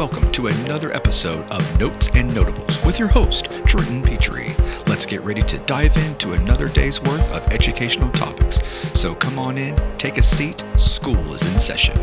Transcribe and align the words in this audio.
welcome 0.00 0.32
to 0.32 0.46
another 0.46 0.90
episode 0.92 1.44
of 1.52 1.78
Notes 1.78 2.08
and 2.14 2.34
Notables 2.34 2.82
with 2.86 2.98
your 2.98 3.08
host, 3.08 3.50
Trenton 3.66 4.00
Petrie. 4.00 4.54
Let's 4.86 5.04
get 5.04 5.20
ready 5.20 5.42
to 5.42 5.58
dive 5.66 5.94
into 5.98 6.32
another 6.32 6.70
day's 6.70 7.02
worth 7.02 7.36
of 7.36 7.46
educational 7.52 8.10
topics. 8.12 8.62
So 8.98 9.14
come 9.14 9.38
on 9.38 9.58
in, 9.58 9.76
take 9.98 10.16
a 10.16 10.22
seat, 10.22 10.64
school 10.78 11.34
is 11.34 11.44
in 11.44 11.58
session. 11.58 11.98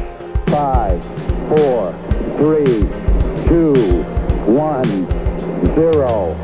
Five, 0.46 1.04
four, 1.50 1.92
three, 2.38 2.88
two, 3.48 3.74
one, 4.46 4.86
zero. 5.74 6.36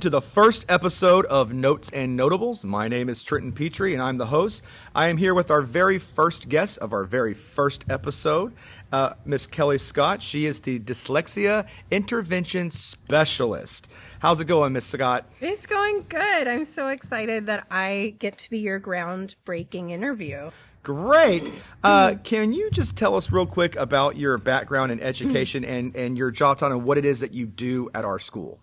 To 0.00 0.10
the 0.10 0.20
first 0.20 0.66
episode 0.68 1.24
of 1.26 1.52
Notes 1.52 1.90
and 1.90 2.16
Notables. 2.16 2.64
My 2.64 2.88
name 2.88 3.08
is 3.08 3.22
Trenton 3.22 3.52
Petrie, 3.52 3.94
and 3.94 4.02
I'm 4.02 4.18
the 4.18 4.26
host. 4.26 4.62
I 4.94 5.08
am 5.08 5.16
here 5.16 5.32
with 5.32 5.50
our 5.50 5.62
very 5.62 5.98
first 5.98 6.48
guest 6.48 6.78
of 6.78 6.92
our 6.92 7.04
very 7.04 7.34
first 7.34 7.84
episode, 7.88 8.52
uh, 8.92 9.14
Miss 9.24 9.46
Kelly 9.46 9.78
Scott. 9.78 10.22
She 10.22 10.44
is 10.44 10.60
the 10.60 10.78
dyslexia 10.78 11.66
intervention 11.90 12.70
specialist. 12.70 13.90
How's 14.18 14.40
it 14.40 14.46
going, 14.46 14.72
Miss 14.72 14.84
Scott? 14.84 15.24
It's 15.40 15.66
going 15.66 16.04
good. 16.08 16.48
I'm 16.48 16.64
so 16.64 16.88
excited 16.88 17.46
that 17.46 17.66
I 17.70 18.16
get 18.18 18.38
to 18.38 18.50
be 18.50 18.58
your 18.58 18.80
groundbreaking 18.80 19.90
interview. 19.90 20.50
Great. 20.82 21.52
Uh, 21.82 22.16
can 22.22 22.52
you 22.52 22.70
just 22.70 22.96
tell 22.96 23.14
us 23.14 23.32
real 23.32 23.46
quick 23.46 23.76
about 23.76 24.16
your 24.16 24.36
background 24.38 24.92
in 24.92 25.00
education 25.00 25.64
and, 25.64 25.96
and 25.96 26.18
your 26.18 26.30
job 26.30 26.58
title 26.58 26.78
and 26.78 26.86
what 26.86 26.98
it 26.98 27.04
is 27.04 27.20
that 27.20 27.32
you 27.32 27.46
do 27.46 27.88
at 27.94 28.04
our 28.04 28.18
school? 28.18 28.60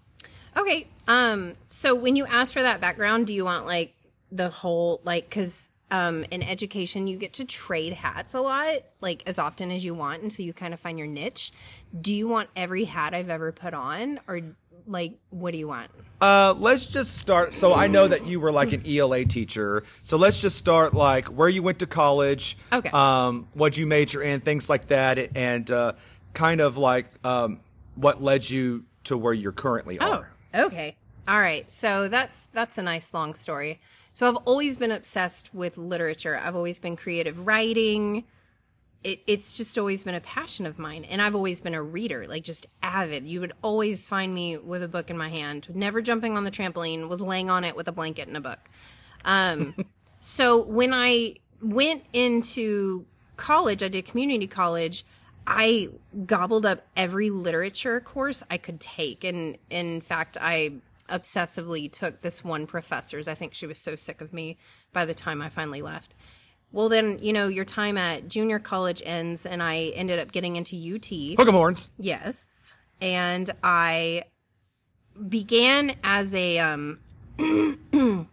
Okay. 0.55 0.87
Um, 1.07 1.53
so 1.69 1.95
when 1.95 2.15
you 2.15 2.25
ask 2.25 2.53
for 2.53 2.61
that 2.61 2.81
background, 2.81 3.27
do 3.27 3.33
you 3.33 3.45
want 3.45 3.65
like 3.65 3.95
the 4.31 4.49
whole 4.49 5.01
like 5.03 5.29
because 5.29 5.69
um, 5.91 6.25
in 6.31 6.41
education 6.41 7.07
you 7.07 7.17
get 7.17 7.33
to 7.33 7.45
trade 7.45 7.93
hats 7.93 8.33
a 8.33 8.41
lot, 8.41 8.83
like 8.99 9.21
as 9.27 9.37
often 9.37 9.71
as 9.71 9.85
you 9.85 9.93
want, 9.93 10.23
until 10.23 10.43
you 10.43 10.51
kind 10.51 10.73
of 10.73 10.79
find 10.79 10.97
your 10.97 11.07
niche. 11.07 11.51
Do 12.01 12.13
you 12.13 12.27
want 12.27 12.49
every 12.55 12.85
hat 12.85 13.13
I've 13.13 13.29
ever 13.29 13.51
put 13.51 13.75
on, 13.75 14.19
or 14.27 14.41
like 14.87 15.19
what 15.29 15.51
do 15.51 15.59
you 15.59 15.67
want? 15.67 15.91
Uh, 16.19 16.55
let's 16.57 16.87
just 16.87 17.17
start. 17.17 17.53
So 17.53 17.73
I 17.73 17.87
know 17.87 18.07
that 18.07 18.25
you 18.25 18.39
were 18.39 18.51
like 18.51 18.73
an 18.73 18.81
ELA 18.87 19.25
teacher. 19.25 19.83
So 20.01 20.17
let's 20.17 20.39
just 20.41 20.57
start 20.57 20.95
like 20.95 21.27
where 21.27 21.49
you 21.49 21.61
went 21.61 21.79
to 21.79 21.87
college. 21.87 22.57
Okay. 22.71 22.89
Um, 22.89 23.47
what 23.53 23.77
you 23.77 23.85
major 23.85 24.23
in, 24.23 24.39
things 24.39 24.69
like 24.69 24.87
that, 24.87 25.37
and 25.37 25.69
uh, 25.69 25.93
kind 26.33 26.59
of 26.59 26.77
like 26.77 27.05
um, 27.23 27.59
what 27.93 28.23
led 28.23 28.49
you 28.49 28.85
to 29.03 29.15
where 29.15 29.33
you're 29.33 29.51
currently 29.51 29.99
are. 29.99 30.32
Okay. 30.53 30.95
All 31.27 31.39
right. 31.39 31.71
So 31.71 32.07
that's 32.07 32.47
that's 32.47 32.77
a 32.77 32.83
nice 32.83 33.13
long 33.13 33.33
story. 33.33 33.79
So 34.11 34.27
I've 34.27 34.35
always 34.45 34.77
been 34.77 34.91
obsessed 34.91 35.53
with 35.53 35.77
literature. 35.77 36.39
I've 36.41 36.55
always 36.55 36.79
been 36.79 36.95
creative 36.95 37.47
writing. 37.47 38.25
It, 39.03 39.21
it's 39.25 39.57
just 39.57 39.77
always 39.77 40.03
been 40.03 40.15
a 40.15 40.21
passion 40.21 40.65
of 40.65 40.79
mine, 40.79 41.03
and 41.05 41.21
I've 41.21 41.35
always 41.35 41.59
been 41.59 41.73
a 41.73 41.81
reader, 41.81 42.25
like 42.27 42.43
just 42.43 42.67
avid. 42.81 43.25
You 43.25 43.41
would 43.41 43.51
always 43.61 44.07
find 44.07 44.33
me 44.33 44.57
with 44.57 44.83
a 44.83 44.87
book 44.87 45.09
in 45.09 45.17
my 45.17 45.29
hand, 45.29 45.67
never 45.73 46.01
jumping 46.01 46.37
on 46.37 46.45
the 46.45 46.51
trampoline, 46.51 47.09
was 47.09 47.19
laying 47.19 47.49
on 47.49 47.63
it 47.63 47.75
with 47.75 47.87
a 47.87 47.91
blanket 47.91 48.27
and 48.27 48.37
a 48.37 48.41
book. 48.41 48.59
Um, 49.25 49.75
so 50.21 50.61
when 50.61 50.93
I 50.93 51.35
went 51.61 52.05
into 52.13 53.05
college, 53.35 53.83
I 53.83 53.87
did 53.87 54.05
community 54.05 54.47
college. 54.47 55.05
I 55.45 55.89
gobbled 56.25 56.65
up 56.65 56.85
every 56.95 57.29
literature 57.29 57.99
course 57.99 58.43
I 58.49 58.57
could 58.57 58.79
take. 58.79 59.23
And 59.23 59.57
in 59.69 60.01
fact, 60.01 60.37
I 60.39 60.73
obsessively 61.09 61.91
took 61.91 62.21
this 62.21 62.43
one 62.43 62.65
professor's. 62.65 63.27
I 63.27 63.35
think 63.35 63.53
she 63.53 63.67
was 63.67 63.79
so 63.79 63.95
sick 63.95 64.21
of 64.21 64.33
me 64.33 64.57
by 64.93 65.05
the 65.05 65.13
time 65.13 65.41
I 65.41 65.49
finally 65.49 65.81
left. 65.81 66.15
Well, 66.71 66.89
then, 66.89 67.19
you 67.21 67.33
know, 67.33 67.47
your 67.47 67.65
time 67.65 67.97
at 67.97 68.27
junior 68.27 68.57
college 68.57 69.03
ends, 69.05 69.45
and 69.45 69.61
I 69.61 69.91
ended 69.95 70.17
up 70.17 70.31
getting 70.31 70.55
into 70.55 70.75
UT. 70.75 71.37
Hook 71.37 71.47
'em 71.47 71.53
horns. 71.53 71.89
Yes. 71.99 72.73
And 72.99 73.51
I 73.63 74.23
began 75.29 75.95
as 76.03 76.33
a 76.33 76.57
um 76.59 76.99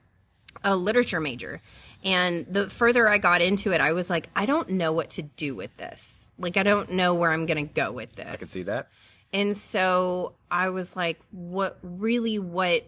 a 0.64 0.76
literature 0.76 1.20
major. 1.20 1.60
And 2.02 2.46
the 2.48 2.70
further 2.70 3.08
I 3.08 3.18
got 3.18 3.42
into 3.42 3.72
it, 3.72 3.80
I 3.80 3.92
was 3.92 4.08
like, 4.08 4.30
I 4.34 4.46
don't 4.46 4.70
know 4.70 4.92
what 4.92 5.10
to 5.10 5.22
do 5.22 5.54
with 5.54 5.76
this. 5.76 6.30
Like 6.38 6.56
I 6.56 6.62
don't 6.62 6.92
know 6.92 7.14
where 7.14 7.30
I'm 7.30 7.46
going 7.46 7.68
to 7.68 7.72
go 7.72 7.92
with 7.92 8.16
this. 8.16 8.26
I 8.26 8.36
can 8.36 8.46
see 8.46 8.62
that. 8.62 8.88
And 9.32 9.56
so 9.56 10.34
I 10.50 10.70
was 10.70 10.96
like, 10.96 11.20
what 11.30 11.78
really 11.82 12.38
what 12.38 12.84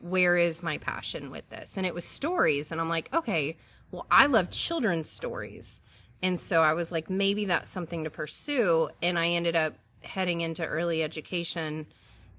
where 0.00 0.36
is 0.36 0.62
my 0.62 0.78
passion 0.78 1.30
with 1.30 1.48
this? 1.48 1.76
And 1.76 1.86
it 1.86 1.94
was 1.94 2.04
stories 2.04 2.70
and 2.70 2.80
I'm 2.80 2.88
like, 2.88 3.12
okay, 3.14 3.56
well 3.90 4.06
I 4.10 4.26
love 4.26 4.50
children's 4.50 5.08
stories. 5.08 5.80
And 6.22 6.40
so 6.40 6.62
I 6.62 6.72
was 6.72 6.90
like, 6.92 7.10
maybe 7.10 7.44
that's 7.46 7.70
something 7.70 8.04
to 8.04 8.10
pursue. 8.10 8.88
And 9.02 9.18
I 9.18 9.28
ended 9.28 9.56
up 9.56 9.74
heading 10.02 10.40
into 10.42 10.64
early 10.64 11.02
education 11.02 11.86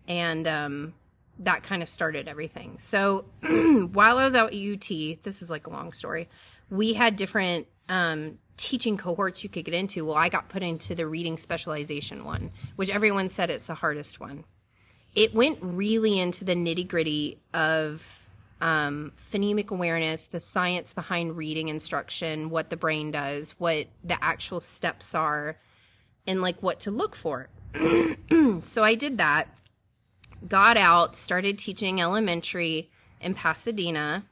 and 0.07 0.47
um, 0.47 0.93
that 1.40 1.63
kind 1.63 1.81
of 1.81 1.90
started 1.90 2.28
everything. 2.28 2.78
So 2.79 3.25
while 3.41 4.18
I 4.18 4.25
was 4.25 4.35
out 4.35 4.53
at 4.53 4.56
UT, 4.56 4.88
this 5.23 5.41
is 5.41 5.50
like 5.50 5.68
a 5.68 5.69
long 5.69 5.94
story, 5.94 6.29
we 6.69 6.94
had 6.94 7.16
different 7.16 7.68
um, 7.90 8.40
teaching 8.57 8.97
cohorts 8.97 9.44
you 9.44 9.50
could 9.50 9.66
get 9.66 9.73
into. 9.73 10.06
Well, 10.06 10.16
I 10.16 10.29
got 10.29 10.50
put 10.50 10.63
into 10.63 10.96
the 10.96 11.07
reading 11.07 11.38
specialization 11.38 12.23
one, 12.23 12.51
which 12.75 12.90
everyone 12.90 13.29
said 13.29 13.50
it's 13.50 13.68
the 13.68 13.75
hardest 13.75 14.19
one. 14.19 14.46
It 15.13 15.34
went 15.34 15.59
really 15.62 16.19
into 16.19 16.44
the 16.44 16.56
nitty 16.56 16.88
gritty 16.88 17.40
of 17.53 18.28
um, 18.62 19.12
phonemic 19.17 19.69
awareness, 19.72 20.28
the 20.28 20.40
science 20.40 20.94
behind 20.94 21.38
reading 21.38 21.67
instruction, 21.67 22.50
what 22.50 22.69
the 22.69 22.78
brain 22.78 23.12
does, 23.12 23.52
what 23.52 23.88
the 24.03 24.17
actual 24.23 24.59
steps 24.59 25.13
are, 25.13 25.57
and 26.25 26.41
like 26.41 26.62
what 26.63 26.79
to 26.81 26.91
look 26.91 27.16
for. 27.16 27.50
so 28.63 28.84
I 28.84 28.96
did 28.96 29.17
that, 29.17 29.50
got 30.47 30.78
out, 30.78 31.16
started 31.16 31.57
teaching 31.57 32.01
elementary 32.01 32.90
in 33.22 33.34
Pasadena. 33.34 34.25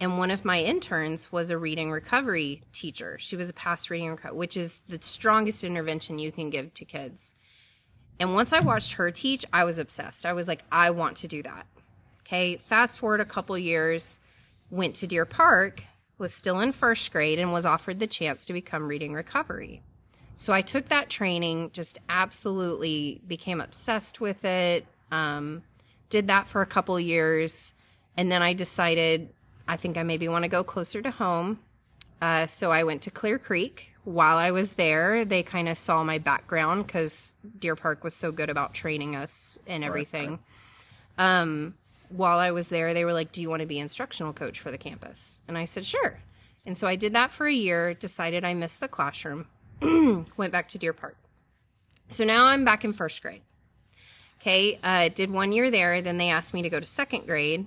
And 0.00 0.18
one 0.18 0.30
of 0.32 0.44
my 0.44 0.60
interns 0.60 1.30
was 1.30 1.50
a 1.50 1.58
reading 1.58 1.90
recovery 1.90 2.62
teacher. 2.72 3.16
She 3.20 3.36
was 3.36 3.48
a 3.48 3.54
past 3.54 3.88
reading 3.88 4.10
recovery, 4.10 4.36
which 4.36 4.56
is 4.56 4.80
the 4.80 4.98
strongest 5.00 5.62
intervention 5.62 6.18
you 6.18 6.32
can 6.32 6.50
give 6.50 6.74
to 6.74 6.84
kids. 6.84 7.34
And 8.18 8.34
once 8.34 8.52
I 8.52 8.60
watched 8.60 8.94
her 8.94 9.10
teach, 9.10 9.44
I 9.52 9.64
was 9.64 9.78
obsessed. 9.78 10.26
I 10.26 10.32
was 10.32 10.48
like, 10.48 10.62
I 10.72 10.90
want 10.90 11.16
to 11.18 11.28
do 11.28 11.42
that. 11.44 11.66
Okay, 12.26 12.56
fast 12.56 12.98
forward 12.98 13.20
a 13.20 13.24
couple 13.24 13.56
years, 13.58 14.18
went 14.70 14.94
to 14.96 15.06
Deer 15.06 15.24
Park, 15.24 15.84
was 16.18 16.32
still 16.32 16.60
in 16.60 16.72
first 16.72 17.12
grade, 17.12 17.38
and 17.38 17.52
was 17.52 17.66
offered 17.66 17.98
the 17.98 18.06
chance 18.06 18.44
to 18.46 18.52
become 18.52 18.88
reading 18.88 19.12
recovery. 19.12 19.82
So 20.36 20.52
I 20.52 20.62
took 20.62 20.88
that 20.88 21.10
training, 21.10 21.70
just 21.72 21.98
absolutely 22.08 23.20
became 23.26 23.60
obsessed 23.60 24.20
with 24.20 24.44
it. 24.44 24.86
Um, 25.12 25.62
did 26.10 26.26
that 26.26 26.48
for 26.48 26.62
a 26.62 26.66
couple 26.66 26.98
years, 26.98 27.74
and 28.16 28.32
then 28.32 28.42
I 28.42 28.52
decided 28.52 29.30
I 29.68 29.76
think 29.76 29.96
I 29.96 30.02
maybe 30.02 30.28
want 30.28 30.44
to 30.44 30.48
go 30.48 30.64
closer 30.64 31.00
to 31.00 31.10
home. 31.10 31.60
Uh, 32.20 32.46
so 32.46 32.70
I 32.70 32.84
went 32.84 33.02
to 33.02 33.10
Clear 33.10 33.38
Creek. 33.38 33.92
While 34.04 34.36
I 34.36 34.50
was 34.50 34.74
there, 34.74 35.24
they 35.24 35.42
kind 35.42 35.68
of 35.68 35.78
saw 35.78 36.02
my 36.02 36.18
background 36.18 36.86
because 36.86 37.34
Deer 37.58 37.76
Park 37.76 38.02
was 38.02 38.14
so 38.14 38.32
good 38.32 38.50
about 38.50 38.74
training 38.74 39.14
us 39.14 39.58
and 39.66 39.84
everything. 39.84 40.40
Um, 41.18 41.74
while 42.08 42.38
I 42.38 42.50
was 42.50 42.68
there, 42.68 42.94
they 42.94 43.04
were 43.04 43.12
like, 43.12 43.32
"Do 43.32 43.40
you 43.40 43.48
want 43.48 43.60
to 43.60 43.66
be 43.66 43.78
instructional 43.78 44.32
coach 44.32 44.60
for 44.60 44.70
the 44.70 44.78
campus?" 44.78 45.40
And 45.46 45.56
I 45.56 45.64
said, 45.64 45.86
"Sure." 45.86 46.20
And 46.66 46.76
so 46.76 46.86
I 46.86 46.96
did 46.96 47.12
that 47.14 47.32
for 47.32 47.46
a 47.46 47.52
year. 47.52 47.94
Decided 47.94 48.44
I 48.44 48.54
missed 48.54 48.80
the 48.80 48.88
classroom. 48.88 49.46
went 50.36 50.52
back 50.52 50.68
to 50.68 50.78
Deer 50.78 50.92
Park. 50.92 51.16
So 52.08 52.24
now 52.24 52.46
I'm 52.46 52.64
back 52.64 52.84
in 52.84 52.92
first 52.92 53.22
grade. 53.22 53.42
Okay, 54.42 54.80
uh, 54.82 55.08
did 55.08 55.30
one 55.30 55.52
year 55.52 55.70
there. 55.70 56.02
Then 56.02 56.16
they 56.16 56.30
asked 56.30 56.52
me 56.52 56.62
to 56.62 56.68
go 56.68 56.80
to 56.80 56.86
second 56.86 57.28
grade. 57.28 57.66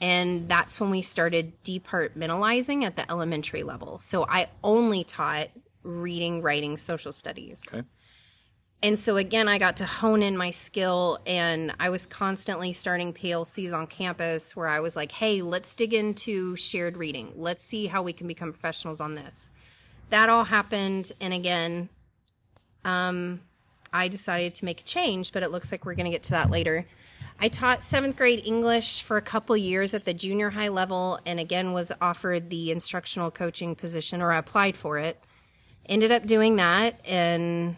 And 0.00 0.48
that's 0.48 0.80
when 0.80 0.90
we 0.90 1.02
started 1.02 1.52
departmentalizing 1.62 2.82
at 2.82 2.96
the 2.96 3.08
elementary 3.08 3.62
level. 3.62 4.00
So 4.00 4.26
I 4.28 4.48
only 4.64 5.04
taught 5.04 5.50
reading, 5.84 6.42
writing, 6.42 6.78
social 6.78 7.12
studies. 7.12 7.64
Okay. 7.72 7.86
And 8.82 8.98
so 8.98 9.18
again, 9.18 9.46
I 9.46 9.58
got 9.58 9.76
to 9.76 9.86
hone 9.86 10.22
in 10.22 10.36
my 10.36 10.50
skill 10.50 11.18
and 11.26 11.72
I 11.78 11.90
was 11.90 12.06
constantly 12.06 12.72
starting 12.72 13.12
PLCs 13.12 13.72
on 13.72 13.86
campus 13.86 14.56
where 14.56 14.68
I 14.68 14.80
was 14.80 14.96
like, 14.96 15.12
hey, 15.12 15.42
let's 15.42 15.74
dig 15.74 15.94
into 15.94 16.56
shared 16.56 16.96
reading. 16.96 17.34
Let's 17.36 17.62
see 17.62 17.86
how 17.86 18.02
we 18.02 18.14
can 18.14 18.26
become 18.26 18.52
professionals 18.52 19.00
on 19.00 19.14
this. 19.14 19.50
That 20.08 20.30
all 20.30 20.44
happened. 20.44 21.12
And 21.20 21.34
again, 21.34 21.90
um, 22.84 23.42
I 23.92 24.08
decided 24.08 24.54
to 24.56 24.64
make 24.64 24.80
a 24.80 24.84
change, 24.84 25.32
but 25.32 25.42
it 25.42 25.50
looks 25.50 25.72
like 25.72 25.84
we're 25.84 25.94
going 25.94 26.04
to 26.04 26.10
get 26.10 26.22
to 26.24 26.30
that 26.32 26.50
later. 26.50 26.86
I 27.38 27.48
taught 27.48 27.82
seventh 27.82 28.16
grade 28.16 28.42
English 28.44 29.02
for 29.02 29.16
a 29.16 29.22
couple 29.22 29.56
years 29.56 29.94
at 29.94 30.04
the 30.04 30.12
junior 30.12 30.50
high 30.50 30.68
level, 30.68 31.18
and 31.24 31.40
again 31.40 31.72
was 31.72 31.90
offered 32.00 32.50
the 32.50 32.70
instructional 32.70 33.30
coaching 33.30 33.74
position, 33.74 34.20
or 34.20 34.32
I 34.32 34.38
applied 34.38 34.76
for 34.76 34.98
it. 34.98 35.22
Ended 35.86 36.12
up 36.12 36.26
doing 36.26 36.56
that, 36.56 37.00
and 37.04 37.76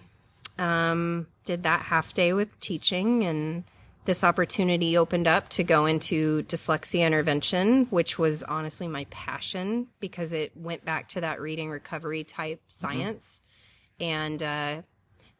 um, 0.58 1.28
did 1.44 1.62
that 1.62 1.82
half 1.82 2.12
day 2.12 2.32
with 2.32 2.58
teaching, 2.58 3.22
and 3.22 3.64
this 4.04 4.24
opportunity 4.24 4.96
opened 4.96 5.28
up 5.28 5.48
to 5.50 5.62
go 5.62 5.86
into 5.86 6.42
dyslexia 6.44 7.06
intervention, 7.06 7.86
which 7.90 8.18
was 8.18 8.42
honestly 8.42 8.88
my 8.88 9.06
passion 9.10 9.86
because 10.00 10.32
it 10.32 10.56
went 10.56 10.84
back 10.84 11.08
to 11.10 11.20
that 11.20 11.40
reading 11.40 11.70
recovery 11.70 12.24
type 12.24 12.60
science. 12.66 13.42
And 14.00 14.42
uh, 14.42 14.82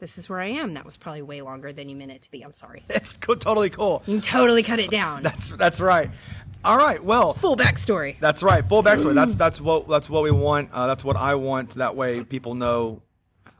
this 0.02 0.18
is 0.18 0.28
where 0.28 0.40
I 0.40 0.48
am. 0.48 0.74
That 0.74 0.84
was 0.84 0.96
probably 0.96 1.22
way 1.22 1.42
longer 1.42 1.72
than 1.72 1.88
you 1.88 1.94
meant 1.94 2.10
it 2.10 2.22
to 2.22 2.30
be. 2.32 2.42
I'm 2.42 2.52
sorry. 2.52 2.82
It's 2.90 3.12
co- 3.14 3.36
totally 3.36 3.70
cool. 3.70 4.02
You 4.04 4.14
can 4.14 4.20
totally 4.20 4.64
cut 4.64 4.80
it 4.80 4.90
down. 4.90 5.22
That's 5.28 5.50
that's 5.50 5.80
right. 5.80 6.10
All 6.64 6.76
right. 6.76 7.02
Well, 7.02 7.34
Full 7.34 7.56
backstory. 7.56 8.18
That's 8.18 8.42
right. 8.42 8.68
Full 8.68 8.82
backstory. 8.82 9.14
That's 9.14 9.36
that's 9.36 9.60
what 9.60 9.88
that's 9.88 10.10
what 10.10 10.24
we 10.24 10.32
want. 10.32 10.70
Uh, 10.72 10.88
that's 10.88 11.04
what 11.04 11.16
I 11.16 11.36
want. 11.36 11.74
That 11.76 11.94
way, 11.94 12.24
people 12.24 12.54
know 12.56 13.00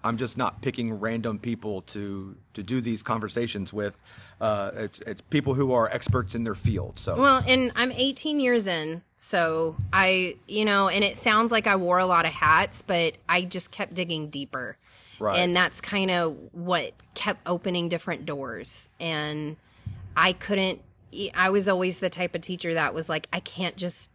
I'm 0.03 0.17
just 0.17 0.37
not 0.37 0.61
picking 0.62 0.99
random 0.99 1.39
people 1.39 1.83
to 1.83 2.37
to 2.55 2.62
do 2.65 2.81
these 2.81 3.05
conversations 3.05 3.73
with. 3.73 4.03
Uh, 4.41 4.73
it's 4.75 4.99
it's 5.00 5.21
people 5.21 5.55
who 5.55 5.73
are 5.73 5.89
experts 5.91 6.35
in 6.35 6.43
their 6.43 6.56
field. 6.56 6.99
So 6.99 7.17
Well, 7.21 7.43
and 7.47 7.71
I'm 7.77 7.93
18 7.93 8.41
years 8.41 8.67
in, 8.67 9.03
so 9.17 9.77
I, 9.93 10.37
you 10.49 10.65
know, 10.65 10.89
and 10.89 11.05
it 11.05 11.17
sounds 11.17 11.53
like 11.53 11.69
I 11.69 11.77
wore 11.77 11.99
a 11.99 12.06
lot 12.06 12.27
of 12.27 12.33
hats, 12.33 12.83
but 12.83 13.15
I 13.29 13.43
just 13.43 13.71
kept 13.71 13.94
digging 13.94 14.29
deeper. 14.29 14.77
Right. 15.23 15.39
And 15.39 15.55
that's 15.55 15.81
kind 15.81 16.11
of 16.11 16.37
what 16.51 16.91
kept 17.15 17.47
opening 17.47 17.89
different 17.89 18.27
doors. 18.27 18.91
And 18.99 19.57
I 20.17 20.33
couldn't, 20.33 20.83
I 21.33 21.51
was 21.51 21.69
always 21.69 22.01
the 22.01 22.11
type 22.11 22.35
of 22.35 22.41
teacher 22.41 22.75
that 22.75 22.93
was 22.93 23.09
like, 23.09 23.29
I 23.33 23.39
can't 23.39 23.77
just 23.77 24.11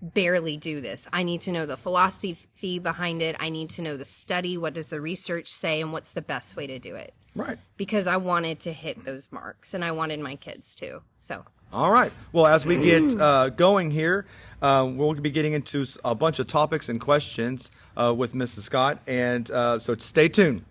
barely 0.00 0.56
do 0.56 0.80
this. 0.80 1.06
I 1.12 1.22
need 1.22 1.42
to 1.42 1.52
know 1.52 1.66
the 1.66 1.76
philosophy 1.76 2.78
behind 2.78 3.20
it. 3.20 3.36
I 3.40 3.50
need 3.50 3.68
to 3.70 3.82
know 3.82 3.98
the 3.98 4.06
study. 4.06 4.56
What 4.56 4.72
does 4.72 4.88
the 4.88 5.02
research 5.02 5.48
say? 5.48 5.82
And 5.82 5.92
what's 5.92 6.12
the 6.12 6.22
best 6.22 6.56
way 6.56 6.66
to 6.66 6.78
do 6.78 6.94
it? 6.94 7.12
right. 7.34 7.58
Because 7.76 8.06
I 8.08 8.16
wanted 8.16 8.58
to 8.60 8.72
hit 8.72 9.04
those 9.04 9.30
marks 9.30 9.74
and 9.74 9.84
I 9.84 9.92
wanted 9.92 10.20
my 10.20 10.34
kids 10.34 10.74
to. 10.76 11.02
So. 11.18 11.44
All 11.74 11.90
right. 11.90 12.10
Well, 12.32 12.46
as 12.46 12.64
we 12.64 12.78
get 12.78 13.20
uh, 13.20 13.50
going 13.50 13.90
here, 13.90 14.24
uh, 14.62 14.88
we'll 14.90 15.14
be 15.14 15.30
getting 15.30 15.52
into 15.52 15.86
a 16.04 16.14
bunch 16.14 16.38
of 16.38 16.46
topics 16.46 16.88
and 16.88 17.00
questions 17.00 17.70
uh, 17.96 18.14
with 18.16 18.34
Mrs. 18.34 18.60
Scott, 18.60 19.00
and 19.06 19.50
uh, 19.50 19.78
so 19.78 19.96
stay 19.96 20.28
tuned. 20.28 20.64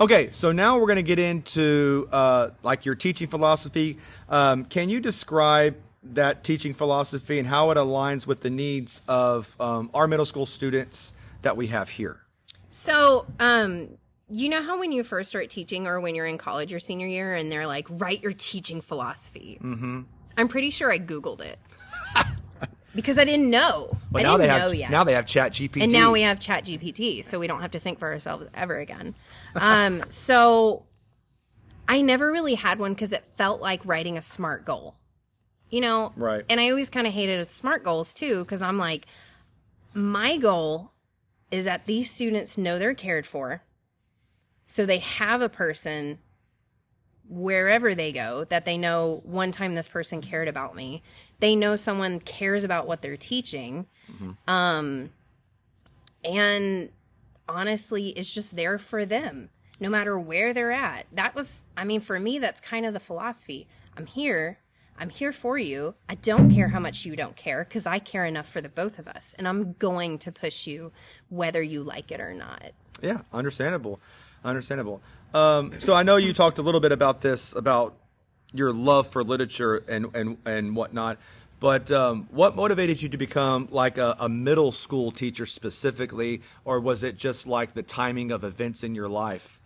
Okay, 0.00 0.30
so 0.32 0.50
now 0.50 0.76
we're 0.78 0.86
going 0.86 0.96
to 0.96 1.02
get 1.02 1.20
into 1.20 2.08
uh, 2.10 2.50
like 2.64 2.84
your 2.84 2.96
teaching 2.96 3.28
philosophy. 3.28 3.96
Um, 4.28 4.64
can 4.64 4.88
you 4.88 4.98
describe 4.98 5.76
that 6.02 6.42
teaching 6.42 6.74
philosophy 6.74 7.38
and 7.38 7.46
how 7.46 7.70
it 7.70 7.76
aligns 7.76 8.26
with 8.26 8.40
the 8.40 8.50
needs 8.50 9.02
of 9.06 9.54
um, 9.60 9.90
our 9.94 10.08
middle 10.08 10.26
school 10.26 10.46
students 10.46 11.14
that 11.42 11.56
we 11.56 11.68
have 11.68 11.88
here? 11.90 12.20
So, 12.70 13.26
um, 13.38 13.90
you 14.28 14.48
know 14.48 14.62
how 14.62 14.78
when 14.78 14.92
you 14.92 15.04
first 15.04 15.28
start 15.28 15.50
teaching 15.50 15.86
or 15.86 16.00
when 16.00 16.14
you're 16.14 16.26
in 16.26 16.38
college 16.38 16.70
your 16.70 16.80
senior 16.80 17.06
year 17.06 17.34
and 17.34 17.52
they're 17.52 17.66
like, 17.66 17.86
write 17.90 18.22
your 18.22 18.32
teaching 18.32 18.80
philosophy. 18.80 19.58
Mm-hmm. 19.62 20.02
I'm 20.36 20.48
pretty 20.48 20.70
sure 20.70 20.90
I 20.90 20.98
Googled 20.98 21.40
it. 21.40 21.58
because 22.94 23.18
I 23.18 23.24
didn't 23.24 23.50
know. 23.50 23.90
But 24.10 24.20
I 24.20 24.22
now 24.24 24.36
didn't 24.36 24.40
they 24.40 24.46
know 24.54 24.60
have 24.60 24.74
yet. 24.74 24.90
now 24.90 25.04
they 25.04 25.14
have 25.14 25.26
Chat 25.26 25.52
GPT. 25.52 25.82
and 25.82 25.92
now 25.92 26.12
we 26.12 26.22
have 26.22 26.38
Chat 26.38 26.64
GPT, 26.64 27.24
so 27.24 27.38
we 27.38 27.46
don't 27.46 27.60
have 27.60 27.72
to 27.72 27.78
think 27.78 27.98
for 27.98 28.10
ourselves 28.10 28.48
ever 28.54 28.78
again. 28.78 29.14
Um, 29.54 30.02
so 30.10 30.84
I 31.88 32.00
never 32.00 32.30
really 32.32 32.54
had 32.54 32.78
one 32.78 32.94
because 32.94 33.12
it 33.12 33.26
felt 33.26 33.60
like 33.60 33.84
writing 33.84 34.16
a 34.16 34.22
smart 34.22 34.64
goal. 34.64 34.96
You 35.70 35.80
know? 35.80 36.12
Right. 36.16 36.44
And 36.48 36.60
I 36.60 36.70
always 36.70 36.88
kind 36.88 37.06
of 37.06 37.12
hated 37.12 37.50
smart 37.50 37.82
goals 37.84 38.14
too, 38.14 38.44
because 38.44 38.62
I'm 38.62 38.78
like, 38.78 39.06
my 39.92 40.36
goal 40.36 40.92
is 41.50 41.64
that 41.64 41.86
these 41.86 42.10
students 42.10 42.56
know 42.56 42.78
they're 42.78 42.94
cared 42.94 43.26
for. 43.26 43.62
So 44.66 44.86
they 44.86 44.98
have 44.98 45.42
a 45.42 45.48
person 45.48 46.18
wherever 47.28 47.94
they 47.94 48.12
go 48.12 48.44
that 48.44 48.64
they 48.64 48.76
know 48.76 49.22
one 49.24 49.50
time 49.50 49.74
this 49.74 49.88
person 49.88 50.20
cared 50.20 50.48
about 50.48 50.74
me. 50.74 51.02
They 51.40 51.56
know 51.56 51.76
someone 51.76 52.20
cares 52.20 52.64
about 52.64 52.86
what 52.86 53.02
they're 53.02 53.16
teaching. 53.16 53.86
Um, 54.46 55.10
and 56.24 56.90
honestly, 57.48 58.08
it's 58.10 58.32
just 58.32 58.56
there 58.56 58.78
for 58.78 59.04
them, 59.04 59.50
no 59.80 59.88
matter 59.88 60.18
where 60.18 60.52
they're 60.52 60.72
at. 60.72 61.06
That 61.12 61.34
was, 61.34 61.66
I 61.76 61.84
mean, 61.84 62.00
for 62.00 62.18
me, 62.18 62.38
that's 62.38 62.60
kind 62.60 62.86
of 62.86 62.92
the 62.92 63.00
philosophy. 63.00 63.66
I'm 63.96 64.06
here. 64.06 64.58
I'm 64.98 65.10
here 65.10 65.32
for 65.32 65.58
you. 65.58 65.94
I 66.08 66.14
don't 66.14 66.50
care 66.50 66.68
how 66.68 66.78
much 66.78 67.04
you 67.04 67.16
don't 67.16 67.36
care 67.36 67.64
because 67.64 67.86
I 67.86 67.98
care 67.98 68.24
enough 68.24 68.48
for 68.48 68.60
the 68.60 68.68
both 68.68 68.98
of 68.98 69.08
us. 69.08 69.34
And 69.36 69.48
I'm 69.48 69.72
going 69.74 70.18
to 70.18 70.30
push 70.30 70.66
you 70.66 70.92
whether 71.28 71.62
you 71.62 71.82
like 71.82 72.12
it 72.12 72.20
or 72.20 72.32
not. 72.32 72.72
Yeah, 73.02 73.22
understandable, 73.32 74.00
understandable. 74.44 75.00
Um, 75.32 75.80
so 75.80 75.94
I 75.94 76.02
know 76.02 76.16
you 76.16 76.32
talked 76.32 76.58
a 76.58 76.62
little 76.62 76.80
bit 76.80 76.92
about 76.92 77.20
this 77.20 77.54
about 77.54 77.94
your 78.52 78.72
love 78.72 79.08
for 79.08 79.24
literature 79.24 79.84
and 79.88 80.14
and 80.14 80.38
and 80.44 80.76
whatnot. 80.76 81.18
But 81.60 81.90
um, 81.90 82.28
what 82.30 82.56
motivated 82.56 83.00
you 83.00 83.08
to 83.08 83.16
become 83.16 83.68
like 83.70 83.96
a, 83.96 84.16
a 84.18 84.28
middle 84.28 84.70
school 84.70 85.10
teacher 85.10 85.46
specifically, 85.46 86.42
or 86.64 86.78
was 86.78 87.02
it 87.02 87.16
just 87.16 87.46
like 87.46 87.72
the 87.72 87.82
timing 87.82 88.32
of 88.32 88.44
events 88.44 88.82
in 88.82 88.94
your 88.94 89.08
life? 89.08 89.60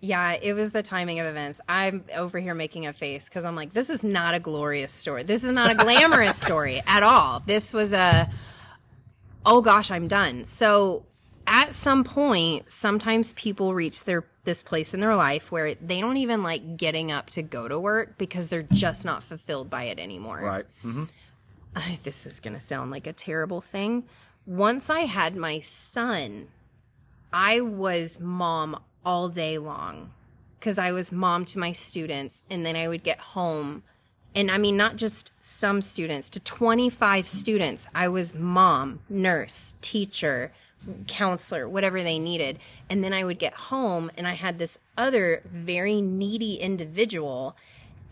Yeah, 0.00 0.36
it 0.42 0.52
was 0.54 0.72
the 0.72 0.82
timing 0.82 1.20
of 1.20 1.26
events. 1.26 1.60
I'm 1.68 2.04
over 2.14 2.38
here 2.38 2.54
making 2.54 2.86
a 2.86 2.92
face 2.92 3.28
because 3.28 3.44
I'm 3.44 3.56
like, 3.56 3.72
this 3.72 3.88
is 3.88 4.04
not 4.04 4.34
a 4.34 4.40
glorious 4.40 4.92
story. 4.92 5.22
This 5.22 5.44
is 5.44 5.52
not 5.52 5.70
a 5.70 5.74
glamorous 5.74 6.36
story 6.42 6.82
at 6.86 7.02
all. 7.02 7.40
This 7.46 7.72
was 7.72 7.92
a, 7.92 8.28
oh 9.44 9.62
gosh, 9.62 9.90
I'm 9.90 10.06
done. 10.06 10.44
So 10.44 11.06
at 11.46 11.74
some 11.74 12.04
point, 12.04 12.70
sometimes 12.70 13.32
people 13.34 13.74
reach 13.74 14.04
their 14.04 14.24
this 14.44 14.62
place 14.62 14.94
in 14.94 15.00
their 15.00 15.16
life 15.16 15.50
where 15.50 15.74
they 15.74 16.00
don't 16.00 16.16
even 16.16 16.42
like 16.42 16.76
getting 16.76 17.10
up 17.10 17.28
to 17.30 17.42
go 17.42 17.68
to 17.68 17.78
work 17.78 18.16
because 18.16 18.48
they're 18.48 18.62
just 18.62 19.04
not 19.04 19.22
fulfilled 19.22 19.68
by 19.68 19.84
it 19.84 19.98
anymore. 19.98 20.40
Right. 20.40 20.64
mm-hmm. 20.84 21.04
This 22.04 22.24
is 22.24 22.40
going 22.40 22.54
to 22.54 22.60
sound 22.60 22.90
like 22.90 23.06
a 23.06 23.12
terrible 23.12 23.60
thing. 23.60 24.04
Once 24.46 24.88
I 24.88 25.00
had 25.00 25.36
my 25.36 25.58
son, 25.58 26.48
I 27.32 27.60
was 27.60 28.18
mom 28.18 28.80
all 29.04 29.28
day 29.28 29.58
long 29.58 30.10
because 30.58 30.78
I 30.78 30.92
was 30.92 31.12
mom 31.12 31.44
to 31.46 31.58
my 31.58 31.72
students. 31.72 32.42
And 32.50 32.64
then 32.64 32.76
I 32.76 32.88
would 32.88 33.02
get 33.02 33.18
home. 33.18 33.82
And 34.34 34.50
I 34.50 34.58
mean, 34.58 34.76
not 34.76 34.96
just 34.96 35.32
some 35.40 35.82
students, 35.82 36.30
to 36.30 36.40
25 36.40 37.26
students. 37.26 37.88
I 37.94 38.08
was 38.08 38.34
mom, 38.34 39.00
nurse, 39.08 39.74
teacher, 39.80 40.52
counselor, 41.06 41.68
whatever 41.68 42.02
they 42.02 42.18
needed. 42.18 42.58
And 42.88 43.02
then 43.02 43.12
I 43.12 43.24
would 43.24 43.38
get 43.38 43.54
home 43.54 44.10
and 44.16 44.26
I 44.26 44.32
had 44.32 44.58
this 44.58 44.78
other 44.96 45.42
very 45.44 46.00
needy 46.00 46.54
individual 46.56 47.56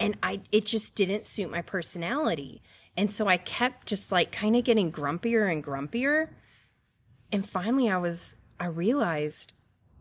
and 0.01 0.17
I 0.23 0.41
it 0.51 0.67
just 0.67 0.95
didn't 0.95 1.25
suit 1.25 1.51
my 1.51 1.63
personality. 1.63 2.63
And 2.97 3.11
so 3.11 3.27
I 3.27 3.37
kept 3.37 3.87
just 3.87 4.13
like 4.13 4.33
kind 4.33 4.57
of 4.57 4.65
getting 4.65 4.93
grumpier 4.93 5.51
and 5.51 5.63
grumpier. 5.65 6.29
And 7.33 7.49
finally 7.49 7.91
I 7.91 7.97
was 7.99 8.37
I 8.59 8.67
realized 8.67 9.55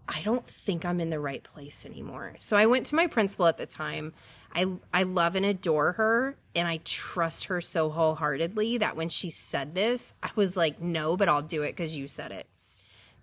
I 0.07 0.21
don't 0.21 0.45
think 0.45 0.83
I'm 0.83 0.99
in 0.99 1.09
the 1.09 1.19
right 1.19 1.43
place 1.43 1.85
anymore. 1.85 2.35
So 2.39 2.57
I 2.57 2.65
went 2.65 2.85
to 2.87 2.95
my 2.95 3.07
principal 3.07 3.47
at 3.47 3.57
the 3.57 3.65
time. 3.65 4.13
I 4.53 4.67
I 4.93 5.03
love 5.03 5.35
and 5.35 5.45
adore 5.45 5.93
her 5.93 6.37
and 6.55 6.67
I 6.67 6.81
trust 6.83 7.45
her 7.45 7.61
so 7.61 7.89
wholeheartedly 7.89 8.79
that 8.79 8.95
when 8.95 9.09
she 9.09 9.29
said 9.29 9.73
this, 9.75 10.13
I 10.21 10.29
was 10.35 10.57
like, 10.57 10.81
"No, 10.81 11.17
but 11.17 11.29
I'll 11.29 11.41
do 11.41 11.63
it 11.63 11.75
cuz 11.77 11.95
you 11.95 12.07
said 12.07 12.31
it." 12.31 12.47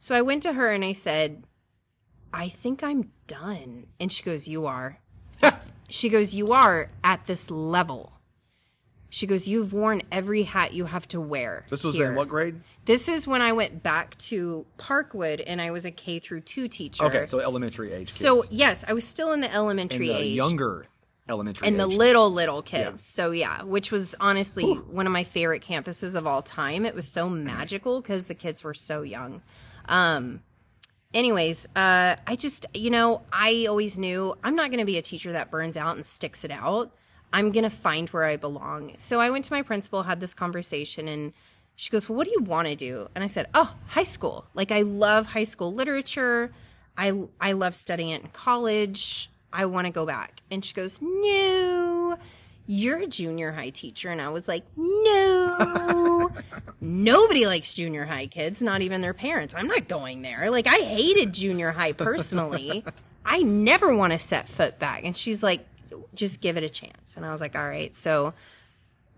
So 0.01 0.15
I 0.15 0.23
went 0.23 0.43
to 0.45 0.55
her 0.55 0.73
and 0.73 0.83
I 0.83 0.95
said, 0.95 1.45
"I 2.33 2.49
think 2.49 2.83
I'm 2.83 3.11
done." 3.27 3.87
And 4.01 4.11
she 4.11 4.23
goes, 4.23 4.49
"You 4.49 4.65
are." 4.65 4.99
she 5.91 6.09
goes, 6.09 6.35
"You 6.35 6.53
are 6.53 6.89
at 7.05 7.27
this 7.27 7.51
level." 7.51 8.15
She 9.11 9.27
goes, 9.27 9.47
"You've 9.47 9.75
worn 9.75 10.01
every 10.11 10.45
hat 10.45 10.73
you 10.73 10.87
have 10.87 11.07
to 11.09 11.21
wear." 11.21 11.67
This 11.69 11.85
was 11.85 11.95
here." 11.95 12.09
in 12.09 12.15
what 12.15 12.31
grade? 12.31 12.63
This 12.87 13.11
is 13.11 13.27
when 13.27 13.43
I 13.43 13.53
went 13.53 13.83
back 13.83 14.17
to 14.31 14.65
Parkwood 14.79 15.45
and 15.47 15.61
I 15.61 15.71
was 15.71 15.85
a 15.85 15.91
K 15.91 16.19
through 16.19 16.41
2 16.41 16.67
teacher. 16.67 17.05
Okay, 17.05 17.27
so 17.27 17.39
elementary 17.39 17.93
age. 17.93 18.09
So, 18.09 18.37
kids. 18.37 18.49
yes, 18.51 18.85
I 18.89 18.95
was 18.95 19.07
still 19.07 19.33
in 19.33 19.43
the 19.43 19.49
in 19.49 19.55
elementary 19.55 20.09
the 20.09 20.15
age. 20.15 20.35
younger 20.35 20.87
elementary 21.29 21.69
and 21.69 21.79
the 21.79 21.87
little 21.87 22.31
little 22.31 22.63
kids. 22.63 23.05
So 23.05 23.33
yeah, 23.33 23.65
which 23.65 23.93
was 23.93 24.15
honestly 24.19 24.73
one 24.73 25.07
of 25.07 25.13
my 25.13 25.25
favorite 25.25 25.63
campuses 25.63 26.15
of 26.15 26.27
all 26.27 26.41
time. 26.41 26.87
It 26.87 26.95
was 26.95 27.07
so 27.07 27.29
magical 27.29 28.01
because 28.01 28.29
the 28.29 28.35
kids 28.35 28.65
were 28.65 28.73
so 28.73 29.03
young. 29.03 29.43
Um 29.91 30.43
anyways, 31.13 31.67
uh 31.77 32.17
I 32.27 32.37
just 32.37 32.67
you 32.75 32.91
know, 32.91 33.23
I 33.33 33.67
always 33.69 33.99
knew 33.99 34.35
I'm 34.43 34.55
not 34.55 34.71
going 34.71 34.81
to 34.81 34.87
be 34.87 34.97
a 34.97 35.03
teacher 35.03 35.33
that 35.33 35.51
burns 35.51 35.77
out 35.77 35.97
and 35.97 36.07
sticks 36.07 36.45
it 36.45 36.51
out. 36.51 36.93
I'm 37.33 37.53
going 37.53 37.65
to 37.65 37.71
find 37.71 38.09
where 38.09 38.25
I 38.25 38.37
belong. 38.37 38.93
So 38.97 39.21
I 39.21 39.31
went 39.31 39.45
to 39.45 39.53
my 39.53 39.63
principal, 39.63 40.03
had 40.03 40.21
this 40.21 40.35
conversation 40.35 41.07
and 41.07 41.33
she 41.77 41.91
goes, 41.91 42.09
"Well, 42.09 42.17
what 42.19 42.27
do 42.27 42.33
you 42.33 42.43
want 42.43 42.69
to 42.69 42.77
do?" 42.77 43.09
And 43.15 43.25
I 43.25 43.27
said, 43.27 43.47
"Oh, 43.55 43.75
high 43.87 44.05
school. 44.05 44.47
Like 44.55 44.71
I 44.71 44.83
love 44.83 45.27
high 45.27 45.45
school 45.45 45.73
literature. 45.73 46.53
I 46.97 47.25
I 47.41 47.53
love 47.53 47.75
studying 47.75 48.11
it 48.11 48.23
in 48.23 48.29
college. 48.29 49.31
I 49.53 49.65
want 49.65 49.87
to 49.87 49.91
go 49.93 50.05
back." 50.05 50.43
And 50.51 50.63
she 50.63 50.75
goes, 50.75 51.01
"No. 51.01 52.19
You're 52.73 52.99
a 52.99 53.07
junior 53.07 53.51
high 53.51 53.71
teacher." 53.71 54.11
And 54.11 54.21
I 54.21 54.29
was 54.29 54.47
like, 54.47 54.65
"No." 54.77 56.31
Nobody 56.81 57.47
likes 57.47 57.75
junior 57.75 58.07
high 58.07 58.27
kids, 58.27 58.63
not 58.63 58.81
even 58.81 59.01
their 59.01 59.13
parents. 59.13 59.55
I'm 59.57 59.67
not 59.67 59.89
going 59.89 60.23
there. 60.23 60.51
Like, 60.51 60.67
I 60.67 60.79
hated 60.79 61.35
junior 61.35 61.73
high 61.73 61.93
personally. 61.93 62.85
I 63.25 63.43
never 63.43 63.95
want 63.95 64.13
to 64.13 64.19
set 64.19 64.49
foot 64.49 64.79
back. 64.79 65.05
And 65.05 65.17
she's 65.17 65.43
like, 65.43 65.67
just 66.15 66.41
give 66.41 66.57
it 66.57 66.65
a 66.65 66.71
chance. 66.71 67.17
And 67.17 67.27
I 67.27 67.33
was 67.33 67.41
like, 67.41 67.57
all 67.57 67.67
right. 67.67 67.95
So, 67.97 68.35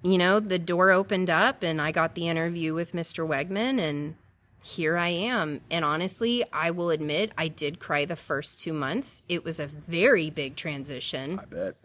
you 0.02 0.18
know, 0.18 0.40
the 0.40 0.58
door 0.58 0.90
opened 0.90 1.30
up 1.30 1.62
and 1.62 1.80
I 1.80 1.92
got 1.92 2.14
the 2.14 2.28
interview 2.28 2.74
with 2.74 2.92
Mr. 2.92 3.26
Wegman 3.26 3.78
and 3.78 4.16
here 4.62 4.96
I 4.96 5.08
am. 5.08 5.60
And 5.70 5.84
honestly, 5.84 6.44
I 6.52 6.70
will 6.70 6.90
admit 6.90 7.32
I 7.36 7.48
did 7.48 7.78
cry 7.78 8.04
the 8.04 8.16
first 8.16 8.60
two 8.60 8.72
months. 8.72 9.22
It 9.28 9.44
was 9.44 9.58
a 9.60 9.66
very 9.66 10.30
big 10.30 10.56
transition 10.56 11.38
I 11.38 11.44
bet. 11.44 11.76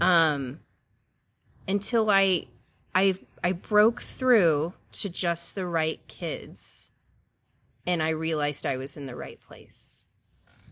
Um, 0.00 0.60
until 1.68 2.10
I 2.10 2.46
I 2.94 3.14
I 3.42 3.52
broke 3.52 4.02
through 4.02 4.74
to 4.92 5.08
just 5.08 5.54
the 5.54 5.66
right 5.66 6.00
kids 6.08 6.90
and 7.86 8.02
I 8.02 8.10
realized 8.10 8.66
I 8.66 8.76
was 8.76 8.96
in 8.96 9.06
the 9.06 9.14
right 9.14 9.40
place. 9.40 10.04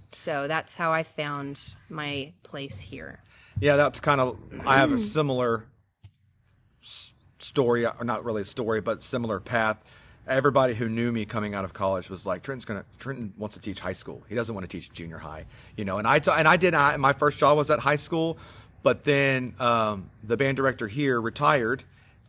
So 0.08 0.46
that's 0.46 0.74
how 0.74 0.92
I 0.92 1.02
found 1.02 1.76
my 1.88 2.32
place 2.42 2.80
here. 2.80 3.20
Yeah, 3.60 3.76
that's 3.76 4.00
kind 4.00 4.20
of. 4.20 4.38
I 4.64 4.78
have 4.78 4.92
a 4.92 4.98
similar 4.98 5.64
story, 7.38 7.86
or 7.86 8.04
not 8.04 8.24
really 8.24 8.42
a 8.42 8.44
story, 8.44 8.80
but 8.80 9.02
similar 9.02 9.40
path. 9.40 9.84
Everybody 10.26 10.74
who 10.74 10.88
knew 10.88 11.12
me 11.12 11.26
coming 11.26 11.54
out 11.54 11.64
of 11.64 11.74
college 11.74 12.08
was 12.08 12.26
like, 12.26 12.42
Trenton's 12.42 12.64
gonna. 12.64 12.84
Trenton 12.98 13.32
wants 13.36 13.56
to 13.56 13.62
teach 13.62 13.80
high 13.80 13.92
school. 13.92 14.22
He 14.28 14.34
doesn't 14.34 14.54
want 14.54 14.68
to 14.68 14.76
teach 14.76 14.92
junior 14.92 15.18
high, 15.18 15.46
you 15.76 15.84
know. 15.84 15.98
And 15.98 16.06
I 16.06 16.18
t- 16.18 16.30
and 16.30 16.48
I 16.48 16.56
did. 16.56 16.74
I, 16.74 16.96
my 16.96 17.12
first 17.12 17.38
job 17.38 17.56
was 17.56 17.70
at 17.70 17.78
high 17.80 17.96
school, 17.96 18.38
but 18.84 19.02
then 19.04 19.54
um, 19.58 20.10
the 20.22 20.36
band 20.36 20.58
director 20.58 20.86
here 20.86 21.20
retired, 21.20 21.82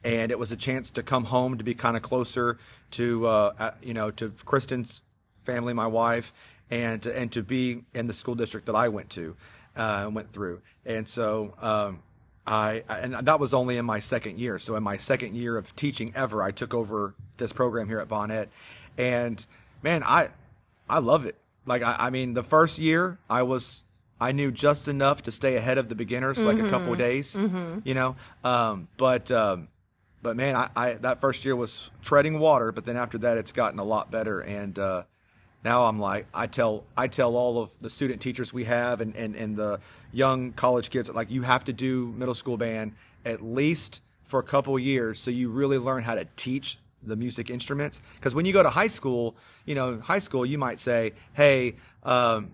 and 0.04 0.32
it 0.32 0.40
was 0.40 0.52
a 0.54 0.56
chance 0.56 0.90
to 0.92 1.04
come 1.04 1.26
home 1.26 1.58
to 1.58 1.64
be 1.64 1.76
kind 1.76 1.98
of 1.98 2.02
closer 2.02 2.58
to, 2.92 3.28
uh, 3.28 3.54
uh, 3.60 3.72
you 3.84 3.94
know, 3.94 4.10
to 4.12 4.30
Kristen's 4.46 5.02
family, 5.44 5.74
my 5.74 5.86
wife, 5.86 6.34
and 6.72 7.06
and 7.06 7.32
to 7.34 7.44
be 7.44 7.84
in 7.94 8.08
the 8.08 8.14
school 8.14 8.36
district 8.36 8.68
that 8.68 8.76
I 8.76 8.88
went 8.88 9.10
to, 9.12 9.36
uh, 9.76 10.10
went 10.12 10.32
through. 10.32 10.62
And 10.86 11.08
so 11.08 11.54
um, 11.62 12.00
I 12.48 12.84
and 12.88 13.14
that 13.14 13.40
was 13.40 13.54
only 13.54 13.78
in 13.78 13.86
my 13.86 14.00
second 14.00 14.40
year. 14.40 14.58
So 14.58 14.78
in 14.78 14.84
my 14.84 14.96
second 14.96 15.36
year 15.36 15.58
of 15.58 15.76
teaching 15.76 16.14
ever, 16.16 16.42
I 16.42 16.52
took 16.52 16.74
over 16.74 17.16
this 17.36 17.52
program 17.52 17.90
here 17.90 18.00
at 18.00 18.08
Bonnette, 18.08 18.48
and 18.98 19.46
man, 19.84 20.04
I 20.04 20.30
I 20.90 21.00
love 21.00 21.26
it. 21.26 21.36
Like 21.66 21.82
I, 21.82 21.98
I 22.00 22.10
mean, 22.12 22.34
the 22.34 22.44
first 22.44 22.80
year 22.80 23.18
I 23.30 23.44
was 23.44 23.84
I 24.20 24.32
knew 24.32 24.52
just 24.52 24.88
enough 24.88 25.24
to 25.24 25.32
stay 25.32 25.56
ahead 25.58 25.78
of 25.78 25.90
the 25.90 25.96
beginners, 25.96 26.40
like 26.40 26.58
a 26.60 26.70
couple 26.70 26.94
of 26.94 26.98
days, 27.00 27.36
you 27.84 27.94
know. 27.94 28.16
Um, 28.44 28.88
but 28.98 29.30
um, 29.32 29.68
but 30.22 30.36
man, 30.38 30.56
I, 30.56 30.70
I 30.76 30.94
that 30.94 31.20
first 31.22 31.44
year 31.46 31.56
was 31.56 31.92
treading 32.02 32.40
water. 32.40 32.72
But 32.72 32.86
then 32.86 32.96
after 32.98 33.18
that, 33.20 33.38
it's 33.38 33.52
gotten 33.52 33.80
a 33.80 33.84
lot 33.84 34.12
better, 34.12 34.40
and 34.40 34.80
uh, 34.80 35.04
now 35.66 35.86
I'm 35.86 36.00
like 36.00 36.28
I 36.34 36.48
tell 36.48 36.86
I 36.96 37.08
tell 37.08 37.36
all 37.36 37.62
of 37.62 37.78
the 37.80 37.90
student 37.90 38.22
teachers 38.22 38.54
we 38.54 38.64
have 38.66 39.02
and, 39.02 39.16
and, 39.16 39.36
and 39.36 39.58
the 39.58 39.80
young 40.14 40.54
college 40.54 40.92
kids 40.92 41.10
like 41.10 41.30
you 41.32 41.42
have 41.42 41.66
to 41.66 41.74
do 41.74 42.14
middle 42.16 42.36
school 42.36 42.56
band 42.56 42.94
at 43.26 43.42
least 43.42 44.02
for 44.24 44.40
a 44.40 44.44
couple 44.44 44.76
of 44.76 44.82
years 44.82 45.20
so 45.20 45.32
you 45.32 45.50
really 45.50 45.80
learn 45.80 46.04
how 46.04 46.16
to 46.16 46.26
teach 46.36 46.78
the 47.04 47.16
music 47.16 47.50
instruments 47.50 48.02
because 48.16 48.34
when 48.36 48.46
you 48.46 48.54
go 48.54 48.64
to 48.64 48.70
high 48.70 48.88
school 48.88 49.36
you 49.66 49.76
know 49.76 50.00
high 50.00 50.20
school 50.20 50.46
you 50.46 50.58
might 50.58 50.80
say 50.80 51.14
hey 51.34 51.76
um, 52.04 52.52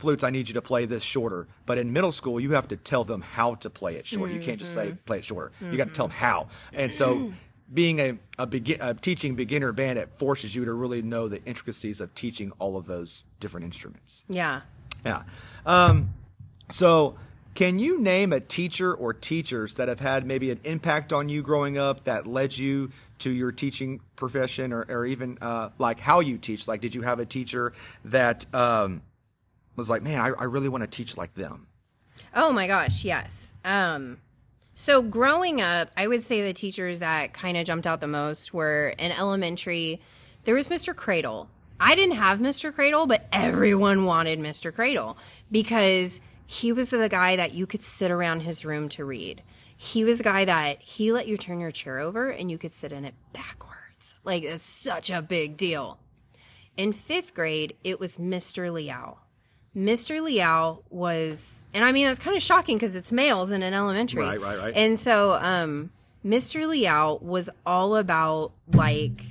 flutes 0.00 0.24
i 0.24 0.30
need 0.30 0.48
you 0.48 0.54
to 0.54 0.62
play 0.62 0.86
this 0.86 1.02
shorter. 1.02 1.46
But 1.66 1.78
in 1.78 1.92
middle 1.92 2.12
school 2.12 2.40
you 2.40 2.52
have 2.52 2.68
to 2.68 2.76
tell 2.76 3.04
them 3.04 3.20
how 3.20 3.56
to 3.56 3.70
play 3.70 3.96
it 3.96 4.06
shorter. 4.06 4.32
You 4.32 4.40
can't 4.40 4.58
just 4.58 4.74
say 4.74 4.94
play 5.06 5.18
it 5.18 5.24
shorter. 5.24 5.52
You 5.60 5.76
got 5.76 5.88
to 5.88 5.94
tell 5.94 6.08
them 6.08 6.16
how. 6.16 6.48
And 6.72 6.94
so 6.94 7.32
being 7.72 8.00
a, 8.00 8.18
a, 8.38 8.46
begin, 8.46 8.78
a 8.80 8.94
teaching 8.94 9.34
beginner 9.34 9.72
band 9.72 9.98
it 9.98 10.10
forces 10.10 10.54
you 10.54 10.64
to 10.64 10.72
really 10.72 11.02
know 11.02 11.28
the 11.28 11.42
intricacies 11.44 12.00
of 12.00 12.14
teaching 12.14 12.52
all 12.58 12.76
of 12.76 12.86
those 12.86 13.24
different 13.38 13.64
instruments. 13.64 14.24
Yeah. 14.28 14.62
yeah. 15.04 15.22
Um, 15.64 16.14
so 16.70 17.16
can 17.54 17.78
you 17.78 18.00
name 18.00 18.32
a 18.32 18.40
teacher 18.40 18.94
or 18.94 19.12
teachers 19.12 19.74
that 19.74 19.88
have 19.88 20.00
had 20.00 20.26
maybe 20.26 20.50
an 20.50 20.60
impact 20.64 21.12
on 21.12 21.28
you 21.28 21.42
growing 21.42 21.78
up 21.78 22.04
that 22.04 22.26
led 22.26 22.56
you 22.56 22.90
to 23.20 23.30
your 23.30 23.52
teaching 23.52 24.00
profession 24.16 24.72
or, 24.72 24.86
or 24.88 25.04
even 25.04 25.38
uh, 25.40 25.70
like 25.78 26.00
how 26.00 26.20
you 26.20 26.38
teach? 26.38 26.66
Like 26.66 26.80
did 26.80 26.94
you 26.94 27.02
have 27.02 27.20
a 27.20 27.26
teacher 27.26 27.72
that 28.06 28.52
um, 28.54 29.02
was 29.76 29.90
like 29.90 30.02
man 30.02 30.20
I, 30.20 30.30
I 30.38 30.44
really 30.44 30.68
want 30.68 30.82
to 30.84 30.88
teach 30.88 31.16
like 31.16 31.34
them 31.34 31.66
Oh 32.34 32.52
my 32.52 32.66
gosh, 32.66 33.04
yes. 33.04 33.54
Um, 33.64 34.18
so 34.74 35.02
growing 35.02 35.60
up, 35.60 35.90
I 35.96 36.06
would 36.06 36.22
say 36.22 36.42
the 36.42 36.52
teachers 36.52 37.00
that 37.00 37.34
kind 37.34 37.56
of 37.56 37.66
jumped 37.66 37.86
out 37.86 38.00
the 38.00 38.06
most 38.06 38.54
were 38.54 38.94
in 38.98 39.12
elementary. 39.12 40.00
There 40.44 40.54
was 40.54 40.68
Mr. 40.68 40.94
Cradle. 40.94 41.50
I 41.78 41.94
didn't 41.94 42.16
have 42.16 42.38
Mr. 42.38 42.72
Cradle, 42.74 43.06
but 43.06 43.26
everyone 43.32 44.04
wanted 44.04 44.38
Mr. 44.38 44.72
Cradle 44.72 45.16
because 45.50 46.20
he 46.46 46.72
was 46.72 46.90
the 46.90 47.08
guy 47.08 47.36
that 47.36 47.54
you 47.54 47.66
could 47.66 47.82
sit 47.82 48.10
around 48.10 48.40
his 48.40 48.64
room 48.64 48.88
to 48.90 49.04
read. 49.04 49.42
He 49.76 50.04
was 50.04 50.18
the 50.18 50.24
guy 50.24 50.44
that 50.44 50.80
he 50.82 51.10
let 51.10 51.26
you 51.26 51.38
turn 51.38 51.58
your 51.58 51.70
chair 51.70 51.98
over 51.98 52.28
and 52.30 52.50
you 52.50 52.58
could 52.58 52.74
sit 52.74 52.92
in 52.92 53.04
it 53.04 53.14
backwards. 53.32 54.14
Like 54.24 54.42
it's 54.42 54.64
such 54.64 55.10
a 55.10 55.22
big 55.22 55.56
deal. 55.56 55.98
In 56.76 56.92
fifth 56.92 57.34
grade, 57.34 57.76
it 57.82 57.98
was 57.98 58.18
Mr. 58.18 58.70
Liao. 58.72 59.18
Mr. 59.76 60.22
Liao 60.22 60.82
was, 60.90 61.64
and 61.72 61.84
I 61.84 61.92
mean, 61.92 62.06
that's 62.06 62.18
kind 62.18 62.36
of 62.36 62.42
shocking 62.42 62.76
because 62.76 62.96
it's 62.96 63.12
males 63.12 63.52
in 63.52 63.62
an 63.62 63.72
elementary. 63.72 64.22
Right, 64.22 64.40
right, 64.40 64.58
right. 64.58 64.76
And 64.76 64.98
so, 64.98 65.38
um, 65.40 65.90
Mr. 66.24 66.66
Liao 66.68 67.18
was 67.22 67.48
all 67.64 67.96
about 67.96 68.52
like, 68.72 69.22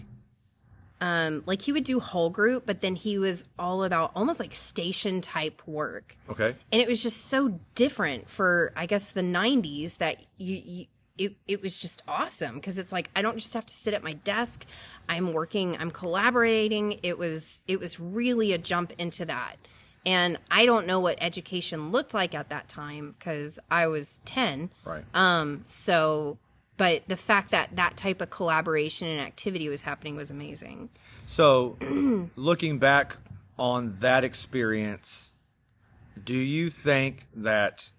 um, 1.01 1.43
like 1.45 1.61
he 1.61 1.71
would 1.71 1.83
do 1.83 1.99
whole 1.99 2.29
group, 2.29 2.65
but 2.65 2.81
then 2.81 2.95
he 2.95 3.17
was 3.17 3.45
all 3.57 3.83
about 3.83 4.11
almost 4.15 4.39
like 4.39 4.53
station 4.53 5.21
type 5.21 5.61
work. 5.65 6.17
okay 6.29 6.55
And 6.71 6.81
it 6.81 6.87
was 6.87 7.03
just 7.03 7.25
so 7.25 7.59
different 7.75 8.29
for, 8.29 8.71
I 8.75 8.85
guess, 8.85 9.11
the 9.11 9.21
90s 9.21 9.97
that 9.97 10.17
you, 10.37 10.61
you 10.65 10.85
it, 11.19 11.35
it 11.47 11.61
was 11.61 11.77
just 11.79 12.01
awesome 12.07 12.55
because 12.55 12.79
it's 12.79 12.93
like 12.93 13.09
I 13.15 13.21
don't 13.21 13.37
just 13.37 13.53
have 13.53 13.65
to 13.65 13.73
sit 13.73 13.93
at 13.93 14.03
my 14.03 14.13
desk. 14.13 14.65
I'm 15.09 15.33
working, 15.33 15.75
I'm 15.77 15.91
collaborating. 15.91 16.99
It 17.03 17.17
was 17.17 17.61
it 17.67 17.79
was 17.79 17.99
really 17.99 18.53
a 18.53 18.57
jump 18.57 18.93
into 18.97 19.25
that. 19.25 19.57
And 20.05 20.37
I 20.49 20.65
don't 20.65 20.87
know 20.87 20.99
what 20.99 21.17
education 21.21 21.91
looked 21.91 22.13
like 22.13 22.33
at 22.33 22.49
that 22.49 22.69
time 22.69 23.15
because 23.17 23.59
I 23.69 23.87
was 23.87 24.19
10. 24.25 24.69
right 24.85 25.03
Um, 25.13 25.63
so, 25.65 26.37
but 26.77 27.07
the 27.07 27.17
fact 27.17 27.51
that 27.51 27.75
that 27.75 27.97
type 27.97 28.21
of 28.21 28.29
collaboration 28.29 29.07
and 29.07 29.19
activity 29.19 29.67
was 29.67 29.81
happening 29.81 30.15
was 30.15 30.31
amazing. 30.31 30.89
So, 31.27 31.77
looking 32.35 32.79
back 32.79 33.17
on 33.57 33.95
that 33.99 34.23
experience, 34.23 35.31
do 36.23 36.35
you 36.35 36.69
think 36.69 37.27
that 37.35 37.91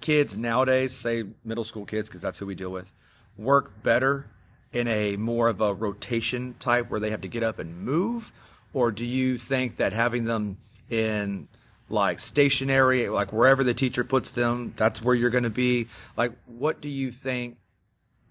kids 0.00 0.36
nowadays, 0.36 0.94
say 0.94 1.24
middle 1.44 1.64
school 1.64 1.84
kids, 1.84 2.08
because 2.08 2.22
that's 2.22 2.38
who 2.38 2.46
we 2.46 2.54
deal 2.54 2.70
with, 2.70 2.94
work 3.36 3.82
better 3.82 4.26
in 4.72 4.88
a 4.88 5.16
more 5.16 5.48
of 5.48 5.60
a 5.60 5.72
rotation 5.72 6.54
type 6.58 6.90
where 6.90 7.00
they 7.00 7.10
have 7.10 7.20
to 7.20 7.28
get 7.28 7.42
up 7.42 7.58
and 7.58 7.84
move? 7.84 8.32
Or 8.72 8.90
do 8.90 9.06
you 9.06 9.38
think 9.38 9.76
that 9.76 9.92
having 9.92 10.24
them 10.24 10.58
in 10.90 11.48
like 11.88 12.18
stationary, 12.18 13.08
like 13.08 13.32
wherever 13.32 13.62
the 13.62 13.74
teacher 13.74 14.04
puts 14.04 14.32
them, 14.32 14.72
that's 14.76 15.02
where 15.02 15.14
you're 15.14 15.30
going 15.30 15.44
to 15.44 15.50
be? 15.50 15.88
Like, 16.16 16.32
what 16.46 16.80
do 16.80 16.88
you 16.88 17.10
think 17.10 17.58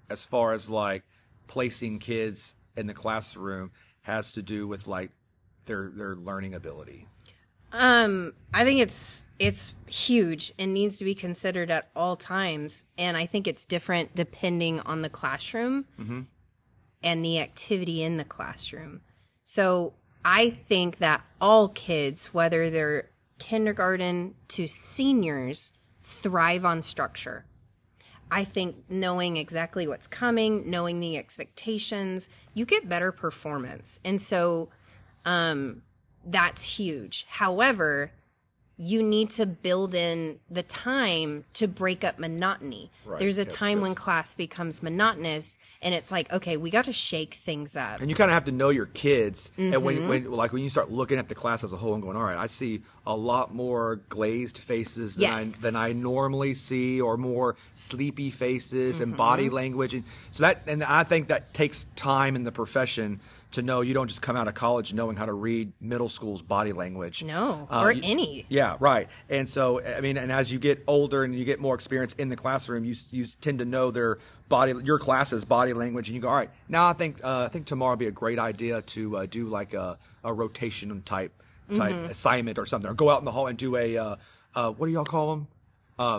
as 0.09 0.25
far 0.25 0.51
as 0.51 0.69
like 0.69 1.03
placing 1.47 1.99
kids 1.99 2.55
in 2.75 2.87
the 2.87 2.93
classroom 2.93 3.71
has 4.01 4.31
to 4.33 4.41
do 4.41 4.67
with 4.67 4.87
like 4.87 5.11
their 5.65 5.89
their 5.89 6.15
learning 6.15 6.53
ability. 6.53 7.07
Um, 7.71 8.33
I 8.53 8.63
think 8.63 8.79
it's 8.79 9.25
it's 9.39 9.73
huge 9.87 10.53
and 10.59 10.73
needs 10.73 10.97
to 10.99 11.05
be 11.05 11.15
considered 11.15 11.71
at 11.71 11.89
all 11.95 12.15
times, 12.15 12.85
and 12.97 13.17
I 13.17 13.25
think 13.25 13.47
it's 13.47 13.65
different 13.65 14.15
depending 14.15 14.79
on 14.81 15.01
the 15.01 15.09
classroom 15.09 15.85
and 17.01 17.25
the 17.25 17.39
activity 17.39 18.03
in 18.03 18.17
the 18.17 18.23
classroom. 18.23 19.01
So 19.43 19.93
I 20.25 20.49
think 20.49 20.97
that 20.97 21.23
all 21.41 21.69
kids, 21.69 22.33
whether 22.33 22.69
they're 22.69 23.09
kindergarten 23.39 24.35
to 24.49 24.67
seniors, 24.67 25.73
thrive 26.01 26.65
on 26.65 26.81
structure. 26.81 27.45
I 28.31 28.43
think 28.43 28.85
knowing 28.89 29.37
exactly 29.37 29.87
what's 29.87 30.07
coming, 30.07 30.69
knowing 30.69 30.99
the 30.99 31.17
expectations, 31.17 32.29
you 32.53 32.65
get 32.65 32.89
better 32.89 33.11
performance. 33.11 33.99
And 34.03 34.21
so 34.21 34.69
um, 35.25 35.83
that's 36.25 36.77
huge. 36.77 37.25
However, 37.29 38.11
you 38.75 39.03
need 39.03 39.29
to 39.29 39.45
build 39.45 39.93
in 39.93 40.39
the 40.49 40.63
time 40.63 41.45
to 41.53 41.67
break 41.67 42.03
up 42.03 42.17
monotony. 42.17 42.89
Right. 43.05 43.19
There's 43.19 43.37
a 43.37 43.43
Yes, 43.43 43.53
time 43.53 43.81
when 43.81 43.93
class 43.93 44.33
becomes 44.33 44.81
monotonous 44.81 45.59
and 45.81 45.93
it's 45.93 46.11
like, 46.11 46.31
okay, 46.33 46.57
we 46.57 46.71
got 46.71 46.85
to 46.85 46.93
shake 46.93 47.35
things 47.35 47.77
up. 47.77 48.01
and 48.01 48.09
you 48.09 48.15
kind 48.15 48.31
of 48.31 48.33
have 48.33 48.45
to 48.45 48.51
know 48.51 48.69
your 48.69 48.87
kids 48.87 49.51
and 49.57 49.73
Mm-hmm. 49.73 49.83
when, 49.85 50.07
when 50.07 50.31
like 50.31 50.53
when 50.53 50.63
you 50.63 50.69
start 50.71 50.89
looking 50.91 51.19
at 51.19 51.29
the 51.29 51.35
class 51.35 51.63
as 51.63 51.71
a 51.71 51.77
whole 51.77 51.93
and 51.93 52.01
going 52.01 52.17
all 52.17 52.23
right 52.23 52.37
i 52.37 52.47
see 52.47 52.81
a 53.05 53.15
lot 53.15 53.53
more 53.53 53.97
glazed 54.09 54.57
faces 54.57 55.15
than, 55.15 55.21
Yes. 55.23 55.63
I, 55.63 55.67
than 55.69 55.75
i 55.75 55.91
normally 55.93 56.53
see 56.55 56.99
or 56.99 57.15
more 57.17 57.55
sleepy 57.75 58.31
faces 58.31 59.01
and 59.01 59.15
body 59.15 59.45
Mm-hmm. 59.45 59.55
language 59.55 59.93
and 59.93 60.03
so 60.31 60.43
that 60.43 60.63
and 60.67 60.83
i 60.83 61.03
think 61.03 61.27
that 61.27 61.53
takes 61.53 61.85
time 61.95 62.35
in 62.35 62.43
the 62.43 62.51
profession 62.51 63.19
to 63.53 63.61
know 63.61 63.81
you 63.81 63.93
don't 63.93 64.07
just 64.07 64.21
come 64.21 64.35
out 64.35 64.47
of 64.47 64.53
college 64.53 64.93
knowing 64.93 65.15
how 65.15 65.25
to 65.25 65.33
read 65.33 65.71
middle 65.81 66.09
school's 66.09 66.41
body 66.41 66.73
language 66.73 67.23
No, 67.23 67.67
Uh, 67.71 67.81
or 67.83 67.91
you- 67.91 68.01
any. 68.03 68.45
yeah, 68.49 68.75
right. 68.79 69.07
And 69.29 69.49
so, 69.49 69.83
I 69.83 70.01
mean, 70.01 70.17
and 70.17 70.31
as 70.31 70.51
you 70.51 70.59
get 70.59 70.83
older 70.87 71.23
and 71.23 71.33
you 71.33 71.45
get 71.45 71.59
more 71.59 71.75
experience 71.75 72.13
in 72.15 72.29
the 72.29 72.35
classroom, 72.35 72.85
you 72.85 72.95
you 73.11 73.25
tend 73.41 73.59
to 73.59 73.65
know 73.65 73.91
their 73.91 74.19
body, 74.49 74.73
your 74.83 74.99
class's 74.99 75.45
body 75.45 75.73
language, 75.73 76.07
and 76.09 76.15
you 76.15 76.21
go, 76.21 76.27
all 76.29 76.35
right. 76.35 76.49
Now, 76.69 76.87
I 76.87 76.93
think 76.93 77.23
uh, 77.23 77.43
I 77.45 77.47
think 77.47 77.65
tomorrow 77.65 77.93
would 77.93 77.99
be 77.99 78.07
a 78.07 78.11
great 78.11 78.39
idea 78.39 78.81
to 78.81 79.17
uh, 79.17 79.25
do 79.25 79.47
like 79.47 79.73
a, 79.73 79.97
a 80.23 80.33
rotation 80.33 81.01
type 81.03 81.31
type 81.73 81.95
Mm-hmm. 81.95 82.05
assignment 82.11 82.59
or 82.59 82.65
something, 82.65 82.91
or 82.91 82.93
go 82.93 83.09
out 83.09 83.19
in 83.19 83.25
the 83.25 83.31
hall 83.31 83.47
and 83.47 83.57
do 83.57 83.77
a 83.77 83.97
uh, 83.97 84.15
uh, 84.55 84.71
what 84.71 84.87
do 84.87 84.91
y'all 84.91 85.05
call 85.05 85.29
them? 85.35 85.47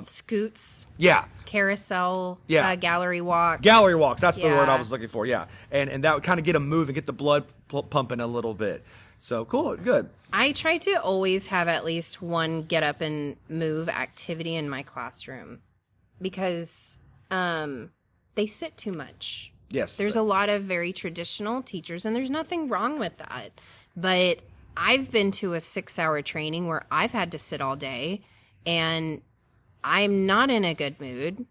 Scoots, 0.02 0.86
Yeah, 0.96 1.26
carousel, 1.46 2.38
Yeah. 2.46 2.68
uh, 2.70 2.76
gallery 2.76 3.20
walks. 3.20 3.60
gallery 3.60 3.96
walks. 3.96 4.20
That's 4.20 4.38
the 4.38 4.48
word 4.48 4.68
I 4.68 4.78
was 4.78 4.90
looking 4.90 5.08
for. 5.08 5.26
Yeah, 5.26 5.46
and 5.70 5.90
and 5.90 6.04
that 6.04 6.14
would 6.14 6.22
kind 6.24 6.38
of 6.40 6.46
get 6.46 6.52
them 6.54 6.68
moving, 6.68 6.94
get 6.94 7.06
the 7.06 7.12
blood 7.12 7.44
pu- 7.68 7.82
pumping 7.82 8.20
a 8.20 8.26
little 8.26 8.54
bit. 8.54 8.84
So 9.20 9.44
cool, 9.46 9.76
good. 9.76 10.10
I 10.32 10.52
try 10.52 10.78
to 10.78 10.94
always 11.02 11.46
have 11.46 11.66
at 11.68 11.84
least 11.84 12.20
one 12.20 12.62
get 12.62 12.82
up 12.82 13.00
and 13.00 13.36
move 13.48 13.88
activity 13.88 14.54
in 14.54 14.68
my 14.68 14.82
classroom 14.82 15.60
because 16.20 16.98
um, 17.30 17.90
they 18.34 18.46
sit 18.46 18.76
too 18.76 18.92
much. 18.92 19.52
Yes, 19.70 19.96
There's 19.96 20.14
a 20.16 20.22
lot 20.22 20.50
of 20.50 20.62
very 20.64 20.92
traditional 20.92 21.62
teachers, 21.62 22.04
and 22.06 22.14
there's 22.14 22.30
nothing 22.30 22.68
wrong 22.68 22.98
with 23.00 23.16
that. 23.16 23.60
But 23.96 24.38
I've 24.76 25.10
been 25.10 25.30
to 25.32 25.54
a 25.54 25.60
six 25.60 25.98
hour 25.98 26.20
training 26.22 26.68
where 26.68 26.84
I've 26.92 27.10
had 27.12 27.32
to 27.32 27.38
sit 27.38 27.60
all 27.60 27.74
day, 27.76 28.20
and 28.66 29.20
I'm 29.84 30.26
not 30.26 30.50
in 30.50 30.64
a 30.64 30.74
good 30.74 31.00
mood. 31.00 31.44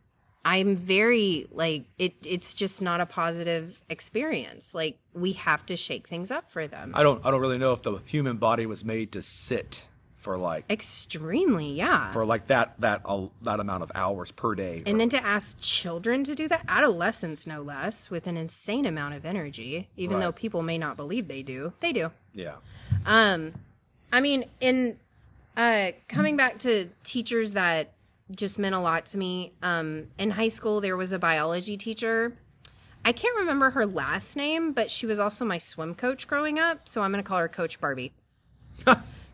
I'm 0.45 0.75
very 0.75 1.47
like 1.51 1.85
it 1.97 2.15
it's 2.25 2.53
just 2.53 2.81
not 2.81 2.99
a 2.99 3.05
positive 3.05 3.81
experience. 3.89 4.75
Like 4.75 4.97
we 5.13 5.33
have 5.33 5.65
to 5.67 5.77
shake 5.77 6.07
things 6.07 6.31
up 6.31 6.51
for 6.51 6.67
them. 6.67 6.91
I 6.95 7.03
don't 7.03 7.25
I 7.25 7.31
don't 7.31 7.39
really 7.39 7.57
know 7.59 7.71
if 7.71 7.81
the 7.83 7.99
human 8.05 8.35
body 8.37 8.65
was 8.65 8.83
made 8.83 9.13
to 9.13 9.21
sit 9.21 9.87
for 10.17 10.37
like 10.37 10.65
Extremely, 10.69 11.71
yeah. 11.73 12.11
for 12.11 12.25
like 12.25 12.47
that 12.47 12.73
that 12.79 13.01
uh, 13.05 13.27
that 13.43 13.59
amount 13.61 13.83
of 13.83 13.91
hours 13.95 14.31
per 14.31 14.55
day. 14.55 14.81
and 14.85 14.99
then 14.99 15.09
to 15.09 15.23
ask 15.23 15.57
children 15.61 16.23
to 16.25 16.33
do 16.35 16.47
that, 16.47 16.63
adolescents 16.67 17.45
no 17.47 17.61
less, 17.61 18.09
with 18.09 18.25
an 18.27 18.35
insane 18.37 18.85
amount 18.85 19.13
of 19.15 19.25
energy, 19.25 19.89
even 19.97 20.15
Right. 20.17 20.23
though 20.23 20.31
people 20.31 20.61
may 20.61 20.77
not 20.77 20.95
believe 20.97 21.27
they 21.27 21.43
do, 21.43 21.73
they 21.81 21.91
do. 21.93 22.11
yeah, 22.33 22.55
um 23.05 23.53
I 24.11 24.21
mean, 24.21 24.45
in 24.59 24.97
uh, 25.57 25.91
coming 26.07 26.37
back 26.37 26.59
to 26.59 26.89
teachers 27.03 27.53
that 27.53 27.91
just 28.35 28.59
meant 28.59 28.75
a 28.75 28.79
lot 28.79 29.05
to 29.07 29.17
me. 29.17 29.53
Um, 29.61 30.07
in 30.17 30.31
high 30.31 30.47
school, 30.47 30.81
there 30.81 30.97
was 30.97 31.11
a 31.11 31.19
biology 31.19 31.77
teacher. 31.77 32.33
I 33.05 33.11
can't 33.11 33.35
remember 33.37 33.71
her 33.71 33.85
last 33.85 34.35
name, 34.37 34.71
but 34.73 34.89
she 34.89 35.05
was 35.05 35.19
also 35.19 35.43
my 35.43 35.57
swim 35.57 35.93
coach 35.95 36.27
growing 36.27 36.59
up. 36.59 36.87
So 36.87 37.01
I'm 37.01 37.11
going 37.11 37.23
to 37.23 37.27
call 37.27 37.39
her 37.39 37.49
Coach 37.49 37.79
Barbie. 37.81 38.13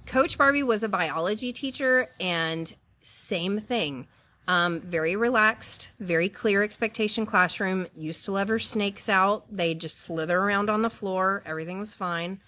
coach 0.06 0.38
Barbie 0.38 0.64
was 0.64 0.84
a 0.84 0.90
biology 0.90 1.54
teacher, 1.54 2.10
and 2.20 2.74
same 3.02 3.60
thing. 3.60 4.08
Um, 4.48 4.80
very 4.80 5.16
relaxed, 5.16 5.92
very 6.00 6.28
clear 6.28 6.64
expectation 6.64 7.28
classroom. 7.28 7.86
Used 7.96 8.26
to 8.26 8.32
let 8.32 8.50
her 8.50 8.58
snakes 8.58 9.08
out. 9.08 9.46
They'd 9.56 9.80
just 9.80 10.00
slither 10.00 10.40
around 10.40 10.72
on 10.72 10.82
the 10.82 10.90
floor. 10.90 11.44
Everything 11.46 11.80
was 11.80 11.94
fine. 11.94 12.40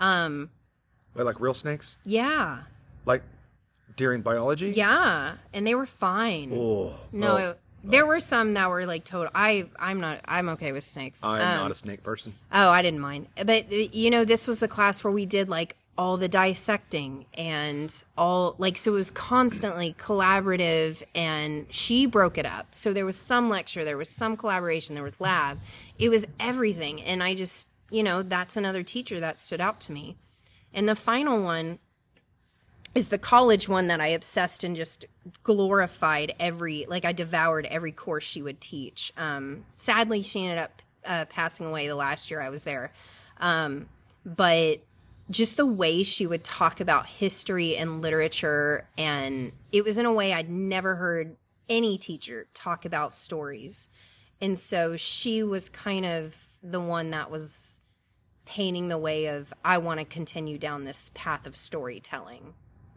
Wait, 0.00 1.24
like 1.24 1.40
real 1.40 1.52
snakes, 1.52 1.98
Yeah. 2.04 2.60
like 3.04 3.22
during 4.00 4.22
biology. 4.22 4.70
Yeah, 4.70 5.34
and 5.54 5.66
they 5.66 5.74
were 5.74 5.86
fine. 5.86 6.50
Oh 6.52 6.94
no, 7.12 7.36
oh, 7.38 7.54
there 7.84 8.06
were 8.06 8.18
some 8.20 8.54
that 8.54 8.68
were 8.70 8.86
like 8.86 9.04
total. 9.04 9.30
I 9.34 9.68
I'm 9.78 10.00
not. 10.00 10.20
I'm 10.24 10.48
okay 10.50 10.72
with 10.72 10.84
snakes. 10.84 11.22
I'm 11.22 11.40
Um, 11.40 11.56
not 11.64 11.70
a 11.70 11.74
snake 11.74 12.02
person. 12.02 12.34
Oh, 12.52 12.70
I 12.70 12.80
didn't 12.82 13.00
mind. 13.00 13.28
But 13.36 13.66
uh, 13.70 13.76
you 13.92 14.10
know, 14.10 14.24
this 14.24 14.48
was 14.48 14.58
the 14.60 14.68
class 14.68 15.04
where 15.04 15.12
we 15.12 15.26
did 15.26 15.48
like 15.48 15.76
all 15.98 16.16
the 16.16 16.28
dissecting 16.28 17.26
and 17.34 18.02
all 18.16 18.54
like 18.56 18.78
so 18.78 18.92
it 18.92 18.94
was 18.94 19.10
constantly 19.10 19.94
collaborative 19.98 21.02
and 21.14 21.66
she 21.70 22.06
broke 22.06 22.38
it 22.38 22.46
up. 22.46 22.68
So 22.74 22.94
there 22.94 23.04
was 23.04 23.16
some 23.16 23.50
lecture, 23.50 23.84
there 23.84 23.98
was 23.98 24.08
some 24.08 24.34
collaboration, 24.36 24.94
there 24.94 25.04
was 25.04 25.20
lab. 25.20 25.60
It 25.98 26.08
was 26.08 26.26
everything 26.38 27.02
and 27.02 27.22
I 27.22 27.34
just, 27.34 27.68
you 27.90 28.02
know, 28.02 28.22
that's 28.22 28.56
another 28.56 28.82
teacher 28.82 29.20
that 29.20 29.40
stood 29.40 29.60
out 29.60 29.78
to 29.82 29.92
me. 29.92 30.16
And 30.72 30.88
the 30.88 30.96
final 30.96 31.42
one 31.42 31.80
is 32.94 33.08
the 33.08 33.18
college 33.18 33.68
one 33.68 33.86
that 33.86 34.00
I 34.00 34.08
obsessed 34.08 34.64
and 34.64 34.74
just 34.74 35.06
glorified 35.42 36.34
every 36.40 36.86
like 36.88 37.04
I 37.04 37.12
devoured 37.12 37.66
every 37.66 37.92
course 37.92 38.24
she 38.24 38.42
would 38.42 38.60
teach. 38.60 39.12
Um, 39.16 39.64
sadly, 39.76 40.22
she 40.22 40.44
ended 40.44 40.58
up 40.58 40.82
uh, 41.06 41.24
passing 41.26 41.66
away 41.66 41.86
the 41.86 41.94
last 41.94 42.30
year 42.30 42.40
I 42.40 42.50
was 42.50 42.64
there, 42.64 42.92
um, 43.38 43.88
but 44.24 44.80
just 45.30 45.56
the 45.56 45.66
way 45.66 46.02
she 46.02 46.26
would 46.26 46.42
talk 46.42 46.80
about 46.80 47.06
history 47.06 47.76
and 47.76 48.02
literature, 48.02 48.88
and 48.98 49.52
it 49.70 49.84
was 49.84 49.96
in 49.96 50.06
a 50.06 50.12
way 50.12 50.32
I'd 50.32 50.50
never 50.50 50.96
heard 50.96 51.36
any 51.68 51.96
teacher 51.96 52.48
talk 52.54 52.84
about 52.84 53.14
stories, 53.14 53.88
and 54.40 54.58
so 54.58 54.96
she 54.96 55.44
was 55.44 55.68
kind 55.68 56.04
of 56.04 56.48
the 56.62 56.80
one 56.80 57.10
that 57.10 57.30
was 57.30 57.80
painting 58.44 58.88
the 58.88 58.98
way 58.98 59.26
of 59.26 59.54
I 59.64 59.78
want 59.78 60.00
to 60.00 60.04
continue 60.04 60.58
down 60.58 60.84
this 60.84 61.12
path 61.14 61.46
of 61.46 61.56
storytelling. 61.56 62.54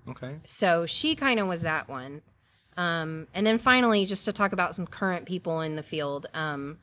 Okay. 0.10 0.36
So 0.46 0.86
she 0.86 1.16
kind 1.16 1.40
of 1.40 1.48
was 1.48 1.62
that 1.62 1.88
one. 1.88 2.22
Um, 2.76 3.28
and 3.34 3.46
then 3.46 3.58
finally, 3.58 4.06
just 4.06 4.26
to 4.26 4.34
talk 4.34 4.52
about 4.52 4.76
some 4.76 4.88
current 4.88 5.26
people 5.26 5.62
in 5.62 5.76
the 5.76 5.84
field, 5.84 6.26
um, 6.34 6.80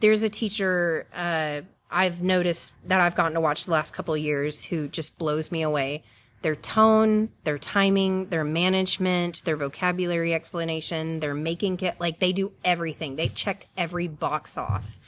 there's 0.00 0.22
a 0.22 0.28
teacher 0.28 1.06
uh, 1.14 1.62
I've 1.90 2.22
noticed 2.22 2.84
that 2.88 3.00
I've 3.00 3.16
gotten 3.16 3.34
to 3.34 3.40
watch 3.40 3.64
the 3.64 3.72
last 3.72 3.92
couple 3.92 4.14
of 4.14 4.20
years 4.20 4.64
who 4.64 4.88
just 4.88 5.18
blows 5.18 5.50
me 5.50 5.62
away. 5.62 6.04
Their 6.42 6.56
tone, 6.56 7.30
their 7.44 7.58
timing, 7.58 8.28
their 8.28 8.44
management, 8.44 9.44
their 9.44 9.56
vocabulary 9.56 10.32
explanation, 10.32 11.20
their 11.20 11.34
making 11.34 11.80
it 11.80 12.00
like 12.00 12.18
they 12.18 12.32
do 12.32 12.52
everything. 12.64 13.16
They've 13.16 13.34
checked 13.34 13.66
every 13.76 14.08
box 14.08 14.56
off. 14.56 14.98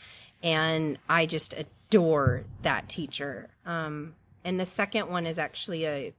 And 0.43 0.99
I 1.09 1.27
just 1.27 1.55
adore 1.55 2.45
that 2.63 2.89
teacher. 2.89 3.49
Um, 3.65 4.15
and 4.45 4.59
the 4.59 4.67
second 4.67 5.09
one 5.09 5.25
is 5.25 5.39
actually 5.39 5.87
a 5.87 6.13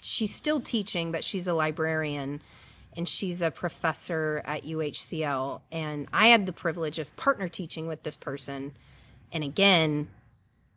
she's 0.00 0.34
still 0.34 0.60
teaching, 0.60 1.12
but 1.12 1.24
she's 1.24 1.46
a 1.46 1.54
librarian 1.54 2.40
and 2.96 3.08
she's 3.08 3.40
a 3.40 3.50
professor 3.50 4.42
at 4.44 4.64
UHCL. 4.64 5.60
And 5.70 6.08
I 6.12 6.28
had 6.28 6.46
the 6.46 6.52
privilege 6.52 6.98
of 6.98 7.14
partner 7.16 7.48
teaching 7.48 7.86
with 7.86 8.02
this 8.02 8.16
person. 8.16 8.72
And 9.32 9.44
again, 9.44 10.08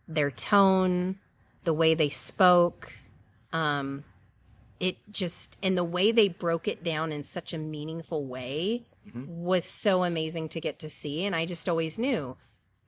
their 0.07 0.29
tone, 0.29 1.17
the 1.63 1.73
way 1.73 1.93
they 1.93 2.09
spoke, 2.09 2.93
um, 3.51 4.03
it 4.79 4.97
just, 5.11 5.57
and 5.63 5.77
the 5.77 5.83
way 5.83 6.11
they 6.11 6.27
broke 6.27 6.67
it 6.67 6.83
down 6.83 7.11
in 7.11 7.23
such 7.23 7.53
a 7.53 7.57
meaningful 7.57 8.25
way 8.25 8.83
was 9.13 9.65
so 9.65 10.03
amazing 10.03 10.49
to 10.49 10.61
get 10.61 10.79
to 10.79 10.89
see. 10.89 11.25
And 11.25 11.35
I 11.35 11.45
just 11.45 11.67
always 11.67 11.97
knew 11.97 12.37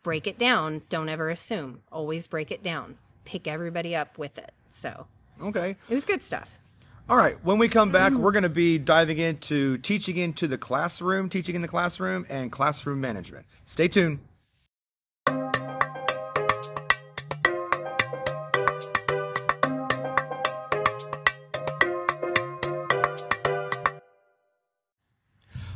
break 0.03 0.27
it 0.27 0.37
down. 0.37 0.83
Don't 0.87 1.09
ever 1.09 1.29
assume. 1.29 1.81
Always 1.91 2.27
break 2.27 2.51
it 2.51 2.61
down. 2.61 2.97
Pick 3.23 3.47
everybody 3.47 3.95
up 3.95 4.19
with 4.19 4.37
it. 4.37 4.53
So 4.69 5.07
Okay. 5.41 5.75
it 5.89 5.93
was 5.93 6.05
good 6.05 6.23
stuff. 6.23 6.59
All 7.07 7.17
right. 7.17 7.37
When 7.43 7.59
we 7.59 7.67
come 7.67 7.91
back, 7.91 8.13
we're 8.13 8.31
going 8.31 8.43
to 8.43 8.49
be 8.49 8.79
diving 8.79 9.19
into 9.19 9.77
teaching 9.77 10.17
into 10.17 10.47
the 10.47 10.57
classroom, 10.57 11.29
teaching 11.29 11.55
in 11.55 11.61
the 11.61 11.67
classroom, 11.67 12.25
and 12.29 12.51
classroom 12.51 12.99
management. 12.99 13.45
Stay 13.65 13.87
tuned. 13.87 14.19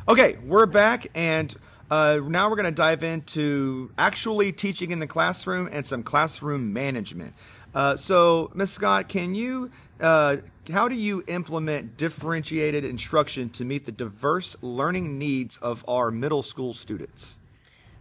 Okay, 0.08 0.40
we're 0.44 0.66
back, 0.66 1.06
and 1.14 1.56
uh, 1.92 2.20
now 2.24 2.50
we're 2.50 2.56
going 2.56 2.66
to 2.66 2.72
dive 2.72 3.04
into 3.04 3.92
actually 3.96 4.52
teaching 4.52 4.90
in 4.90 4.98
the 4.98 5.06
classroom 5.06 5.70
and 5.72 5.86
some 5.86 6.02
classroom 6.02 6.74
management. 6.74 7.36
Uh, 7.74 7.96
so, 7.96 8.52
Ms. 8.54 8.72
Scott, 8.72 9.10
can 9.10 9.36
you, 9.36 9.72
uh, 10.00 10.38
how 10.72 10.88
do 10.88 10.96
you 10.96 11.24
implement 11.28 11.98
differentiated 11.98 12.84
instruction 12.84 13.50
to 13.52 13.66
meet 13.66 13.86
the 13.86 13.92
diverse 13.92 14.56
learning 14.62 15.18
needs 15.18 15.58
of 15.58 15.84
our 15.88 16.12
middle 16.12 16.44
school 16.44 16.74
students? 16.74 17.40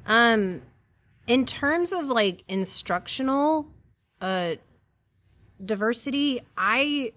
Um, 0.06 0.62
in 1.26 1.44
terms 1.44 1.92
of 1.92 2.06
like 2.06 2.42
instructional 2.48 3.66
uh 4.22 4.54
diversity 5.64 6.40
i 6.56 7.12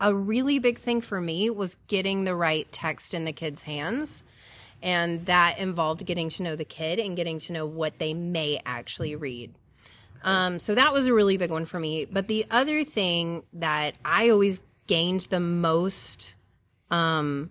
a 0.00 0.14
really 0.14 0.58
big 0.58 0.78
thing 0.78 1.00
for 1.00 1.20
me 1.20 1.50
was 1.50 1.76
getting 1.86 2.24
the 2.24 2.34
right 2.34 2.70
text 2.72 3.12
in 3.12 3.24
the 3.24 3.32
kids' 3.32 3.62
hands. 3.62 4.24
And 4.82 5.26
that 5.26 5.58
involved 5.58 6.06
getting 6.06 6.30
to 6.30 6.42
know 6.42 6.56
the 6.56 6.64
kid 6.64 6.98
and 6.98 7.14
getting 7.14 7.38
to 7.40 7.52
know 7.52 7.66
what 7.66 7.98
they 7.98 8.14
may 8.14 8.60
actually 8.64 9.14
read. 9.14 9.52
Um, 10.22 10.58
so 10.58 10.74
that 10.74 10.92
was 10.92 11.06
a 11.06 11.14
really 11.14 11.36
big 11.36 11.50
one 11.50 11.64
for 11.64 11.80
me. 11.80 12.04
But 12.04 12.28
the 12.28 12.46
other 12.50 12.84
thing 12.84 13.44
that 13.54 13.94
I 14.04 14.30
always 14.30 14.60
gained 14.86 15.22
the 15.30 15.40
most, 15.40 16.34
um, 16.90 17.50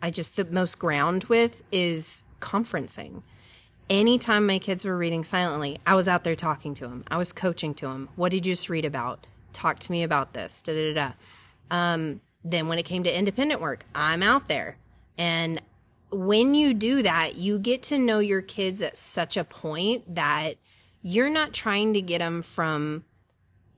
I 0.00 0.10
just 0.10 0.36
the 0.36 0.44
most 0.44 0.78
ground 0.78 1.24
with 1.24 1.62
is 1.70 2.24
conferencing. 2.40 3.22
Anytime 3.88 4.46
my 4.46 4.58
kids 4.58 4.84
were 4.84 4.96
reading 4.96 5.22
silently, 5.22 5.78
I 5.86 5.94
was 5.94 6.08
out 6.08 6.24
there 6.24 6.36
talking 6.36 6.74
to 6.74 6.88
them. 6.88 7.04
I 7.10 7.18
was 7.18 7.32
coaching 7.32 7.74
to 7.74 7.86
them. 7.86 8.08
What 8.16 8.30
did 8.30 8.46
you 8.46 8.52
just 8.52 8.68
read 8.68 8.84
about? 8.84 9.26
Talk 9.52 9.78
to 9.80 9.92
me 9.92 10.02
about 10.02 10.32
this. 10.32 10.62
Da 10.62 10.72
da 10.72 10.94
da. 10.94 11.08
da. 11.08 11.12
Um, 11.70 12.20
then 12.44 12.68
when 12.68 12.78
it 12.78 12.84
came 12.84 13.04
to 13.04 13.16
independent 13.16 13.60
work, 13.60 13.84
I'm 13.94 14.22
out 14.22 14.48
there. 14.48 14.76
And 15.18 15.60
when 16.10 16.54
you 16.54 16.74
do 16.74 17.02
that, 17.02 17.36
you 17.36 17.58
get 17.58 17.82
to 17.84 17.98
know 17.98 18.18
your 18.18 18.42
kids 18.42 18.82
at 18.82 18.98
such 18.98 19.36
a 19.36 19.44
point 19.44 20.14
that 20.14 20.54
you're 21.02 21.30
not 21.30 21.52
trying 21.52 21.92
to 21.94 22.00
get 22.00 22.18
them 22.18 22.42
from 22.42 23.04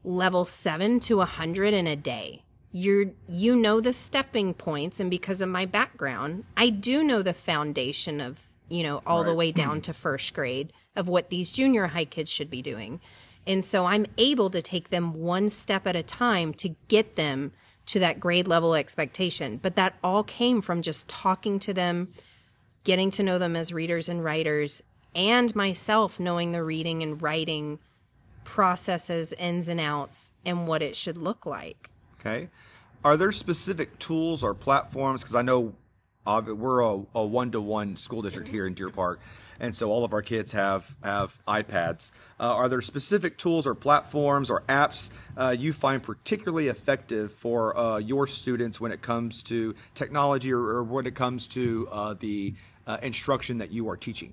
level 0.04 0.44
seven 0.44 1.00
to 1.00 1.22
a 1.22 1.26
hundred 1.26 1.74
in 1.74 1.86
a 1.86 1.96
day. 1.96 2.44
You're, 2.70 3.06
you 3.28 3.56
know, 3.56 3.80
the 3.80 3.92
stepping 3.92 4.52
points. 4.52 5.00
And 5.00 5.10
because 5.10 5.40
of 5.40 5.48
my 5.48 5.64
background, 5.64 6.44
I 6.56 6.68
do 6.68 7.02
know 7.02 7.22
the 7.22 7.32
foundation 7.32 8.20
of, 8.20 8.44
you 8.68 8.82
know, 8.82 9.02
all 9.06 9.24
the 9.24 9.34
way 9.34 9.52
down 9.52 9.80
to 9.82 9.92
first 9.92 10.34
grade 10.34 10.72
of 10.96 11.08
what 11.08 11.30
these 11.30 11.52
junior 11.52 11.88
high 11.88 12.04
kids 12.04 12.30
should 12.30 12.50
be 12.50 12.62
doing. 12.62 13.00
And 13.46 13.64
so 13.64 13.86
I'm 13.86 14.06
able 14.18 14.50
to 14.50 14.62
take 14.62 14.90
them 14.90 15.14
one 15.14 15.50
step 15.50 15.86
at 15.86 15.96
a 15.96 16.02
time 16.02 16.52
to 16.54 16.74
get 16.88 17.16
them 17.16 17.52
to 17.86 17.98
that 18.00 18.18
grade 18.18 18.48
level 18.48 18.74
expectation. 18.74 19.58
But 19.58 19.76
that 19.76 19.94
all 20.02 20.24
came 20.24 20.60
from 20.60 20.82
just 20.82 21.08
talking 21.08 21.58
to 21.60 21.74
them, 21.74 22.08
getting 22.82 23.10
to 23.12 23.22
know 23.22 23.38
them 23.38 23.54
as 23.54 23.72
readers 23.72 24.08
and 24.08 24.24
writers, 24.24 24.82
and 25.14 25.54
myself 25.54 26.18
knowing 26.18 26.52
the 26.52 26.62
reading 26.62 27.02
and 27.02 27.20
writing 27.20 27.78
processes, 28.44 29.32
ins 29.34 29.68
and 29.68 29.80
outs, 29.80 30.32
and 30.44 30.66
what 30.66 30.82
it 30.82 30.96
should 30.96 31.16
look 31.16 31.46
like. 31.46 31.90
Okay. 32.20 32.48
Are 33.04 33.16
there 33.16 33.32
specific 33.32 33.98
tools 33.98 34.42
or 34.42 34.54
platforms? 34.54 35.22
Because 35.22 35.34
I 35.34 35.42
know 35.42 35.74
we're 36.26 36.80
a 36.80 37.24
one 37.24 37.50
to 37.50 37.60
one 37.60 37.96
school 37.96 38.22
district 38.22 38.48
here 38.48 38.66
in 38.66 38.74
Deer 38.74 38.88
Park, 38.88 39.20
and 39.60 39.74
so 39.74 39.90
all 39.90 40.04
of 40.04 40.14
our 40.14 40.22
kids 40.22 40.52
have 40.52 40.96
have 41.02 41.38
iPads. 41.46 42.12
Uh, 42.40 42.54
are 42.54 42.68
there 42.68 42.80
specific 42.80 43.36
tools 43.36 43.66
or 43.66 43.74
platforms 43.74 44.48
or 44.48 44.62
apps 44.62 45.10
uh, 45.36 45.54
you 45.56 45.72
find 45.72 46.02
particularly 46.02 46.68
effective 46.68 47.32
for 47.32 47.76
uh, 47.76 47.98
your 47.98 48.26
students 48.26 48.80
when 48.80 48.90
it 48.90 49.02
comes 49.02 49.42
to 49.42 49.74
technology 49.94 50.52
or, 50.52 50.60
or 50.60 50.82
when 50.82 51.06
it 51.06 51.14
comes 51.14 51.46
to 51.48 51.88
uh, 51.90 52.14
the 52.18 52.54
uh, 52.86 52.96
instruction 53.02 53.58
that 53.58 53.70
you 53.70 53.88
are 53.88 53.96
teaching? 53.96 54.32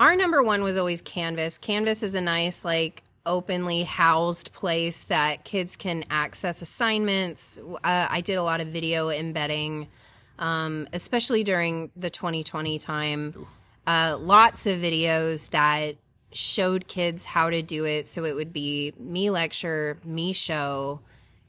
Our 0.00 0.16
number 0.16 0.42
one 0.42 0.62
was 0.62 0.76
always 0.76 1.02
Canvas. 1.02 1.58
Canvas 1.58 2.02
is 2.02 2.14
a 2.14 2.20
nice, 2.20 2.64
like, 2.64 3.02
openly 3.24 3.84
housed 3.84 4.52
place 4.52 5.04
that 5.04 5.44
kids 5.44 5.76
can 5.76 6.04
access 6.10 6.60
assignments. 6.60 7.58
Uh, 7.84 8.08
I 8.10 8.20
did 8.20 8.34
a 8.34 8.42
lot 8.42 8.60
of 8.60 8.68
video 8.68 9.10
embedding, 9.10 9.88
um, 10.38 10.88
especially 10.92 11.44
during 11.44 11.90
the 11.94 12.10
2020 12.10 12.78
time. 12.78 13.46
Uh, 13.86 14.16
lots 14.20 14.66
of 14.66 14.80
videos 14.80 15.50
that 15.50 15.96
showed 16.32 16.88
kids 16.88 17.24
how 17.24 17.50
to 17.50 17.62
do 17.62 17.84
it. 17.84 18.08
So 18.08 18.24
it 18.24 18.34
would 18.34 18.52
be 18.52 18.92
me 18.98 19.30
lecture, 19.30 19.98
me 20.04 20.32
show, 20.32 21.00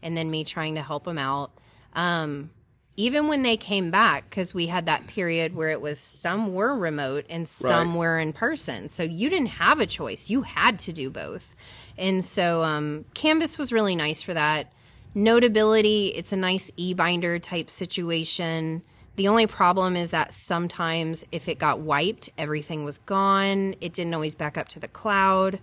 and 0.01 0.15
then 0.15 0.29
me 0.29 0.43
trying 0.43 0.75
to 0.75 0.81
help 0.81 1.05
them 1.05 1.17
out. 1.17 1.51
Um, 1.93 2.51
even 2.95 3.27
when 3.27 3.41
they 3.41 3.57
came 3.57 3.89
back, 3.91 4.29
because 4.29 4.53
we 4.53 4.67
had 4.67 4.85
that 4.85 5.07
period 5.07 5.55
where 5.55 5.69
it 5.69 5.81
was 5.81 5.99
some 5.99 6.53
were 6.53 6.75
remote 6.75 7.25
and 7.29 7.47
some 7.47 7.89
Right. 7.91 7.97
were 7.97 8.19
in 8.19 8.33
person. 8.33 8.89
So 8.89 9.03
you 9.03 9.29
didn't 9.29 9.47
have 9.47 9.79
a 9.79 9.85
choice. 9.85 10.29
You 10.29 10.43
had 10.43 10.77
to 10.79 10.93
do 10.93 11.09
both. 11.09 11.55
And 11.97 12.23
so 12.23 12.63
um, 12.63 13.05
Canvas 13.13 13.57
was 13.57 13.71
really 13.73 13.95
nice 13.95 14.21
for 14.21 14.33
that. 14.33 14.71
Notability, 15.15 16.07
it's 16.09 16.33
a 16.33 16.37
nice 16.37 16.71
e 16.75 16.93
binder 16.93 17.39
type 17.39 17.69
situation. 17.69 18.83
The 19.15 19.27
only 19.27 19.45
problem 19.45 19.95
is 19.95 20.09
that 20.09 20.33
sometimes 20.33 21.23
if 21.31 21.47
it 21.47 21.59
got 21.59 21.79
wiped, 21.79 22.29
everything 22.37 22.83
was 22.83 22.97
gone. 22.97 23.75
It 23.79 23.93
didn't 23.93 24.13
always 24.15 24.33
back 24.33 24.57
up 24.57 24.67
to 24.69 24.79
the 24.79 24.87
cloud. 24.87 25.59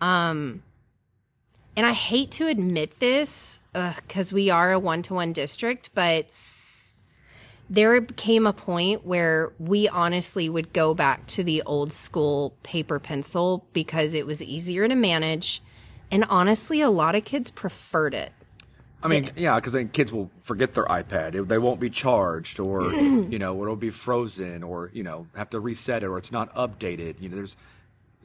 Um, 0.00 0.62
and 1.76 1.84
I 1.84 1.92
hate 1.92 2.30
to 2.32 2.46
admit 2.46 3.00
this 3.00 3.58
because 3.74 4.32
we 4.32 4.48
are 4.50 4.72
a 4.72 4.78
one 4.78 5.02
to 5.02 5.14
one 5.14 5.32
district, 5.32 5.90
but 5.94 6.26
there 7.68 8.00
came 8.02 8.46
a 8.46 8.52
point 8.52 9.04
where 9.04 9.52
we 9.58 9.88
honestly 9.88 10.48
would 10.48 10.72
go 10.72 10.94
back 10.94 11.26
to 11.28 11.42
the 11.42 11.62
old 11.62 11.92
school 11.92 12.54
paper 12.62 12.98
pencil 12.98 13.66
because 13.72 14.14
it 14.14 14.26
was 14.26 14.42
easier 14.42 14.86
to 14.86 14.94
manage. 14.94 15.62
And 16.10 16.24
honestly, 16.28 16.80
a 16.80 16.90
lot 16.90 17.14
of 17.14 17.24
kids 17.24 17.50
preferred 17.50 18.14
it. 18.14 18.32
I 19.02 19.08
mean, 19.08 19.30
yeah, 19.36 19.56
because 19.56 19.72
then 19.74 19.88
kids 19.90 20.12
will 20.12 20.30
forget 20.42 20.72
their 20.74 20.84
iPad. 20.84 21.34
It- 21.34 21.48
They 21.48 21.58
won't 21.58 21.80
be 21.80 21.90
charged, 21.90 22.58
or 22.60 22.92
you 22.94 23.38
know, 23.38 23.60
it'll 23.62 23.76
be 23.76 23.90
frozen, 23.90 24.62
or 24.62 24.90
you 24.94 25.02
know, 25.02 25.26
have 25.36 25.50
to 25.50 25.60
reset 25.60 26.02
it, 26.02 26.06
or 26.06 26.16
it's 26.16 26.32
not 26.32 26.54
updated. 26.54 27.16
You 27.20 27.28
know, 27.28 27.36
there's 27.36 27.56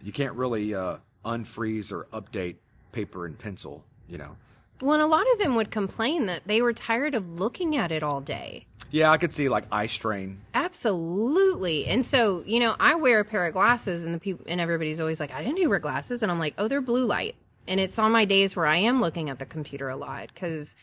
you 0.01 0.11
can't 0.13 0.35
really 0.35 0.73
uh, 0.75 0.97
unfreeze 1.25 1.91
or 1.91 2.05
update 2.13 2.55
paper 2.91 3.25
and 3.25 3.37
pencil. 3.37 3.83
You 4.07 4.19
know. 4.19 4.35
Well, 4.81 4.93
and 4.93 5.01
a 5.03 5.07
lot 5.07 5.25
of 5.33 5.39
them 5.39 5.55
would 5.55 5.71
complain 5.71 6.25
that 6.27 6.47
they 6.47 6.61
were 6.61 6.73
tired 6.73 7.13
of 7.15 7.29
looking 7.39 7.75
at 7.75 7.91
it 7.91 8.01
all 8.03 8.21
day. 8.21 8.65
Yeah, 8.91 9.11
I 9.11 9.17
could 9.17 9.33
see 9.33 9.49
like 9.49 9.65
eye 9.71 9.87
strain. 9.87 10.39
Absolutely. 10.53 11.85
And 11.85 12.05
so, 12.05 12.43
you 12.45 12.59
know, 12.59 12.75
I 12.79 12.95
wear 12.95 13.19
a 13.19 13.25
pair 13.25 13.45
of 13.45 13.53
glasses 13.53 14.05
and 14.05 14.15
the 14.15 14.19
people 14.19 14.45
and 14.47 14.59
everybody's 14.59 14.99
always 14.99 15.19
like, 15.19 15.31
I 15.33 15.43
didn't 15.43 15.67
wear 15.69 15.79
glasses. 15.79 16.23
And 16.23 16.31
I'm 16.31 16.39
like, 16.39 16.53
oh, 16.57 16.67
they're 16.67 16.81
blue 16.81 17.05
light. 17.05 17.35
And 17.67 17.79
it's 17.79 17.99
on 17.99 18.11
my 18.11 18.25
days 18.25 18.55
where 18.55 18.65
I 18.65 18.77
am 18.77 18.99
looking 18.99 19.29
at 19.29 19.37
the 19.37 19.45
computer 19.45 19.89
a 19.89 19.95
lot 19.97 20.29
because 20.33 20.75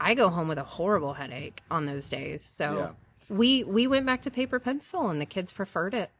I 0.00 0.14
go 0.14 0.30
home 0.30 0.48
with 0.48 0.58
a 0.58 0.64
horrible 0.64 1.14
headache 1.14 1.60
on 1.70 1.86
those 1.86 2.08
days. 2.08 2.42
So 2.42 2.94
Yeah. 3.30 3.36
we 3.36 3.62
we 3.64 3.86
went 3.86 4.06
back 4.06 4.22
to 4.22 4.30
paper 4.30 4.58
pencil 4.58 5.08
and 5.10 5.20
the 5.20 5.26
kids 5.26 5.52
preferred 5.52 5.92
it. 5.94 6.10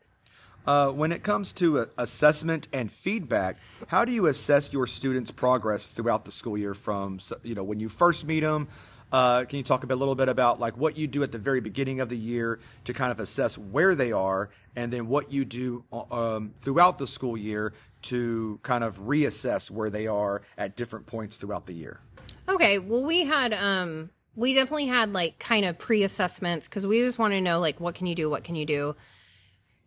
Uh, 0.67 0.91
when 0.91 1.13
it 1.13 1.23
comes 1.23 1.53
to 1.53 1.79
uh, 1.79 1.87
assessment 1.99 2.69
and 2.73 2.91
feedback, 2.91 3.59
how 3.89 4.05
do 4.05 4.13
you 4.13 4.27
assess 4.27 4.73
your 4.73 4.87
students' 4.87 5.31
progress 5.31 5.89
throughout 5.89 6.25
the 6.25 6.33
school 6.33 6.57
year? 6.57 6.75
From 6.75 7.21
you 7.43 7.55
know 7.55 7.65
when 7.65 7.81
you 7.81 7.89
first 7.89 8.25
meet 8.27 8.41
them, 8.41 8.69
uh, 9.13 9.45
can 9.45 9.59
you 9.59 9.63
talk 9.63 9.85
a, 9.85 9.87
bit, 9.87 9.95
a 9.95 9.97
little 9.97 10.15
bit 10.15 10.29
about 10.29 10.59
like 10.59 10.77
what 10.77 10.97
you 10.97 11.07
do 11.07 11.23
at 11.23 11.33
the 11.33 11.39
very 11.39 11.61
beginning 11.61 12.01
of 12.01 12.09
the 12.09 12.17
year 12.17 12.61
to 12.85 12.95
kind 12.95 13.13
of 13.13 13.21
assess 13.21 13.59
where 13.59 13.95
they 13.95 14.11
are, 14.11 14.49
and 14.75 14.93
then 14.93 15.07
what 15.07 15.31
you 15.31 15.45
do 15.45 15.85
uh, 15.93 16.03
um, 16.11 16.53
throughout 16.59 16.99
the 16.99 17.07
school 17.07 17.37
year 17.37 17.75
to 18.03 18.59
kind 18.63 18.85
of 18.85 19.01
reassess 19.01 19.71
where 19.71 19.91
they 19.91 20.07
are 20.07 20.43
at 20.57 20.77
different 20.77 21.07
points 21.07 21.37
throughout 21.37 21.67
the 21.67 21.75
year? 21.75 22.01
Okay, 22.49 22.79
well 22.79 23.05
we 23.05 23.25
had 23.25 23.53
um 23.53 24.11
we 24.35 24.55
definitely 24.55 24.87
had 24.87 25.13
like 25.13 25.39
kind 25.39 25.65
of 25.65 25.79
pre-assessments 25.79 26.69
cuz 26.69 26.87
we 26.87 26.99
always 26.99 27.19
want 27.19 27.33
to 27.33 27.41
know 27.41 27.61
like 27.61 27.81
what 27.81 27.95
can 27.95 28.07
you 28.07 28.15
do, 28.15 28.31
what 28.31 28.45
can 28.45 28.57
you 28.57 28.67
do? 28.67 28.97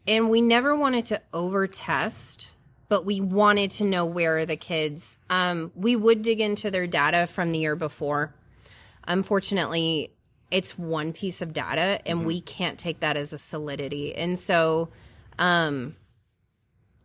And 0.08 0.30
we 0.30 0.42
never 0.42 0.76
wanted 0.76 1.06
to 1.08 1.22
over 1.34 1.68
test, 1.68 2.56
but 2.88 3.06
we 3.06 3.20
wanted 3.20 3.72
to 3.72 3.86
know 3.86 4.06
where 4.06 4.38
are 4.38 4.46
the 4.46 4.56
kids. 4.56 5.18
Um 5.30 5.72
we 5.76 5.96
would 5.96 6.22
dig 6.22 6.40
into 6.40 6.72
their 6.72 6.88
data 6.88 7.28
from 7.28 7.52
the 7.52 7.60
year 7.60 7.76
before. 7.76 8.34
Unfortunately, 9.08 10.12
it's 10.50 10.78
one 10.78 11.12
piece 11.12 11.42
of 11.42 11.54
data 11.54 12.00
and 12.06 12.26
we 12.26 12.40
can't 12.40 12.80
take 12.80 13.02
that 13.02 13.18
as 13.18 13.34
a 13.34 13.38
solidity. 13.38 14.16
And 14.16 14.40
so 14.40 14.90
um 15.38 15.96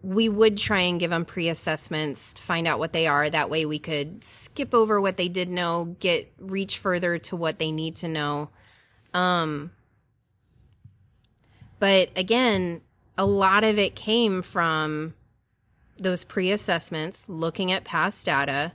we 0.03 0.29
would 0.29 0.59
try 0.59 0.81
and 0.81 0.99
give 0.99 1.11
them 1.11 1.25
pre-assessments 1.25 2.35
to 2.35 2.43
find 2.43 2.67
out 2.67 2.81
what 2.81 2.93
they 2.93 3.07
are 3.07 3.31
that 3.31 3.49
way 3.49 3.65
we 3.65 3.79
could 3.79 4.25
skip 4.25 4.75
over 4.75 5.01
what 5.01 5.17
they 5.17 5.29
did 5.29 5.49
know 5.49 5.97
get 6.01 6.33
reach 6.39 6.79
further 6.79 7.19
to 7.19 7.37
what 7.37 7.59
they 7.61 7.71
need 7.71 7.95
to 7.95 8.09
know 8.09 8.51
um 9.15 9.71
but 11.79 12.11
again 12.17 12.81
a 13.19 13.27
lot 13.27 13.65
of 13.65 13.79
it 13.79 13.95
came 13.95 14.43
from 14.43 15.15
those 15.99 16.25
pre-assessments 16.25 17.29
looking 17.29 17.71
at 17.71 17.85
past 17.85 18.27
data 18.27 18.73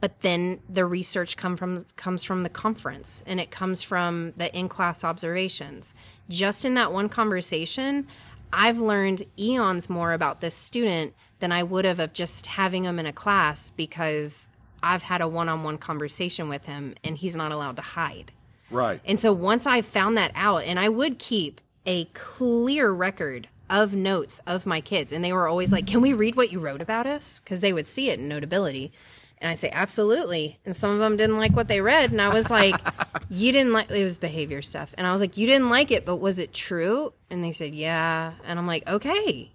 but 0.00 0.20
then 0.22 0.60
the 0.68 0.84
research 0.84 1.36
come 1.36 1.56
from 1.56 1.84
comes 1.96 2.22
from 2.24 2.42
the 2.42 2.48
conference 2.48 3.22
and 3.26 3.40
it 3.40 3.50
comes 3.50 3.82
from 3.82 4.32
the 4.36 4.54
in-class 4.56 5.02
observations 5.02 5.94
just 6.28 6.64
in 6.64 6.74
that 6.74 6.92
one 6.92 7.08
conversation 7.08 8.06
i've 8.52 8.78
learned 8.78 9.22
eons 9.38 9.88
more 9.90 10.12
about 10.12 10.40
this 10.40 10.54
student 10.54 11.14
than 11.40 11.50
i 11.50 11.62
would 11.62 11.84
have 11.84 11.98
of 11.98 12.12
just 12.12 12.46
having 12.46 12.84
him 12.84 12.98
in 12.98 13.06
a 13.06 13.12
class 13.12 13.70
because 13.72 14.50
i've 14.82 15.02
had 15.02 15.20
a 15.20 15.28
one-on-one 15.28 15.78
conversation 15.78 16.48
with 16.48 16.66
him 16.66 16.94
and 17.02 17.16
he's 17.18 17.34
not 17.34 17.50
allowed 17.50 17.76
to 17.76 17.82
hide 17.82 18.30
Right. 18.70 19.00
and 19.04 19.18
so 19.18 19.32
once 19.32 19.66
I 19.66 19.82
found 19.82 20.16
that 20.16 20.30
out, 20.36 20.62
and 20.62 20.78
I 20.78 20.88
would 20.88 21.18
keep 21.18 21.60
a 21.86 22.04
clear 22.06 22.90
record 22.90 23.48
of 23.68 23.94
notes 23.94 24.40
of 24.46 24.66
my 24.66 24.80
kids, 24.80 25.12
and 25.12 25.24
they 25.24 25.32
were 25.32 25.46
always 25.46 25.72
like, 25.72 25.86
Can 25.86 26.00
we 26.00 26.12
read 26.12 26.36
what 26.36 26.52
you 26.52 26.58
wrote 26.58 26.82
about 26.82 27.06
us? 27.06 27.40
Because 27.40 27.60
they 27.60 27.72
would 27.72 27.88
see 27.88 28.10
it 28.10 28.18
in 28.18 28.28
Notability. 28.28 28.92
And 29.40 29.50
I 29.50 29.54
say, 29.54 29.70
absolutely. 29.70 30.58
And 30.66 30.76
some 30.76 30.90
of 30.90 30.98
them 30.98 31.16
didn't 31.16 31.38
like 31.38 31.56
what 31.56 31.66
they 31.66 31.80
read. 31.80 32.12
And 32.12 32.20
I 32.20 32.28
was 32.28 32.50
like, 32.50 32.74
you 33.30 33.52
didn't 33.52 33.72
like, 33.72 33.90
it 33.90 34.04
was 34.04 34.18
behavior 34.18 34.60
stuff. 34.60 34.94
And 34.98 35.06
I 35.06 35.12
was 35.12 35.22
like, 35.22 35.38
you 35.38 35.46
didn't 35.46 35.70
like 35.70 35.90
it, 35.90 36.04
but 36.04 36.16
was 36.16 36.38
it 36.38 36.52
true? 36.52 37.14
And 37.30 37.42
they 37.42 37.52
said, 37.52 37.74
yeah. 37.74 38.32
And 38.44 38.58
I'm 38.58 38.66
like, 38.66 38.86
okay. 38.86 39.50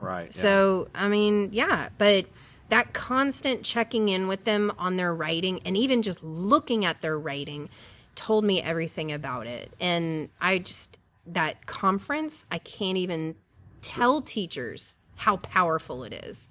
Right. 0.00 0.26
yeah. 0.26 0.32
So, 0.32 0.88
I 0.94 1.08
mean, 1.08 1.50
yeah, 1.52 1.90
but 1.98 2.26
that 2.70 2.94
constant 2.94 3.62
checking 3.62 4.08
in 4.08 4.26
with 4.26 4.44
them 4.44 4.72
on 4.78 4.96
their 4.96 5.14
writing 5.14 5.60
and 5.66 5.76
even 5.76 6.00
just 6.00 6.24
looking 6.24 6.86
at 6.86 7.02
their 7.02 7.18
writing 7.18 7.68
told 8.14 8.44
me 8.44 8.62
everything 8.62 9.12
about 9.12 9.46
it. 9.46 9.70
And 9.80 10.30
I 10.40 10.58
just, 10.58 10.98
that 11.26 11.66
conference, 11.66 12.44
I 12.50 12.58
can't 12.58 12.98
even 12.98 13.36
tell 13.82 14.20
teachers 14.20 14.96
how 15.16 15.36
powerful 15.36 16.04
it 16.04 16.14
is. 16.24 16.48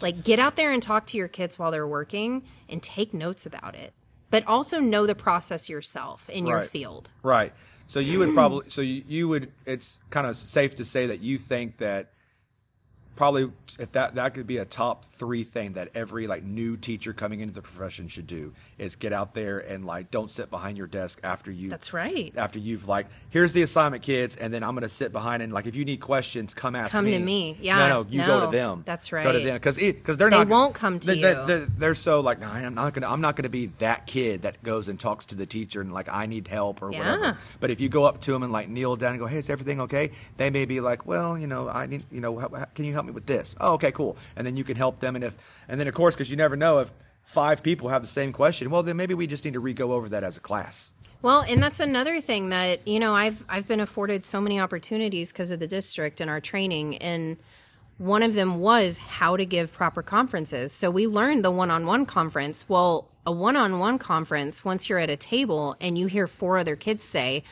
Like, 0.00 0.24
get 0.24 0.38
out 0.38 0.56
there 0.56 0.72
and 0.72 0.82
talk 0.82 1.06
to 1.06 1.16
your 1.16 1.28
kids 1.28 1.58
while 1.58 1.70
they're 1.70 1.86
working 1.86 2.44
and 2.68 2.82
take 2.82 3.12
notes 3.12 3.46
about 3.46 3.74
it. 3.74 3.92
But 4.30 4.46
also 4.46 4.78
know 4.78 5.06
the 5.06 5.14
process 5.14 5.68
yourself 5.68 6.28
in 6.28 6.46
your 6.46 6.62
field. 6.62 7.10
Right. 7.22 7.52
So 7.86 8.00
you 8.00 8.18
would 8.18 8.34
probably 8.34 8.68
so 8.68 8.82
you, 8.82 9.02
you 9.08 9.28
would 9.28 9.50
it's 9.64 9.98
kind 10.10 10.26
of 10.26 10.36
safe 10.36 10.76
to 10.76 10.84
say 10.84 11.06
that 11.06 11.20
you 11.20 11.38
think 11.38 11.78
that 11.78 12.12
probably 13.18 13.50
if 13.80 13.90
that 13.92 14.14
that 14.14 14.32
could 14.32 14.46
be 14.46 14.58
a 14.58 14.64
top 14.64 15.04
three 15.04 15.42
thing 15.42 15.72
that 15.72 15.88
every 15.92 16.28
like 16.28 16.44
new 16.44 16.76
teacher 16.76 17.12
coming 17.12 17.40
into 17.40 17.52
the 17.52 17.60
profession 17.60 18.06
should 18.06 18.28
do 18.28 18.54
is 18.78 18.94
get 18.94 19.12
out 19.12 19.34
there 19.34 19.58
and 19.58 19.84
like 19.84 20.08
don't 20.12 20.30
sit 20.30 20.50
behind 20.50 20.78
your 20.78 20.86
desk 20.86 21.18
after 21.24 21.50
you 21.50 21.68
That's 21.68 21.92
right. 21.92 22.32
after 22.36 22.60
you've 22.60 22.86
like 22.86 23.06
here's 23.30 23.52
the 23.52 23.62
assignment 23.62 24.04
kids 24.04 24.36
and 24.36 24.54
then 24.54 24.62
i'm 24.62 24.70
going 24.76 24.82
to 24.84 24.88
sit 24.88 25.10
behind 25.10 25.42
and 25.42 25.52
like 25.52 25.66
if 25.66 25.74
you 25.74 25.84
need 25.84 25.96
questions 25.98 26.54
come 26.54 26.76
ask 26.76 26.92
Come 26.92 27.06
me 27.06 27.10
to 27.10 27.18
me. 27.18 27.56
Yeah, 27.60 27.88
no 27.88 28.02
no 28.04 28.06
you 28.08 28.24
go 28.24 28.40
to 28.46 28.52
them 28.56 28.84
that's 28.86 29.10
right 29.12 29.24
go 29.24 29.32
to 29.32 29.40
them 29.40 29.56
because 29.56 29.76
because 29.76 30.16
they're 30.16 30.30
not 30.30 30.44
They 30.44 30.50
not 30.50 30.56
won't 30.56 30.74
come 30.76 31.00
to 31.00 31.06
they, 31.08 31.14
you. 31.16 31.44
they, 31.46 31.66
they're, 31.76 31.94
so 31.96 32.20
like 32.20 32.38
"No, 32.38 32.46
i'm 32.46 32.74
not 32.74 32.94
gonna 32.94 33.08
i'm 33.08 33.20
not 33.20 33.34
gonna 33.34 33.48
be 33.48 33.66
that 33.80 34.06
kid 34.06 34.42
that 34.42 34.62
goes 34.62 34.86
and 34.88 35.00
talks 35.00 35.26
to 35.26 35.34
the 35.34 35.44
teacher 35.46 35.80
and 35.80 35.92
like 35.92 36.08
i 36.08 36.26
need 36.26 36.46
help 36.46 36.82
or 36.82 36.92
Yeah. 36.92 36.98
whatever 37.00 37.38
but 37.58 37.72
if 37.72 37.80
you 37.80 37.88
go 37.88 38.04
up 38.04 38.20
to 38.20 38.30
them 38.32 38.44
and 38.44 38.52
like 38.52 38.68
kneel 38.68 38.94
down 38.94 39.10
and 39.10 39.18
go 39.18 39.26
hey 39.26 39.38
is 39.38 39.50
everything 39.50 39.80
okay 39.80 40.12
they 40.36 40.50
may 40.50 40.64
be 40.66 40.80
like 40.80 41.04
well 41.04 41.36
you 41.36 41.48
know 41.48 41.68
i 41.68 41.86
need 41.86 42.04
you 42.12 42.20
know 42.20 42.38
how, 42.38 42.48
how- 42.50 42.66
can 42.76 42.84
you 42.84 42.92
help 42.92 43.07
me 43.08 43.12
with 43.12 43.26
this 43.26 43.56
oh 43.60 43.74
okay 43.74 43.90
cool 43.92 44.16
and 44.36 44.46
then 44.46 44.56
you 44.56 44.64
can 44.64 44.76
help 44.76 45.00
them 45.00 45.16
and 45.16 45.24
if 45.24 45.36
and 45.68 45.80
then 45.80 45.88
of 45.88 45.94
course 45.94 46.14
because 46.14 46.30
you 46.30 46.36
never 46.36 46.56
know 46.56 46.78
if 46.78 46.92
five 47.22 47.62
people 47.62 47.88
have 47.88 48.02
the 48.02 48.08
same 48.08 48.32
question 48.32 48.70
well 48.70 48.82
then 48.82 48.96
maybe 48.96 49.14
we 49.14 49.26
just 49.26 49.44
need 49.44 49.54
to 49.54 49.60
re-go 49.60 49.92
over 49.92 50.08
that 50.08 50.22
as 50.22 50.36
a 50.36 50.40
class 50.40 50.94
Well, 51.20 51.42
and 51.42 51.60
that's 51.60 51.80
another 51.80 52.20
thing 52.20 52.50
that 52.50 52.86
you 52.86 53.00
know 53.00 53.14
I've 53.14 53.44
I've 53.48 53.66
been 53.66 53.80
afforded 53.80 54.24
so 54.24 54.40
many 54.40 54.60
opportunities 54.60 55.32
because 55.32 55.50
of 55.50 55.58
the 55.58 55.66
district 55.66 56.20
and 56.20 56.30
our 56.30 56.40
training, 56.40 56.96
and 56.98 57.36
one 57.98 58.22
of 58.22 58.34
them 58.34 58.60
was 58.60 58.98
how 58.98 59.36
to 59.36 59.44
give 59.44 59.72
proper 59.72 60.02
conferences. 60.02 60.72
So 60.72 60.88
we 60.88 61.08
learned 61.08 61.44
the 61.44 61.50
one-on-one 61.50 62.06
conference. 62.06 62.68
Well, 62.68 63.10
a 63.26 63.32
one-on-one 63.32 63.98
conference, 63.98 64.64
once 64.64 64.88
you're 64.88 65.00
at 65.00 65.10
a 65.10 65.16
table 65.16 65.74
and 65.80 65.98
you 65.98 66.06
hear 66.06 66.28
four 66.28 66.56
other 66.56 66.76
kids 66.76 67.02
say, 67.02 67.42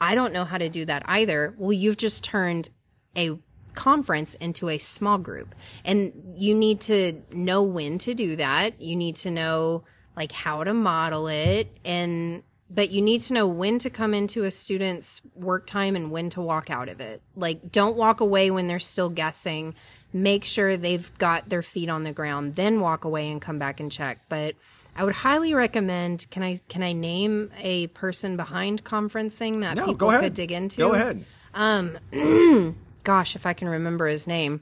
"I 0.00 0.14
don't 0.14 0.32
know 0.32 0.44
how 0.44 0.58
to 0.58 0.68
do 0.68 0.84
that 0.84 1.02
either," 1.06 1.54
well, 1.58 1.72
you've 1.72 1.96
just 1.96 2.22
turned 2.22 2.70
a 3.16 3.36
conference 3.74 4.34
into 4.36 4.68
a 4.68 4.78
small 4.78 5.18
group. 5.18 5.54
And 5.84 6.34
you 6.36 6.54
need 6.54 6.80
to 6.82 7.22
know 7.32 7.62
when 7.62 7.98
to 7.98 8.14
do 8.14 8.36
that. 8.36 8.80
You 8.80 8.96
need 8.96 9.16
to 9.16 9.30
know 9.30 9.84
like 10.16 10.32
how 10.32 10.64
to 10.64 10.74
model 10.74 11.28
it. 11.28 11.76
And 11.84 12.42
but 12.70 12.90
you 12.90 13.00
need 13.00 13.22
to 13.22 13.32
know 13.32 13.46
when 13.46 13.78
to 13.78 13.88
come 13.88 14.12
into 14.12 14.44
a 14.44 14.50
student's 14.50 15.22
work 15.34 15.66
time 15.66 15.96
and 15.96 16.10
when 16.10 16.28
to 16.30 16.42
walk 16.42 16.68
out 16.68 16.88
of 16.88 17.00
it. 17.00 17.22
Like 17.34 17.72
don't 17.72 17.96
walk 17.96 18.20
away 18.20 18.50
when 18.50 18.66
they're 18.66 18.78
still 18.78 19.08
guessing. 19.08 19.74
Make 20.12 20.44
sure 20.44 20.76
they've 20.76 21.10
got 21.18 21.48
their 21.48 21.62
feet 21.62 21.88
on 21.88 22.04
the 22.04 22.12
ground 22.12 22.56
then 22.56 22.80
walk 22.80 23.04
away 23.04 23.30
and 23.30 23.40
come 23.40 23.58
back 23.58 23.80
and 23.80 23.90
check. 23.90 24.20
But 24.28 24.54
I 24.96 25.04
would 25.04 25.14
highly 25.14 25.54
recommend. 25.54 26.26
Can 26.30 26.42
I 26.42 26.58
can 26.68 26.82
I 26.82 26.92
name 26.92 27.50
a 27.58 27.86
person 27.88 28.36
behind 28.36 28.84
conferencing 28.84 29.60
that 29.60 29.76
no 29.76 29.86
people 29.86 30.10
could 30.10 30.34
dig 30.34 30.52
into? 30.52 30.78
go 30.78 30.92
ahead 30.92 31.24
um, 31.54 31.98
gosh, 33.08 33.34
if 33.34 33.46
I 33.46 33.54
can 33.54 33.70
remember 33.70 34.06
his 34.06 34.26
name. 34.26 34.60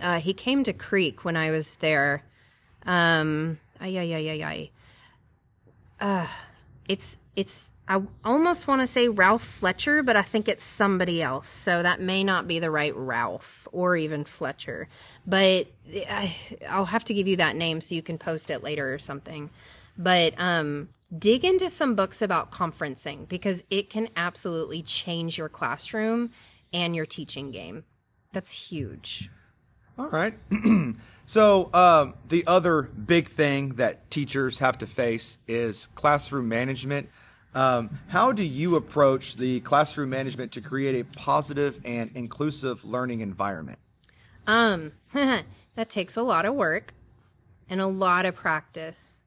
Uh, 0.00 0.20
he 0.20 0.32
came 0.32 0.64
to 0.64 0.72
Creek 0.72 1.22
when 1.22 1.36
I 1.36 1.50
was 1.50 1.76
there. 1.76 2.24
Um, 2.86 3.58
ay, 3.78 3.94
ay, 3.98 4.14
ay, 4.14 4.30
ay, 4.30 4.42
ay. 4.42 4.70
Uh, 6.00 6.26
it's, 6.88 7.18
it's, 7.36 7.72
I 7.86 8.00
almost 8.24 8.68
want 8.68 8.80
to 8.80 8.86
say 8.86 9.08
Ralph 9.08 9.44
Fletcher, 9.44 10.02
but 10.02 10.16
I 10.16 10.22
think 10.22 10.48
it's 10.48 10.64
somebody 10.64 11.20
else. 11.20 11.46
So 11.46 11.82
that 11.82 12.00
may 12.00 12.24
not 12.24 12.48
be 12.48 12.58
the 12.58 12.70
right 12.70 12.96
Ralph 12.96 13.68
or 13.70 13.98
even 13.98 14.24
Fletcher. 14.24 14.88
But 15.26 15.66
I, 15.94 16.34
I'll 16.70 16.86
have 16.86 17.04
to 17.04 17.12
give 17.12 17.28
you 17.28 17.36
that 17.36 17.54
name 17.54 17.82
so 17.82 17.94
you 17.94 18.00
can 18.00 18.16
post 18.16 18.50
it 18.50 18.62
later 18.62 18.94
or 18.94 18.98
something. 18.98 19.50
But 19.98 20.32
um, 20.40 20.88
dig 21.18 21.44
into 21.44 21.68
some 21.68 21.94
books 21.94 22.22
about 22.22 22.50
conferencing 22.50 23.28
because 23.28 23.62
it 23.68 23.90
can 23.90 24.08
absolutely 24.16 24.80
change 24.80 25.36
your 25.36 25.50
classroom 25.50 26.30
and 26.72 26.94
your 26.94 27.06
teaching 27.06 27.50
game. 27.50 27.84
That's 28.32 28.52
huge. 28.52 29.30
All 29.98 30.08
right. 30.08 30.34
so 31.26 31.70
um, 31.74 32.14
the 32.28 32.44
other 32.46 32.82
big 32.82 33.28
thing 33.28 33.70
that 33.74 34.10
teachers 34.10 34.58
have 34.60 34.78
to 34.78 34.86
face 34.86 35.38
is 35.48 35.88
classroom 35.94 36.48
management. 36.48 37.08
Um, 37.54 37.98
how 38.08 38.30
do 38.32 38.44
you 38.44 38.76
approach 38.76 39.34
the 39.36 39.60
classroom 39.60 40.10
management 40.10 40.52
to 40.52 40.60
create 40.60 41.00
a 41.00 41.04
positive 41.18 41.80
and 41.84 42.12
inclusive 42.14 42.84
learning 42.84 43.20
environment? 43.20 43.78
Um, 44.46 44.92
that 45.12 45.88
takes 45.88 46.16
a 46.16 46.22
lot 46.22 46.44
of 46.44 46.54
work 46.54 46.94
and 47.68 47.80
a 47.80 47.86
lot 47.86 48.26
of 48.26 48.34
practice. 48.34 49.22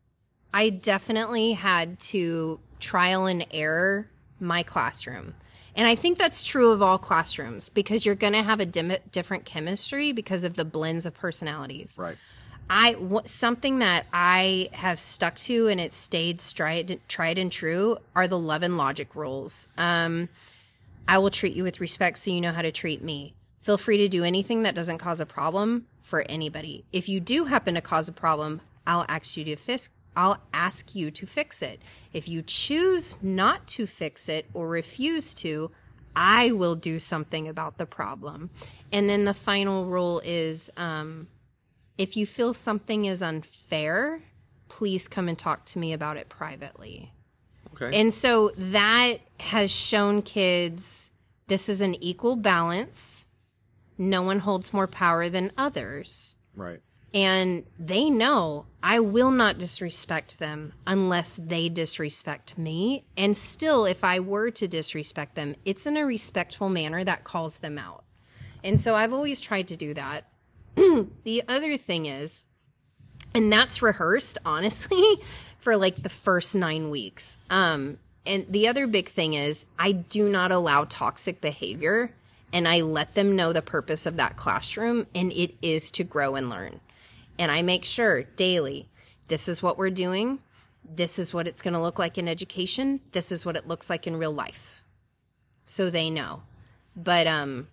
I 0.54 0.70
definitely 0.70 1.54
had 1.54 2.00
to 2.00 2.60
trial 2.80 3.26
and 3.26 3.46
error 3.52 4.10
my 4.40 4.64
classroom. 4.64 5.36
And 5.76 5.88
I 5.88 5.96
think 5.96 6.18
that's 6.18 6.44
true 6.44 6.72
of 6.72 6.82
all 6.82 6.98
classrooms 6.98 7.70
because 7.70 8.06
you're 8.06 8.16
going 8.16 8.34
to 8.34 8.44
have 8.44 8.60
a 8.60 8.66
dim- 8.66 8.98
different 9.12 9.46
chemistry 9.46 10.12
because 10.12 10.44
of 10.44 10.56
the 10.56 10.66
blends 10.66 11.06
of 11.06 11.14
personalities. 11.14 11.98
Right. 12.00 12.18
I 12.70 12.94
w- 12.94 13.22
something 13.26 13.80
that 13.80 14.06
I 14.14 14.70
have 14.74 15.00
stuck 15.00 15.38
to 15.40 15.68
and 15.68 15.80
it 15.80 15.94
stayed 15.94 16.40
tried 16.40 17.00
tried 17.08 17.38
and 17.38 17.52
true 17.52 17.98
are 18.16 18.28
the 18.28 18.40
love 18.40 18.64
and 18.64 18.78
logic 18.78 19.16
rules. 19.16 19.68
Um, 19.78 20.30
I 21.08 21.18
will 21.18 21.32
treat 21.32 21.54
you 21.54 21.64
with 21.64 21.82
respect 21.82 22.18
so 22.18 22.32
you 22.32 22.42
know 22.42 22.54
how 22.54 22.62
to 22.62 22.72
treat 22.72 23.04
me. 23.04 23.34
Feel 23.60 23.78
free 23.78 23.98
to 23.98 24.08
do 24.08 24.24
anything 24.24 24.64
that 24.64 24.76
doesn't 24.76 25.00
cause 25.00 25.20
a 25.20 25.26
problem 25.26 25.86
for 26.02 26.22
anybody. 26.30 26.86
If 26.92 27.10
you 27.10 27.20
do 27.20 27.46
happen 27.46 27.76
to 27.76 27.82
cause 27.82 28.08
a 28.08 28.14
problem, 28.14 28.62
I'll 28.88 29.06
ask 29.08 29.38
you 29.38 29.44
to 29.46 29.56
fix 29.56 29.90
I'll 30.16 30.42
ask 30.54 30.94
you 30.96 31.12
to 31.12 31.26
fix 31.26 31.62
it. 31.62 31.82
If 32.14 32.28
you 32.28 32.42
choose 32.42 33.22
not 33.24 33.68
to 33.70 33.88
fix 33.88 34.28
it 34.28 34.46
or 34.54 34.68
refuse 34.68 35.34
to, 35.36 35.72
I 36.16 36.52
will 36.52 36.76
do 36.76 37.00
something 37.00 37.48
about 37.48 37.78
the 37.78 37.86
problem. 37.86 38.50
And 38.92 39.10
then 39.10 39.26
the 39.26 39.34
final 39.34 39.86
rule 39.86 40.22
is 40.26 40.70
um, 40.76 41.28
if 41.98 42.18
you 42.18 42.26
feel 42.26 42.54
something 42.54 43.06
is 43.06 43.22
unfair, 43.22 44.22
please 44.68 45.08
come 45.08 45.30
and 45.30 45.38
talk 45.38 45.66
to 45.66 45.80
me 45.80 45.94
about 45.94 46.18
it 46.18 46.28
privately. 46.28 47.14
Okay. 47.74 47.98
And 47.98 48.14
so 48.14 48.52
that 48.58 49.18
has 49.40 49.72
shown 49.72 50.22
kids 50.22 51.12
this 51.48 51.68
is 51.68 51.82
an 51.82 52.02
equal 52.02 52.38
balance. 52.38 53.28
No 53.98 54.22
one 54.22 54.40
holds 54.40 54.74
more 54.74 54.88
power 54.88 55.28
than 55.30 55.52
others. 55.58 56.36
right. 56.56 56.80
And 57.14 57.66
they 57.78 58.10
know 58.10 58.66
I 58.82 59.00
will 59.00 59.32
not 59.32 59.58
disrespect 59.58 60.40
them 60.40 60.74
unless 60.88 61.36
they 61.36 61.68
disrespect 61.68 62.58
me. 62.58 63.06
And 63.18 63.36
still, 63.36 63.86
if 63.86 64.04
I 64.04 64.20
were 64.20 64.50
to 64.52 64.68
disrespect 64.68 65.36
them, 65.36 65.56
it's 65.66 65.86
in 65.86 65.98
a 65.98 66.06
respectful 66.06 66.70
manner 66.70 67.04
that 67.04 67.24
calls 67.24 67.58
them 67.60 67.78
out. 67.78 68.04
And 68.64 68.80
so 68.80 68.96
I've 68.96 69.14
always 69.14 69.42
tried 69.42 69.68
to 69.70 69.78
do 69.78 69.94
that. 69.94 70.26
the 70.76 71.44
other 71.48 71.76
thing 71.78 72.06
is, 72.06 72.46
and 73.34 73.52
that's 73.52 73.82
rehearsed, 73.82 74.38
honestly, 74.46 75.18
for 75.60 75.76
like 75.76 75.98
the 75.98 76.10
first 76.10 76.56
nine 76.56 76.90
weeks. 76.90 77.38
Um, 77.50 77.98
and 78.26 78.46
the 78.50 78.68
other 78.68 78.88
big 78.88 79.10
thing 79.10 79.34
is, 79.34 79.66
I 79.78 79.92
do 79.92 80.30
not 80.30 80.52
allow 80.52 80.86
toxic 80.86 81.42
behavior 81.42 82.14
and 82.54 82.68
I 82.68 82.82
let 82.82 83.16
them 83.16 83.36
know 83.36 83.54
the 83.54 83.62
purpose 83.62 84.06
of 84.06 84.18
that 84.18 84.36
classroom, 84.36 85.08
and 85.16 85.32
it 85.32 85.56
is 85.62 85.90
to 85.92 86.04
grow 86.04 86.36
and 86.36 86.50
learn. 86.50 86.82
And 87.42 87.50
I 87.50 87.64
make 87.64 87.86
sure 87.86 88.22
daily 88.22 88.88
this 89.28 89.48
is 89.48 89.64
what 89.64 89.76
we're 89.76 89.90
doing, 89.90 90.42
this 90.88 91.18
is 91.18 91.34
what 91.34 91.48
it's 91.48 91.64
going 91.64 91.74
to 91.74 91.82
look 91.82 91.98
like 91.98 92.20
in 92.20 92.28
education, 92.28 93.00
this 93.14 93.32
is 93.32 93.48
what 93.48 93.56
it 93.56 93.68
looks 93.68 93.90
like 93.90 94.06
in 94.06 94.16
real 94.16 94.32
life. 94.32 94.84
So 95.66 95.90
they 95.90 96.12
know. 96.12 96.44
But, 96.96 97.26
um, 97.26 97.68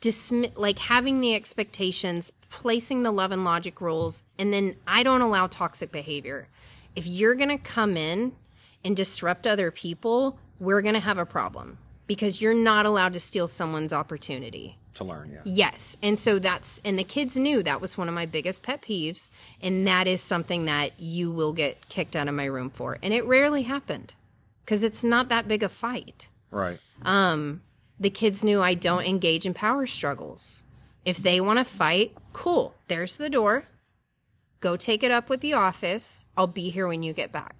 dismiss 0.00 0.52
like 0.54 0.78
having 0.78 1.20
the 1.20 1.34
expectations 1.34 2.32
placing 2.48 3.02
the 3.02 3.10
love 3.10 3.32
and 3.32 3.44
logic 3.44 3.80
rules 3.80 4.24
and 4.38 4.52
then 4.52 4.76
i 4.86 5.02
don't 5.02 5.22
allow 5.22 5.46
toxic 5.46 5.90
behavior 5.90 6.48
if 6.94 7.06
you're 7.06 7.34
going 7.34 7.48
to 7.48 7.56
come 7.56 7.96
in 7.96 8.32
and 8.84 8.94
disrupt 8.94 9.46
other 9.46 9.70
people 9.70 10.38
we're 10.58 10.82
going 10.82 10.92
to 10.92 11.00
have 11.00 11.16
a 11.16 11.24
problem 11.24 11.78
because 12.06 12.42
you're 12.42 12.52
not 12.52 12.84
allowed 12.84 13.14
to 13.14 13.20
steal 13.20 13.48
someone's 13.48 13.90
opportunity 13.90 14.76
to 14.94 15.04
learn. 15.04 15.30
Yeah. 15.32 15.40
Yes. 15.44 15.96
And 16.02 16.18
so 16.18 16.38
that's, 16.38 16.80
and 16.84 16.98
the 16.98 17.04
kids 17.04 17.36
knew 17.36 17.62
that 17.62 17.80
was 17.80 17.96
one 17.96 18.08
of 18.08 18.14
my 18.14 18.26
biggest 18.26 18.62
pet 18.62 18.82
peeves. 18.82 19.30
And 19.62 19.86
that 19.86 20.06
is 20.06 20.20
something 20.20 20.64
that 20.64 20.98
you 20.98 21.30
will 21.30 21.52
get 21.52 21.88
kicked 21.88 22.16
out 22.16 22.28
of 22.28 22.34
my 22.34 22.46
room 22.46 22.70
for. 22.70 22.98
And 23.02 23.14
it 23.14 23.24
rarely 23.24 23.62
happened 23.62 24.14
because 24.64 24.82
it's 24.82 25.04
not 25.04 25.28
that 25.28 25.48
big 25.48 25.62
a 25.62 25.68
fight. 25.68 26.28
Right. 26.50 26.80
um 27.02 27.62
The 28.00 28.10
kids 28.10 28.42
knew 28.42 28.62
I 28.62 28.74
don't 28.74 29.06
engage 29.06 29.46
in 29.46 29.54
power 29.54 29.86
struggles. 29.86 30.64
If 31.04 31.18
they 31.18 31.40
want 31.40 31.58
to 31.58 31.64
fight, 31.64 32.16
cool. 32.32 32.74
There's 32.88 33.16
the 33.16 33.30
door. 33.30 33.68
Go 34.60 34.76
take 34.76 35.02
it 35.02 35.10
up 35.10 35.30
with 35.30 35.40
the 35.40 35.54
office. 35.54 36.24
I'll 36.36 36.46
be 36.46 36.70
here 36.70 36.86
when 36.86 37.02
you 37.02 37.12
get 37.12 37.32
back. 37.32 37.59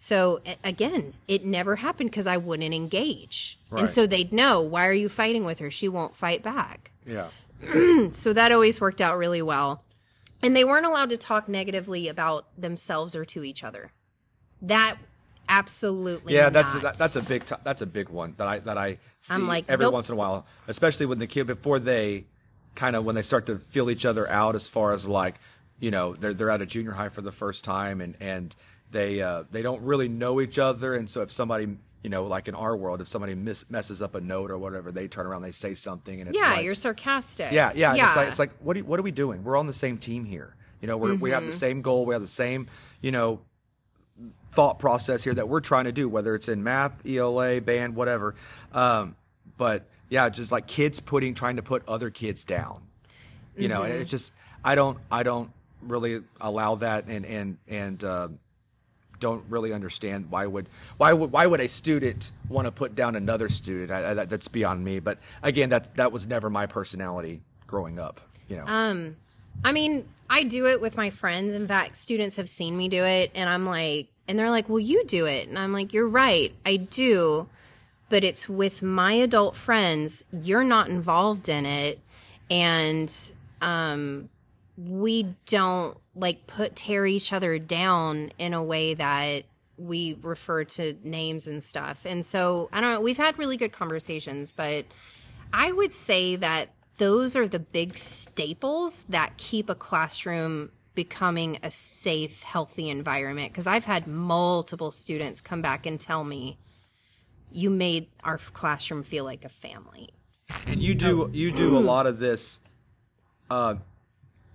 So 0.00 0.40
again, 0.62 1.14
it 1.26 1.44
never 1.44 1.76
happened 1.76 2.10
because 2.10 2.28
I 2.28 2.36
wouldn't 2.36 2.72
engage. 2.72 3.58
And 3.72 3.90
so 3.90 4.06
they'd 4.06 4.32
know, 4.32 4.60
why 4.62 4.86
are 4.86 4.92
you 4.92 5.08
fighting 5.08 5.44
with 5.44 5.58
her? 5.58 5.72
She 5.72 5.88
won't 5.88 6.16
fight 6.16 6.42
back. 6.42 6.92
Yeah. 7.04 7.28
So 8.12 8.32
that 8.32 8.52
always 8.52 8.80
worked 8.80 9.00
out 9.00 9.18
really 9.18 9.42
well. 9.42 9.82
And 10.40 10.54
they 10.54 10.64
weren't 10.64 10.86
allowed 10.86 11.10
to 11.10 11.16
talk 11.16 11.48
negatively 11.48 12.06
about 12.06 12.46
themselves 12.56 13.16
or 13.16 13.24
to 13.24 13.42
each 13.42 13.64
other. 13.64 13.90
That 14.62 14.98
absolutely 15.48 16.34
Yeah, 16.34 16.50
that's 16.50 16.72
that, 16.74 16.96
that's 16.96 17.16
a 17.16 17.24
big 17.24 17.44
t- 17.44 17.56
that's 17.64 17.82
a 17.82 17.86
big 17.86 18.08
one 18.08 18.34
that 18.36 18.46
I 18.46 18.60
that 18.60 18.78
I 18.78 18.98
see 19.18 19.34
I'm 19.34 19.48
like, 19.48 19.64
every 19.68 19.86
nope. 19.86 19.94
once 19.94 20.08
in 20.08 20.12
a 20.12 20.16
while, 20.16 20.46
especially 20.68 21.06
when 21.06 21.18
the 21.18 21.26
kid 21.26 21.48
before 21.48 21.80
they 21.80 22.26
kind 22.76 22.94
of 22.94 23.04
when 23.04 23.16
they 23.16 23.22
start 23.22 23.46
to 23.46 23.58
feel 23.58 23.90
each 23.90 24.04
other 24.04 24.30
out 24.30 24.54
as 24.54 24.68
far 24.68 24.92
as 24.92 25.08
like 25.08 25.40
you 25.80 25.90
know 25.90 26.14
they're 26.14 26.34
they're 26.34 26.50
at 26.50 26.62
a 26.62 26.66
junior 26.66 26.92
high 26.92 27.08
for 27.08 27.22
the 27.22 27.32
first 27.32 27.64
time 27.64 28.00
and 28.00 28.14
and 28.20 28.54
they 28.90 29.20
uh, 29.20 29.44
they 29.50 29.62
don't 29.62 29.82
really 29.82 30.08
know 30.08 30.40
each 30.40 30.58
other 30.58 30.94
and 30.94 31.08
so 31.10 31.22
if 31.22 31.30
somebody 31.30 31.68
you 32.02 32.10
know 32.10 32.24
like 32.24 32.48
in 32.48 32.54
our 32.54 32.76
world 32.76 33.00
if 33.00 33.08
somebody 33.08 33.34
messes 33.34 34.00
up 34.00 34.14
a 34.14 34.20
note 34.20 34.50
or 34.50 34.56
whatever 34.58 34.90
they 34.92 35.08
turn 35.08 35.26
around 35.26 35.42
they 35.42 35.50
say 35.50 35.74
something 35.74 36.20
and 36.20 36.30
it's 36.30 36.38
yeah, 36.38 36.54
like, 36.54 36.64
you're 36.64 36.74
sarcastic. 36.74 37.52
yeah, 37.52 37.72
yeah. 37.74 37.94
yeah. 37.94 38.06
It's 38.08 38.16
like 38.16 38.28
it's 38.28 38.38
like 38.38 38.52
what 38.60 38.76
are, 38.76 38.80
what 38.80 38.98
are 39.00 39.02
we 39.02 39.10
doing? 39.10 39.42
We're 39.44 39.56
on 39.56 39.66
the 39.66 39.72
same 39.72 39.98
team 39.98 40.24
here. 40.24 40.54
You 40.80 40.86
know, 40.86 40.96
we're, 40.96 41.16
we 41.16 41.30
have 41.32 41.42
the 41.42 41.48
Mm-hmm. 41.48 41.58
same 41.58 41.82
goal. 41.82 42.06
We 42.06 42.14
have 42.14 42.22
the 42.22 42.28
same 42.28 42.68
you 43.00 43.10
know 43.10 43.40
thought 44.52 44.78
process 44.78 45.22
here 45.24 45.34
that 45.34 45.48
we're 45.48 45.60
trying 45.60 45.84
to 45.84 45.92
do, 45.92 46.08
whether 46.08 46.34
it's 46.34 46.48
in 46.48 46.62
math, 46.62 47.06
ELA, 47.06 47.60
band, 47.60 47.94
whatever. 47.94 48.34
Um, 48.72 49.16
but 49.56 49.84
yeah, 50.08 50.28
just 50.28 50.50
like 50.50 50.66
kids 50.66 51.00
putting 51.00 51.34
trying 51.34 51.56
to 51.56 51.62
put 51.62 51.86
other 51.88 52.10
kids 52.10 52.44
down. 52.44 52.82
You 53.56 53.68
know, 53.68 53.80
Mm-hmm. 53.82 54.00
it's 54.02 54.10
just 54.10 54.32
I 54.64 54.74
don't 54.76 54.98
I 55.10 55.22
don't 55.24 55.50
really 55.82 56.22
allow 56.40 56.76
that 56.76 57.06
and 57.08 57.26
and 57.26 57.58
and. 57.68 58.02
Uh, 58.04 58.28
don't 59.20 59.44
really 59.48 59.72
understand 59.72 60.30
why 60.30 60.46
would 60.46 60.68
why 60.96 61.12
would 61.12 61.32
why 61.32 61.46
would 61.46 61.60
a 61.60 61.68
student 61.68 62.32
want 62.48 62.66
to 62.66 62.72
put 62.72 62.94
down 62.94 63.16
another 63.16 63.48
student? 63.48 63.90
I, 63.90 64.10
I, 64.10 64.14
that, 64.14 64.30
that's 64.30 64.48
beyond 64.48 64.84
me. 64.84 65.00
But 65.00 65.18
again, 65.42 65.70
that 65.70 65.96
that 65.96 66.12
was 66.12 66.26
never 66.26 66.50
my 66.50 66.66
personality 66.66 67.42
growing 67.66 67.98
up. 67.98 68.20
You 68.48 68.56
know, 68.56 68.64
Um, 68.66 69.16
I 69.64 69.72
mean, 69.72 70.08
I 70.30 70.42
do 70.42 70.66
it 70.66 70.80
with 70.80 70.96
my 70.96 71.10
friends. 71.10 71.54
In 71.54 71.66
fact, 71.66 71.96
students 71.96 72.36
have 72.36 72.48
seen 72.48 72.76
me 72.76 72.88
do 72.88 73.04
it, 73.04 73.30
and 73.34 73.48
I'm 73.48 73.66
like, 73.66 74.08
and 74.26 74.38
they're 74.38 74.50
like, 74.50 74.68
"Well, 74.68 74.78
you 74.80 75.04
do 75.04 75.26
it," 75.26 75.48
and 75.48 75.58
I'm 75.58 75.72
like, 75.72 75.92
"You're 75.92 76.08
right, 76.08 76.52
I 76.64 76.76
do." 76.76 77.48
But 78.10 78.24
it's 78.24 78.48
with 78.48 78.82
my 78.82 79.12
adult 79.12 79.54
friends. 79.54 80.24
You're 80.32 80.64
not 80.64 80.88
involved 80.88 81.48
in 81.48 81.66
it, 81.66 82.00
and 82.50 83.12
um, 83.60 84.30
we 84.78 85.34
don't 85.46 85.98
like 86.18 86.46
put 86.46 86.76
tear 86.76 87.06
each 87.06 87.32
other 87.32 87.58
down 87.58 88.32
in 88.38 88.52
a 88.54 88.62
way 88.62 88.94
that 88.94 89.44
we 89.76 90.18
refer 90.22 90.64
to 90.64 90.96
names 91.04 91.46
and 91.46 91.62
stuff. 91.62 92.04
And 92.04 92.26
so 92.26 92.68
I 92.72 92.80
don't 92.80 92.94
know. 92.94 93.00
We've 93.00 93.16
had 93.16 93.38
really 93.38 93.56
good 93.56 93.72
conversations, 93.72 94.52
but 94.52 94.84
I 95.52 95.70
would 95.72 95.92
say 95.92 96.36
that 96.36 96.70
those 96.98 97.36
are 97.36 97.46
the 97.46 97.60
big 97.60 97.96
staples 97.96 99.04
that 99.08 99.36
keep 99.36 99.70
a 99.70 99.74
classroom 99.74 100.70
becoming 100.94 101.58
a 101.62 101.70
safe, 101.70 102.42
healthy 102.42 102.88
environment. 102.90 103.52
Because 103.52 103.68
I've 103.68 103.84
had 103.84 104.08
multiple 104.08 104.90
students 104.90 105.40
come 105.40 105.62
back 105.62 105.86
and 105.86 106.00
tell 106.00 106.24
me, 106.24 106.58
you 107.52 107.70
made 107.70 108.08
our 108.24 108.38
classroom 108.38 109.04
feel 109.04 109.24
like 109.24 109.44
a 109.44 109.48
family. 109.48 110.10
and 110.66 110.82
you 110.82 110.94
do 110.94 111.30
you 111.32 111.52
do 111.52 111.76
a 111.76 111.80
lot 111.80 112.06
of 112.06 112.18
this, 112.18 112.60
uh, 113.50 113.76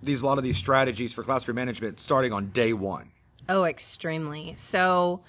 these 0.04 0.22
a 0.22 0.26
lot 0.26 0.38
of 0.38 0.44
these 0.44 0.56
strategies 0.56 1.12
for 1.12 1.22
classroom 1.22 1.56
management 1.56 2.00
starting 2.00 2.32
on 2.32 2.50
day 2.50 2.72
one. 2.72 3.10
Oh, 3.48 3.64
extremely. 3.64 4.54
So 4.56 5.22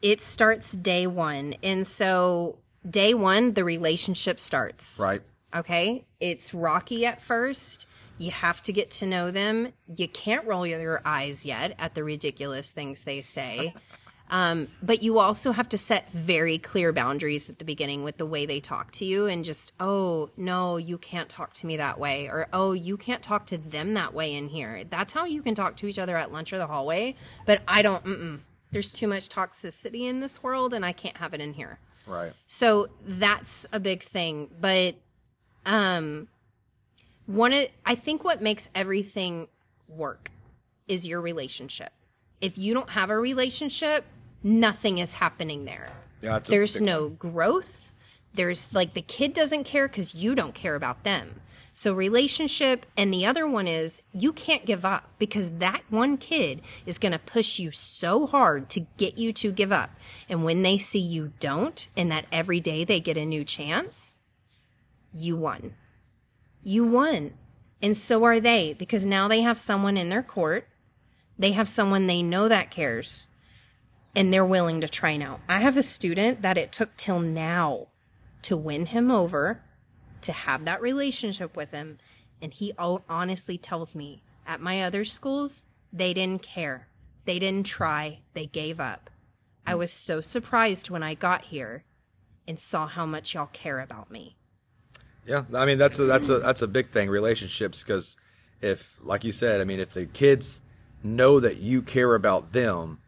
it 0.00 0.20
starts 0.20 0.72
day 0.72 1.06
one. 1.06 1.54
And 1.62 1.86
so 1.86 2.58
day 2.88 3.14
one, 3.14 3.54
the 3.54 3.64
relationship 3.64 4.40
starts. 4.40 5.00
Right. 5.02 5.22
Okay. 5.54 6.04
It's 6.20 6.54
rocky 6.54 7.04
at 7.06 7.20
first. 7.20 7.86
You 8.18 8.30
have 8.30 8.62
to 8.62 8.72
get 8.72 8.90
to 8.92 9.06
know 9.06 9.30
them. 9.30 9.72
You 9.86 10.06
can't 10.06 10.46
roll 10.46 10.66
your 10.66 11.00
eyes 11.04 11.46
yet 11.46 11.74
at 11.78 11.94
the 11.94 12.04
ridiculous 12.04 12.70
things 12.70 13.04
they 13.04 13.22
say. 13.22 13.74
Um, 14.30 14.68
but 14.82 15.02
you 15.02 15.18
also 15.18 15.52
have 15.52 15.68
to 15.70 15.78
set 15.78 16.10
very 16.10 16.56
clear 16.56 16.92
boundaries 16.92 17.50
at 17.50 17.58
the 17.58 17.64
beginning 17.64 18.04
with 18.04 18.16
the 18.16 18.26
way 18.26 18.46
they 18.46 18.60
talk 18.60 18.92
to 18.92 19.04
you 19.04 19.26
and 19.26 19.44
just, 19.44 19.72
oh, 19.80 20.30
no, 20.36 20.76
you 20.76 20.98
can't 20.98 21.28
talk 21.28 21.52
to 21.54 21.66
me 21.66 21.76
that 21.76 21.98
way. 21.98 22.28
Or, 22.28 22.46
oh, 22.52 22.72
you 22.72 22.96
can't 22.96 23.22
talk 23.22 23.46
to 23.46 23.58
them 23.58 23.94
that 23.94 24.14
way 24.14 24.34
in 24.34 24.48
here. 24.48 24.84
That's 24.88 25.12
how 25.12 25.24
you 25.24 25.42
can 25.42 25.54
talk 25.54 25.76
to 25.78 25.86
each 25.86 25.98
other 25.98 26.16
at 26.16 26.32
lunch 26.32 26.52
or 26.52 26.58
the 26.58 26.68
hallway. 26.68 27.16
But 27.44 27.62
I 27.66 27.82
don't, 27.82 28.04
mm-mm. 28.04 28.40
There's 28.72 28.92
too 28.92 29.08
much 29.08 29.28
toxicity 29.28 30.02
in 30.02 30.20
this 30.20 30.42
world 30.42 30.72
and 30.72 30.84
I 30.84 30.92
can't 30.92 31.16
have 31.16 31.34
it 31.34 31.40
in 31.40 31.54
here. 31.54 31.78
Right. 32.06 32.32
So 32.46 32.88
that's 33.04 33.66
a 33.72 33.80
big 33.80 34.02
thing. 34.02 34.50
But 34.60 34.96
um 35.66 36.28
one 37.26 37.52
of 37.52 37.68
I 37.84 37.94
think 37.94 38.24
what 38.24 38.40
makes 38.40 38.68
everything 38.74 39.48
work 39.88 40.30
is 40.88 41.06
your 41.06 41.20
relationship. 41.20 41.92
If 42.40 42.56
you 42.56 42.74
don't 42.74 42.90
have 42.90 43.10
a 43.10 43.18
relationship, 43.18 44.04
nothing 44.42 44.98
is 44.98 45.14
happening 45.14 45.64
there. 45.64 45.90
Yeah, 46.22 46.38
There's 46.38 46.80
no 46.80 47.08
growth. 47.08 47.92
There's 48.34 48.72
like 48.74 48.94
the 48.94 49.02
kid 49.02 49.32
doesn't 49.32 49.64
care 49.64 49.88
cuz 49.88 50.14
you 50.14 50.34
don't 50.34 50.54
care 50.54 50.74
about 50.74 51.04
them. 51.04 51.40
So 51.72 51.94
relationship 51.94 52.84
and 52.96 53.12
the 53.12 53.24
other 53.24 53.46
one 53.46 53.66
is 53.66 54.02
you 54.12 54.32
can't 54.32 54.66
give 54.66 54.84
up 54.84 55.10
because 55.18 55.50
that 55.58 55.82
one 55.88 56.18
kid 56.18 56.60
is 56.84 56.98
going 56.98 57.12
to 57.12 57.18
push 57.18 57.58
you 57.58 57.70
so 57.70 58.26
hard 58.26 58.68
to 58.70 58.86
get 58.96 59.16
you 59.16 59.32
to 59.34 59.52
give 59.52 59.72
up. 59.72 59.90
And 60.28 60.44
when 60.44 60.62
they 60.62 60.78
see 60.78 60.98
you 60.98 61.32
don't 61.40 61.88
and 61.96 62.10
that 62.10 62.26
every 62.30 62.60
day 62.60 62.84
they 62.84 63.00
get 63.00 63.16
a 63.16 63.24
new 63.24 63.44
chance, 63.44 64.18
you 65.12 65.36
won. 65.36 65.74
You 66.62 66.84
won. 66.84 67.32
And 67.80 67.96
so 67.96 68.24
are 68.24 68.40
they 68.40 68.74
because 68.74 69.06
now 69.06 69.26
they 69.28 69.40
have 69.40 69.58
someone 69.58 69.96
in 69.96 70.10
their 70.10 70.22
court. 70.22 70.68
They 71.38 71.52
have 71.52 71.68
someone 71.68 72.06
they 72.06 72.22
know 72.22 72.48
that 72.48 72.70
cares 72.70 73.28
and 74.14 74.32
they're 74.32 74.44
willing 74.44 74.80
to 74.80 74.88
try 74.88 75.16
now. 75.16 75.40
I 75.48 75.60
have 75.60 75.76
a 75.76 75.82
student 75.82 76.42
that 76.42 76.58
it 76.58 76.72
took 76.72 76.96
till 76.96 77.20
now 77.20 77.88
to 78.42 78.56
win 78.56 78.86
him 78.86 79.10
over, 79.10 79.62
to 80.22 80.32
have 80.32 80.64
that 80.64 80.82
relationship 80.82 81.56
with 81.56 81.70
him. 81.70 81.98
And 82.42 82.52
he 82.52 82.72
honestly 82.78 83.58
tells 83.58 83.94
me 83.94 84.22
at 84.46 84.60
my 84.60 84.82
other 84.82 85.04
schools, 85.04 85.66
they 85.92 86.14
didn't 86.14 86.42
care. 86.42 86.88
They 87.24 87.38
didn't 87.38 87.66
try. 87.66 88.20
They 88.34 88.46
gave 88.46 88.80
up. 88.80 89.10
I 89.66 89.74
was 89.74 89.92
so 89.92 90.20
surprised 90.20 90.90
when 90.90 91.02
I 91.02 91.14
got 91.14 91.42
here 91.46 91.84
and 92.48 92.58
saw 92.58 92.86
how 92.86 93.06
much 93.06 93.34
y'all 93.34 93.46
care 93.46 93.80
about 93.80 94.10
me. 94.10 94.36
Yeah, 95.26 95.44
I 95.54 95.66
mean 95.66 95.78
that's 95.78 95.98
a 95.98 96.04
that's 96.04 96.28
a 96.28 96.40
that's 96.40 96.62
a 96.62 96.66
big 96.66 96.88
thing 96.88 97.08
relationships 97.08 97.82
because 97.82 98.16
if 98.60 98.98
like 99.02 99.22
you 99.22 99.32
said, 99.32 99.60
I 99.60 99.64
mean 99.64 99.78
if 99.78 99.94
the 99.94 100.06
kids 100.06 100.62
know 101.04 101.38
that 101.40 101.58
you 101.58 101.82
care 101.82 102.14
about 102.14 102.52
them, 102.52 102.98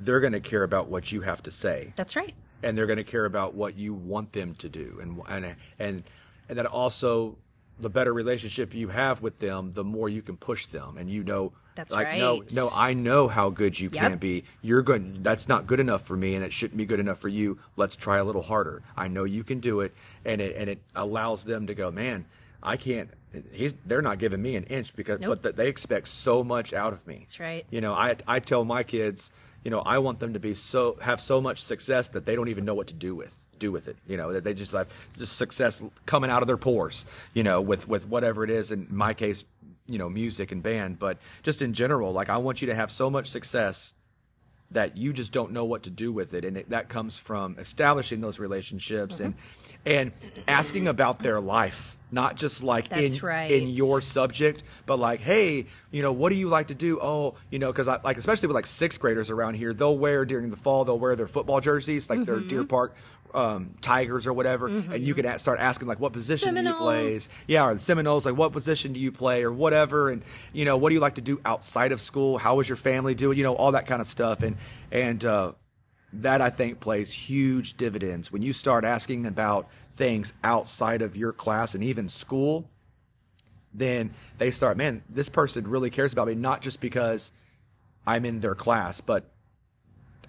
they're 0.00 0.20
going 0.20 0.32
to 0.32 0.40
care 0.40 0.62
about 0.62 0.88
what 0.88 1.10
you 1.12 1.22
have 1.22 1.42
to 1.44 1.50
say. 1.50 1.92
That's 1.96 2.16
right. 2.16 2.34
and 2.62 2.76
they're 2.76 2.86
going 2.86 2.96
to 2.98 3.04
care 3.04 3.24
about 3.26 3.54
what 3.54 3.76
you 3.76 3.92
want 3.94 4.32
them 4.32 4.54
to 4.56 4.68
do 4.68 4.98
and 5.00 5.20
and 5.28 5.56
and 5.78 6.02
and 6.48 6.58
that 6.58 6.66
also 6.66 7.36
the 7.78 7.90
better 7.90 8.12
relationship 8.14 8.72
you 8.74 8.88
have 8.88 9.20
with 9.20 9.38
them 9.38 9.72
the 9.72 9.84
more 9.84 10.08
you 10.08 10.22
can 10.22 10.36
push 10.38 10.64
them 10.66 10.96
and 10.96 11.10
you 11.10 11.22
know 11.22 11.52
That's 11.74 11.92
like 11.92 12.16
no 12.18 12.40
right. 12.40 12.54
no 12.54 12.70
I 12.74 12.94
know 12.94 13.28
how 13.28 13.50
good 13.50 13.78
you 13.78 13.90
Yep. 13.92 14.02
can 14.02 14.16
be 14.18 14.44
you're 14.62 14.82
good 14.82 15.22
that's 15.22 15.46
not 15.48 15.66
good 15.66 15.80
enough 15.80 16.06
for 16.06 16.16
me 16.16 16.34
and 16.34 16.42
it 16.42 16.52
shouldn't 16.54 16.78
be 16.78 16.86
good 16.86 16.98
enough 17.00 17.18
for 17.18 17.28
you 17.28 17.58
let's 17.76 17.94
try 17.96 18.16
a 18.16 18.24
little 18.24 18.42
harder 18.42 18.82
I 18.96 19.08
know 19.08 19.24
you 19.24 19.44
can 19.44 19.60
do 19.60 19.80
it 19.80 19.94
and 20.24 20.40
it 20.40 20.56
and 20.56 20.70
it 20.70 20.80
allows 20.94 21.44
them 21.44 21.66
to 21.66 21.74
go 21.74 21.90
man 21.90 22.24
I 22.62 22.78
can't 22.78 23.10
he's 23.52 23.74
they're 23.84 24.00
not 24.00 24.18
giving 24.18 24.40
me 24.40 24.56
an 24.56 24.64
inch 24.64 24.96
because 24.96 25.20
Nope. 25.20 25.28
but 25.28 25.42
that 25.42 25.56
they 25.56 25.68
expect 25.68 26.08
so 26.08 26.42
much 26.42 26.72
out 26.72 26.94
of 26.94 27.06
me 27.06 27.18
That's 27.20 27.38
right. 27.38 27.66
you 27.70 27.82
know, 27.82 27.92
I 27.92 28.16
I 28.26 28.40
tell 28.40 28.64
my 28.64 28.82
kids, 28.82 29.30
you 29.66 29.70
know, 29.70 29.80
I 29.80 29.98
want 29.98 30.20
them 30.20 30.34
to 30.34 30.38
be 30.38 30.54
so 30.54 30.96
have 31.02 31.20
so 31.20 31.40
much 31.40 31.60
success 31.60 32.06
that 32.10 32.24
they 32.24 32.36
don't 32.36 32.46
even 32.46 32.64
know 32.64 32.74
what 32.74 32.86
to 32.86 32.94
do 32.94 33.16
with 33.16 33.44
do 33.58 33.72
with 33.72 33.88
it. 33.88 33.96
You 34.06 34.16
know, 34.16 34.32
that 34.32 34.44
they 34.44 34.54
just 34.54 34.70
have 34.74 34.86
just 35.18 35.36
success 35.36 35.82
coming 36.06 36.30
out 36.30 36.40
of 36.40 36.46
their 36.46 36.56
pores. 36.56 37.04
You 37.34 37.42
know, 37.42 37.60
with 37.60 37.88
with 37.88 38.06
whatever 38.06 38.44
it 38.44 38.50
is. 38.50 38.70
In 38.70 38.86
my 38.88 39.12
case, 39.12 39.44
you 39.88 39.98
know, 39.98 40.08
music 40.08 40.52
and 40.52 40.62
band, 40.62 41.00
but 41.00 41.18
just 41.42 41.62
in 41.62 41.72
general, 41.72 42.12
like 42.12 42.28
I 42.30 42.36
want 42.36 42.60
you 42.60 42.68
to 42.68 42.76
have 42.76 42.92
so 42.92 43.10
much 43.10 43.26
success 43.26 43.92
that 44.70 44.96
you 44.96 45.12
just 45.12 45.32
don't 45.32 45.50
know 45.50 45.64
what 45.64 45.82
to 45.82 45.90
do 45.90 46.12
with 46.12 46.32
it 46.32 46.44
and 46.44 46.58
it, 46.58 46.70
that 46.70 46.88
comes 46.88 47.18
from 47.18 47.58
establishing 47.58 48.20
those 48.20 48.38
relationships 48.38 49.16
mm-hmm. 49.16 49.24
and 49.24 49.34
and 49.84 50.12
asking 50.48 50.86
about 50.86 51.20
their 51.20 51.40
life 51.40 51.95
not 52.10 52.36
just 52.36 52.62
like 52.62 52.88
That's 52.88 53.16
in 53.16 53.26
right. 53.26 53.50
in 53.50 53.68
your 53.68 54.00
subject, 54.00 54.62
but 54.86 54.98
like, 54.98 55.20
hey, 55.20 55.66
you 55.90 56.02
know, 56.02 56.12
what 56.12 56.30
do 56.30 56.36
you 56.36 56.48
like 56.48 56.68
to 56.68 56.74
do? 56.74 56.98
Oh, 57.00 57.34
you 57.50 57.58
know, 57.58 57.72
because 57.72 57.88
I 57.88 58.00
like 58.02 58.16
especially 58.16 58.48
with 58.48 58.54
like 58.54 58.66
sixth 58.66 59.00
graders 59.00 59.30
around 59.30 59.54
here, 59.54 59.72
they'll 59.74 59.98
wear 59.98 60.24
during 60.24 60.50
the 60.50 60.56
fall, 60.56 60.84
they'll 60.84 60.98
wear 60.98 61.16
their 61.16 61.26
football 61.26 61.60
jerseys, 61.60 62.08
like 62.08 62.24
their 62.24 62.36
Mm-hmm. 62.36 62.48
Deer 62.48 62.64
Park 62.64 62.94
um, 63.34 63.74
Tigers 63.82 64.26
or 64.26 64.32
whatever, 64.32 64.68
and 64.68 65.06
you 65.06 65.12
can 65.14 65.38
start 65.38 65.58
asking 65.58 65.88
like, 65.88 66.00
what 66.00 66.12
position 66.12 66.54
do 66.54 66.62
you 66.62 66.74
play? 66.74 67.20
Yeah, 67.46 67.66
or 67.66 67.74
the 67.74 67.80
Seminoles, 67.80 68.24
like 68.24 68.36
what 68.36 68.52
position 68.52 68.92
do 68.92 69.00
you 69.00 69.12
play 69.12 69.42
or 69.42 69.52
whatever, 69.52 70.08
and 70.08 70.22
you 70.52 70.64
know, 70.64 70.76
what 70.76 70.88
do 70.90 70.94
you 70.94 71.00
like 71.00 71.16
to 71.16 71.20
do 71.20 71.40
outside 71.44 71.92
of 71.92 72.00
school? 72.00 72.38
How 72.38 72.60
is 72.60 72.68
your 72.68 72.76
family 72.76 73.14
doing? 73.14 73.36
You 73.36 73.44
know, 73.44 73.54
all 73.54 73.72
that 73.72 73.86
kind 73.86 74.00
of 74.00 74.06
stuff, 74.08 74.42
and 74.42 74.56
and 74.90 75.24
uh, 75.24 75.52
that 76.12 76.40
I 76.40 76.50
think 76.50 76.80
plays 76.80 77.12
huge 77.12 77.76
dividends 77.76 78.32
when 78.32 78.42
you 78.42 78.52
start 78.52 78.84
asking 78.84 79.26
about 79.26 79.68
things 79.92 80.32
outside 80.44 81.02
of 81.02 81.16
your 81.16 81.32
class 81.32 81.74
and 81.74 81.82
even 81.82 82.08
school. 82.08 82.68
Then 83.74 84.12
they 84.38 84.50
start, 84.50 84.76
man, 84.76 85.02
this 85.08 85.28
person 85.28 85.68
really 85.68 85.90
cares 85.90 86.12
about 86.12 86.28
me, 86.28 86.34
not 86.34 86.62
just 86.62 86.80
because 86.80 87.32
I'm 88.06 88.24
in 88.24 88.40
their 88.40 88.54
class, 88.54 89.00
but 89.00 89.24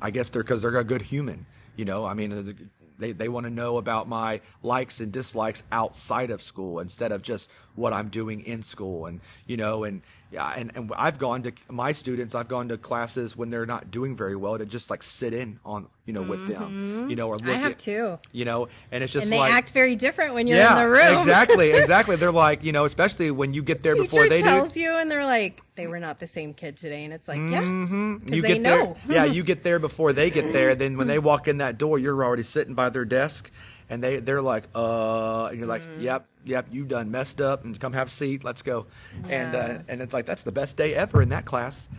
I 0.01 0.11
guess 0.11 0.29
they're 0.29 0.43
because 0.43 0.61
they're 0.61 0.77
a 0.77 0.83
good 0.83 1.01
human. 1.01 1.45
You 1.75 1.85
know, 1.85 2.05
I 2.05 2.13
mean, 2.13 2.33
uh, 2.33 2.53
they 2.97 3.11
they 3.11 3.29
want 3.29 3.45
to 3.45 3.49
know 3.49 3.77
about 3.77 4.07
my 4.07 4.41
likes 4.63 4.99
and 4.99 5.11
dislikes 5.11 5.63
outside 5.71 6.31
of 6.31 6.41
school 6.41 6.79
instead 6.79 7.11
of 7.11 7.21
just 7.21 7.49
what 7.75 7.93
I'm 7.93 8.09
doing 8.09 8.41
in 8.41 8.63
school. 8.63 9.05
And 9.05 9.21
you 9.45 9.57
know, 9.57 9.83
and 9.83 10.01
yeah, 10.31 10.53
and, 10.57 10.71
and 10.75 10.91
I've 10.97 11.17
gone 11.19 11.43
to 11.43 11.53
my 11.69 11.91
students. 11.93 12.35
I've 12.35 12.47
gone 12.49 12.67
to 12.69 12.77
classes 12.77 13.37
when 13.37 13.49
they're 13.49 13.65
not 13.65 13.91
doing 13.91 14.15
very 14.15 14.35
well 14.35 14.57
to 14.57 14.65
just 14.65 14.89
like 14.89 15.01
sit 15.03 15.33
in 15.33 15.59
on 15.65 15.87
you 16.05 16.13
know 16.13 16.21
with 16.21 16.47
them. 16.47 17.07
You 17.09 17.15
know, 17.15 17.27
or 17.29 17.33
look 17.37 17.43
Mm-hmm. 17.43 17.49
I 17.51 17.53
have 17.59 17.71
at- 17.71 17.79
too. 17.79 18.19
You 18.33 18.45
know, 18.45 18.67
and 18.91 19.03
it's 19.03 19.13
just 19.13 19.25
And 19.25 19.33
they 19.33 19.39
like 19.39 19.53
act 19.53 19.71
very 19.71 19.95
different 19.95 20.33
when 20.33 20.45
you're 20.47 20.57
yeah, 20.57 20.77
in 20.77 20.83
the 20.83 20.89
room. 20.89 21.17
exactly, 21.19 21.71
exactly. 21.81 22.15
They're 22.17 22.31
like 22.31 22.63
you 22.65 22.71
know, 22.73 22.85
especially 22.85 23.31
when 23.31 23.53
you 23.53 23.61
get 23.63 23.83
there 23.83 23.93
Teacher 23.93 24.03
before 24.03 24.27
they 24.29 24.41
do. 24.41 24.67
you, 24.79 24.97
and 24.97 25.09
they're 25.09 25.25
like, 25.25 25.61
they 25.75 25.87
were 25.87 25.99
not 25.99 26.19
the 26.19 26.27
same 26.27 26.53
kid 26.53 26.75
today, 26.77 27.05
and 27.05 27.13
it's 27.13 27.27
like, 27.27 27.37
yeah, 27.37 27.61
because 27.61 28.35
you 28.35 28.41
they 28.41 28.47
get 28.53 28.61
know. 28.61 28.97
there. 29.07 29.15
yeah, 29.17 29.25
you 29.25 29.43
get 29.51 29.63
there 29.63 29.79
before 29.79 30.11
they 30.13 30.29
get 30.29 30.51
there. 30.51 30.75
Then 30.75 30.97
when 30.97 31.07
they 31.07 31.19
walk 31.19 31.47
in 31.47 31.59
that 31.59 31.77
door, 31.77 31.99
you're 31.99 32.21
already 32.23 32.43
sitting 32.43 32.73
by 32.73 32.89
their 32.89 33.05
desk, 33.05 33.49
and 33.89 34.03
they 34.03 34.19
they're 34.19 34.41
like, 34.41 34.65
uh, 34.75 35.45
and 35.47 35.57
you're 35.57 35.67
like, 35.67 35.81
Mm-hmm. 35.81 36.01
yep, 36.01 36.25
yep, 36.45 36.67
you 36.71 36.85
done 36.85 37.11
messed 37.11 37.41
up, 37.41 37.63
and 37.65 37.79
come 37.79 37.93
have 37.93 38.07
a 38.07 38.11
seat, 38.11 38.43
let's 38.43 38.61
go, 38.61 38.85
and 39.29 39.55
uh, 39.55 39.79
and 39.87 40.01
it's 40.01 40.13
like 40.13 40.25
that's 40.25 40.43
the 40.43 40.51
best 40.51 40.77
day 40.77 40.93
ever 40.95 41.21
in 41.21 41.29
that 41.29 41.45
class. 41.45 41.89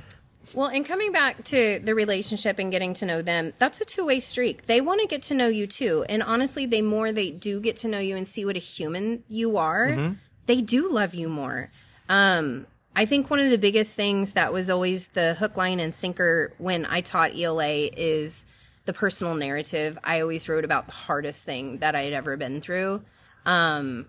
Well, 0.55 0.68
and 0.68 0.84
coming 0.86 1.12
back 1.12 1.45
to 1.45 1.78
the 1.78 1.95
relationship 1.95 2.59
and 2.59 2.70
getting 2.70 2.95
to 2.95 3.05
know 3.07 3.20
them, 3.20 3.53
that's 3.59 3.80
a 3.82 3.84
two 3.84 4.07
way 4.07 4.18
streak. 4.20 4.64
They 4.64 4.80
want 4.80 5.03
to 5.03 5.07
get 5.07 5.22
to 5.24 5.34
know 5.34 5.49
you 5.49 5.66
too. 5.66 6.07
And 6.09 6.22
honestly, 6.22 6.64
the 6.64 6.80
more 6.80 7.12
they 7.12 7.30
do 7.30 7.61
get 7.61 7.76
to 7.78 7.89
know 7.89 7.99
you 7.99 8.16
and 8.16 8.26
see 8.26 8.47
what 8.47 8.57
a 8.57 8.61
human 8.61 9.24
you 9.28 9.59
are, 9.59 9.89
Mm-hmm. 9.89 10.14
they 10.47 10.62
do 10.62 10.91
love 10.91 11.14
you 11.14 11.28
more. 11.28 11.70
Um, 12.09 12.66
I 12.97 13.05
think 13.05 13.28
one 13.28 13.41
of 13.41 13.51
the 13.51 13.59
biggest 13.59 13.95
things 13.95 14.32
that 14.32 14.51
was 14.53 14.70
always 14.70 15.09
the 15.09 15.34
hook, 15.34 15.57
line, 15.59 15.80
and 15.80 15.95
sinker 15.95 16.53
when 16.57 16.86
I 16.86 17.03
taught 17.03 17.36
ELA 17.39 17.91
is 17.95 18.47
the 18.89 18.95
personal 18.95 19.34
narrative. 19.34 19.99
I 20.03 20.22
always 20.22 20.49
wrote 20.49 20.64
about 20.64 20.86
the 20.86 20.95
hardest 20.95 21.45
thing 21.45 21.76
that 21.80 21.95
I 21.95 22.05
had 22.05 22.14
ever 22.14 22.39
been 22.39 22.62
through. 22.62 23.05
Um, 23.45 24.07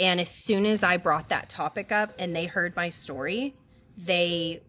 and 0.00 0.20
as 0.20 0.28
soon 0.30 0.66
as 0.66 0.82
I 0.82 0.96
brought 0.96 1.28
that 1.28 1.48
topic 1.48 1.92
up 1.92 2.12
and 2.18 2.34
they 2.34 2.46
heard 2.46 2.74
my 2.74 2.88
story, 2.88 3.54
they 3.96 4.62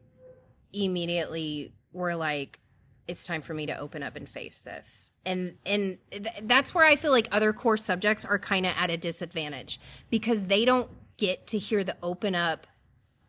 immediately 0.72 1.74
were 1.92 2.16
like 2.16 2.60
it's 3.08 3.26
time 3.26 3.42
for 3.42 3.54
me 3.56 3.66
to 3.66 3.78
open 3.80 4.04
up 4.04 4.16
and 4.16 4.28
face 4.28 4.62
this 4.62 5.12
and 5.26 5.56
and 5.66 5.98
th- 6.12 6.28
that's 6.44 6.74
where 6.74 6.84
i 6.84 6.98
feel 6.98 7.12
like 7.12 7.30
other 7.32 7.54
core 7.54 7.78
subjects 7.78 8.26
are 8.26 8.38
kind 8.38 8.66
of 8.66 8.74
at 8.78 8.92
a 8.92 8.98
disadvantage 8.98 9.80
because 10.10 10.44
they 10.44 10.66
don't 10.66 10.90
get 11.16 11.48
to 11.48 11.58
hear 11.58 11.82
the 11.82 11.96
open 12.04 12.36
up 12.36 12.68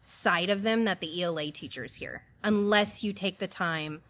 side 0.03 0.51
of 0.51 0.62
them 0.62 0.86
that 0.86 1.01
the 1.01 1.22
ela 1.22 1.53
teachers 1.53 1.94
hear 1.94 2.24
unless 2.42 3.05
you 3.05 3.12
take 3.12 3.38
the 3.38 3.47
time 3.47 4.03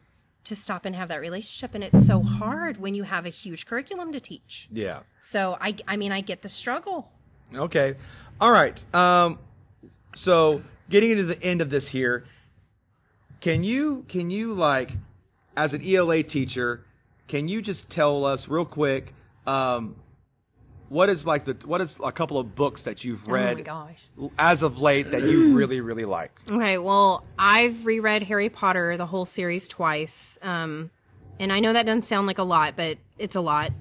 to 0.46 0.56
stop 0.56 0.84
and 0.84 0.96
have 0.96 1.08
that 1.08 1.20
relationship 1.20 1.74
and 1.74 1.84
it's 1.84 2.06
so 2.06 2.22
hard 2.22 2.78
when 2.78 2.94
you 2.94 3.02
have 3.04 3.26
a 3.26 3.28
huge 3.30 3.66
curriculum 3.66 4.12
to 4.12 4.20
teach 4.20 4.68
Yeah. 4.72 5.00
so 5.20 5.56
i 5.60 5.74
i 5.86 5.96
mean 5.96 6.12
i 6.12 6.20
get 6.20 6.42
the 6.42 6.48
struggle 6.48 7.10
Okay. 7.54 7.94
All 8.40 8.50
right. 8.50 8.76
Um, 8.92 9.38
so 10.16 10.62
getting 10.90 11.12
into 11.12 11.22
the 11.22 11.40
end 11.44 11.62
of 11.62 11.70
this 11.70 11.86
here, 11.86 12.24
can 13.40 13.62
you 13.62 14.04
can 14.08 14.30
you 14.30 14.52
like 14.52 14.90
as 15.56 15.72
an 15.72 15.80
ELA 15.86 16.24
teacher, 16.24 16.84
can 17.28 17.48
you 17.48 17.62
just 17.62 17.88
tell 17.88 18.24
us 18.24 18.48
real 18.48 18.64
quick 18.64 19.14
um, 19.46 19.94
what 20.88 21.08
is 21.08 21.26
like 21.26 21.44
the 21.44 21.56
what 21.66 21.80
is 21.80 21.98
a 22.02 22.12
couple 22.12 22.38
of 22.38 22.54
books 22.54 22.84
that 22.84 23.04
you've 23.04 23.26
read 23.28 23.64
gosh. 23.64 24.02
as 24.38 24.62
of 24.62 24.80
late 24.80 25.10
that 25.10 25.22
you 25.22 25.54
really 25.56 25.80
really 25.80 26.04
like? 26.04 26.38
Okay, 26.50 26.78
well, 26.78 27.24
I've 27.38 27.84
reread 27.84 28.24
Harry 28.24 28.48
Potter, 28.48 28.96
the 28.96 29.06
whole 29.06 29.26
series, 29.26 29.68
twice. 29.68 30.38
Um, 30.42 30.90
and 31.38 31.52
I 31.52 31.60
know 31.60 31.72
that 31.72 31.86
doesn't 31.86 32.02
sound 32.02 32.26
like 32.26 32.38
a 32.38 32.44
lot, 32.44 32.74
but 32.76 32.98
it's 33.18 33.36
a 33.36 33.40
lot. 33.40 33.72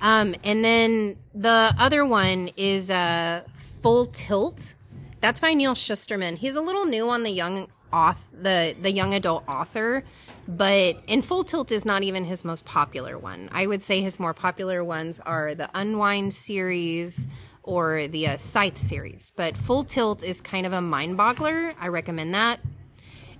Um, 0.00 0.34
and 0.44 0.64
then 0.64 1.16
the 1.34 1.74
other 1.78 2.04
one 2.06 2.50
is 2.56 2.90
uh, 2.90 3.42
Full 3.82 4.06
Tilt. 4.06 4.74
That's 5.20 5.40
by 5.40 5.52
Neal 5.52 5.74
Shusterman. 5.74 6.38
He's 6.38 6.56
a 6.56 6.60
little 6.60 6.86
new 6.86 7.10
on 7.10 7.22
the 7.22 7.30
young 7.30 7.68
auth- 7.92 8.30
the 8.32 8.74
the 8.80 8.92
young 8.92 9.14
adult 9.14 9.44
author, 9.48 10.04
but 10.48 11.02
and 11.08 11.24
Full 11.24 11.44
Tilt 11.44 11.72
is 11.72 11.84
not 11.84 12.02
even 12.02 12.24
his 12.24 12.44
most 12.44 12.64
popular 12.64 13.18
one. 13.18 13.48
I 13.52 13.66
would 13.66 13.82
say 13.82 14.00
his 14.00 14.18
more 14.18 14.34
popular 14.34 14.82
ones 14.82 15.20
are 15.20 15.54
the 15.54 15.70
Unwind 15.74 16.34
series 16.34 17.26
or 17.62 18.08
the 18.08 18.28
uh, 18.28 18.36
Scythe 18.36 18.78
series. 18.78 19.32
But 19.36 19.56
Full 19.56 19.84
Tilt 19.84 20.24
is 20.24 20.40
kind 20.40 20.66
of 20.66 20.72
a 20.72 20.80
mind 20.80 21.18
boggler. 21.18 21.74
I 21.78 21.88
recommend 21.88 22.34
that. 22.34 22.60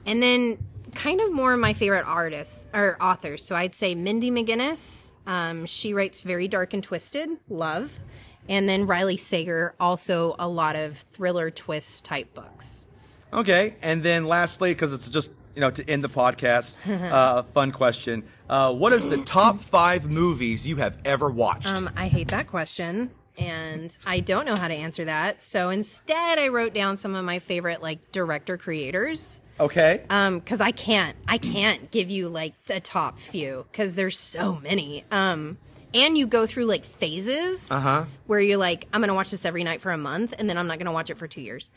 And 0.06 0.22
then 0.22 0.58
kind 0.94 1.20
of 1.20 1.32
more 1.32 1.56
my 1.56 1.72
favorite 1.72 2.04
artists 2.06 2.66
or 2.72 2.96
authors. 3.00 3.44
So 3.44 3.54
I'd 3.54 3.74
say 3.74 3.94
Mindy 3.94 4.30
McGinnis. 4.30 5.12
Um, 5.26 5.66
she 5.66 5.94
writes 5.94 6.22
very 6.22 6.48
dark 6.48 6.74
and 6.74 6.82
twisted, 6.82 7.30
love. 7.48 8.00
And 8.48 8.68
then 8.68 8.86
Riley 8.86 9.16
Sager, 9.16 9.74
also 9.78 10.34
a 10.38 10.48
lot 10.48 10.74
of 10.74 10.98
thriller 10.98 11.50
twist 11.50 12.04
type 12.04 12.34
books. 12.34 12.88
Okay, 13.32 13.76
and 13.80 14.02
then 14.02 14.24
lastly, 14.24 14.72
because 14.72 14.92
it's 14.92 15.08
just 15.08 15.30
you 15.54 15.60
know 15.60 15.70
to 15.70 15.88
end 15.90 16.02
the 16.04 16.08
podcast, 16.08 16.76
uh, 17.12 17.42
fun 17.42 17.72
question: 17.72 18.22
uh, 18.48 18.72
What 18.74 18.92
is 18.92 19.08
the 19.08 19.18
top 19.18 19.60
five 19.60 20.10
movies 20.10 20.66
you 20.66 20.76
have 20.76 20.96
ever 21.04 21.30
watched? 21.30 21.66
Um, 21.66 21.90
I 21.96 22.08
hate 22.08 22.28
that 22.28 22.46
question, 22.46 23.10
and 23.38 23.96
I 24.06 24.20
don't 24.20 24.44
know 24.46 24.56
how 24.56 24.68
to 24.68 24.74
answer 24.74 25.04
that. 25.06 25.42
So 25.42 25.70
instead, 25.70 26.38
I 26.38 26.48
wrote 26.48 26.74
down 26.74 26.96
some 26.96 27.14
of 27.14 27.24
my 27.24 27.38
favorite 27.38 27.82
like 27.82 28.12
director 28.12 28.56
creators. 28.56 29.40
okay, 29.58 30.04
um 30.08 30.38
because 30.38 30.60
i 30.62 30.70
can't 30.70 31.16
i 31.28 31.36
can't 31.36 31.90
give 31.90 32.08
you 32.10 32.28
like 32.30 32.54
the 32.66 32.80
top 32.80 33.18
few 33.18 33.66
because 33.70 33.94
there's 33.94 34.18
so 34.18 34.54
many 34.62 35.04
um 35.10 35.58
and 35.92 36.16
you 36.16 36.26
go 36.26 36.46
through 36.46 36.64
like 36.64 36.82
phases 36.84 37.70
Uh-huh. 37.70 38.06
where 38.26 38.40
you're 38.40 38.56
like 38.56 38.86
i'm 38.94 39.02
gonna 39.02 39.12
watch 39.12 39.30
this 39.30 39.44
every 39.44 39.62
night 39.62 39.82
for 39.82 39.92
a 39.92 39.98
month 39.98 40.32
and 40.38 40.48
then 40.48 40.56
i'm 40.56 40.66
not 40.66 40.78
gonna 40.78 40.92
watch 40.92 41.10
it 41.10 41.18
for 41.18 41.28
two 41.28 41.42
years 41.42 41.72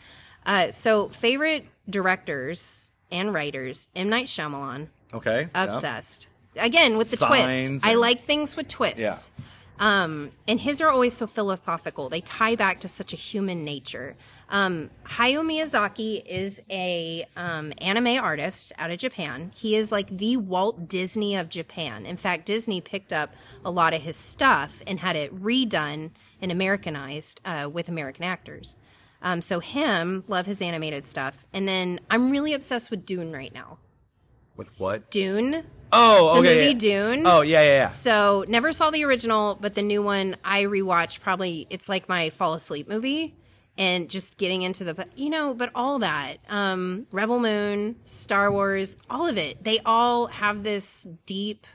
uh 0.45 0.71
so 0.71 1.09
favorite 1.09 1.65
directors 1.89 2.91
and 3.13 3.33
writers 3.33 3.87
m. 3.95 4.09
Night 4.09 4.25
Shyamalan, 4.25 4.87
okay, 5.13 5.47
yeah. 5.53 5.63
obsessed. 5.63 6.27
Again 6.57 6.97
with 6.97 7.09
the 7.09 7.17
Signs 7.17 7.69
twist 7.69 7.85
i 7.85 7.95
like 7.95 8.21
things 8.21 8.57
with 8.57 8.67
twists. 8.67 9.31
Um 9.79 10.31
and 10.47 10.59
his 10.59 10.81
are 10.81 10.89
always 10.89 11.13
so 11.15 11.25
philosophical. 11.25 12.09
They 12.09 12.21
tie 12.21 12.55
back 12.55 12.79
to 12.81 12.87
such 12.87 13.11
a 13.13 13.15
human 13.15 13.63
nature. 13.63 14.15
Um 14.49 14.91
hayao 15.05 15.41
miyazaki 15.43 16.23
is 16.27 16.61
a 16.69 17.25
um 17.35 17.73
anime 17.79 18.23
artist 18.23 18.71
out 18.77 18.91
of 18.91 18.99
japan. 18.99 19.51
He 19.55 19.75
is 19.75 19.91
like 19.91 20.15
the 20.15 20.37
walt 20.37 20.87
disney 20.87 21.35
of 21.35 21.49
japan. 21.49 22.05
In 22.05 22.17
fact 22.17 22.45
disney 22.45 22.81
picked 22.81 23.11
up 23.11 23.33
a 23.65 23.71
lot 23.71 23.95
of 23.95 24.01
his 24.03 24.15
stuff 24.17 24.83
and 24.85 24.99
had 24.99 25.15
it 25.15 25.33
redone 25.35 26.11
and 26.39 26.51
americanized 26.51 27.41
uh, 27.45 27.67
with 27.71 27.89
american 27.89 28.23
actors 28.25 28.75
um 29.23 29.41
so 29.41 29.59
him 29.59 30.23
love 30.27 30.45
his 30.45 30.61
animated 30.61 31.07
stuff 31.07 31.45
and 31.53 31.67
then 31.67 31.99
i'm 32.11 32.29
really 32.29 32.53
obsessed 32.53 32.91
with 32.91 33.05
dune 33.05 33.31
right 33.31 33.53
now 33.53 33.79
with 34.55 34.75
what? 34.77 35.09
dune 35.09 35.63
Oh, 35.95 36.39
okay. 36.39 36.41
the 36.41 36.55
movie 36.55 36.85
yeah. 36.87 37.13
Dune. 37.13 37.27
Oh, 37.27 37.41
yeah, 37.41 37.61
yeah, 37.61 37.67
yeah. 37.67 37.85
So 37.85 38.45
never 38.47 38.73
saw 38.73 38.89
the 38.89 39.03
original, 39.05 39.55
but 39.61 39.75
the 39.75 39.83
new 39.83 40.01
one 40.01 40.35
I 40.43 40.63
rewatched. 40.63 41.21
Probably 41.21 41.67
it's 41.69 41.87
like 41.87 42.09
my 42.09 42.31
fall 42.31 42.55
asleep 42.55 42.89
movie, 42.89 43.35
and 43.77 44.09
just 44.09 44.37
getting 44.37 44.63
into 44.63 44.83
the 44.83 45.07
you 45.15 45.29
know, 45.29 45.53
but 45.53 45.69
all 45.75 45.99
that 45.99 46.37
um, 46.49 47.05
Rebel 47.11 47.39
Moon, 47.39 47.97
Star 48.05 48.51
Wars, 48.51 48.97
all 49.07 49.27
of 49.27 49.37
it. 49.37 49.63
They 49.63 49.81
all 49.85 50.27
have 50.27 50.63
this 50.63 51.07
deep, 51.27 51.67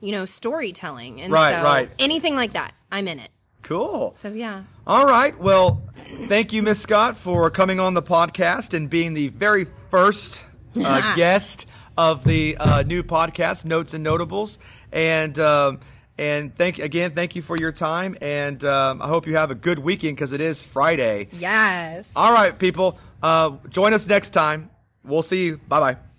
you 0.00 0.12
know, 0.12 0.24
storytelling, 0.24 1.20
and 1.20 1.30
Right, 1.30 1.54
so 1.54 1.62
right. 1.62 1.90
anything 1.98 2.36
like 2.36 2.52
that, 2.54 2.72
I'm 2.90 3.08
in 3.08 3.18
it. 3.18 3.28
Cool. 3.70 4.12
So 4.14 4.32
yeah. 4.32 4.64
All 4.84 5.06
right. 5.06 5.38
Well, 5.38 5.88
thank 6.26 6.52
you, 6.52 6.60
Miss 6.60 6.82
Scott, 6.82 7.16
for 7.16 7.48
coming 7.50 7.78
on 7.78 7.94
the 7.94 8.02
podcast 8.02 8.74
and 8.74 8.90
being 8.90 9.14
the 9.14 9.28
very 9.28 9.64
first 9.64 10.44
uh, 10.74 11.14
guest 11.16 11.66
of 11.96 12.24
the 12.24 12.56
uh, 12.58 12.82
new 12.82 13.04
podcast, 13.04 13.64
Notes 13.64 13.94
and 13.94 14.02
Notables. 14.02 14.58
And 14.90 15.38
um, 15.38 15.78
And 16.18 16.52
thank 16.54 16.80
again, 16.80 17.12
thank 17.12 17.36
you 17.36 17.42
for 17.42 17.56
your 17.56 17.70
time. 17.70 18.16
And 18.20 18.64
um, 18.64 19.00
I 19.00 19.06
hope 19.06 19.28
you 19.28 19.36
have 19.36 19.52
a 19.52 19.54
good 19.54 19.78
weekend 19.78 20.16
because 20.16 20.32
it 20.32 20.40
is 20.40 20.64
Friday. 20.64 21.28
Yes. 21.30 22.12
All 22.16 22.32
right, 22.32 22.58
people. 22.58 22.98
Uh, 23.22 23.52
join 23.68 23.94
us 23.94 24.04
next 24.08 24.30
time. 24.30 24.68
We'll 25.04 25.22
see 25.22 25.46
you. 25.46 25.58
Bye 25.68 25.80
bye. 25.94 26.09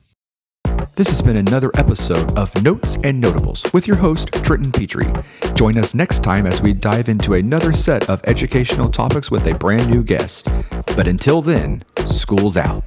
This 1.02 1.10
has 1.10 1.22
been 1.24 1.38
another 1.38 1.72
episode 1.78 2.38
of 2.38 2.62
Notes 2.62 2.99
and 3.04 3.20
Notables 3.20 3.66
with 3.74 3.88
your 3.88 3.97
host, 3.97 4.32
Trenton 4.43 4.72
Petrie. 4.72 5.12
Join 5.56 5.76
us 5.80 5.95
next 5.95 6.24
time 6.24 6.45
as 6.45 6.62
we 6.62 6.74
dive 6.74 7.10
into 7.10 7.34
another 7.34 7.74
set 7.74 8.08
of 8.08 8.22
educational 8.26 8.88
topics 8.88 9.32
with 9.32 9.47
a 9.47 9.56
brand 9.56 9.89
new 9.89 10.04
guest. 10.04 10.47
But 10.95 11.08
until 11.08 11.41
then, 11.41 11.84
school's 12.06 12.56
out. 12.56 12.84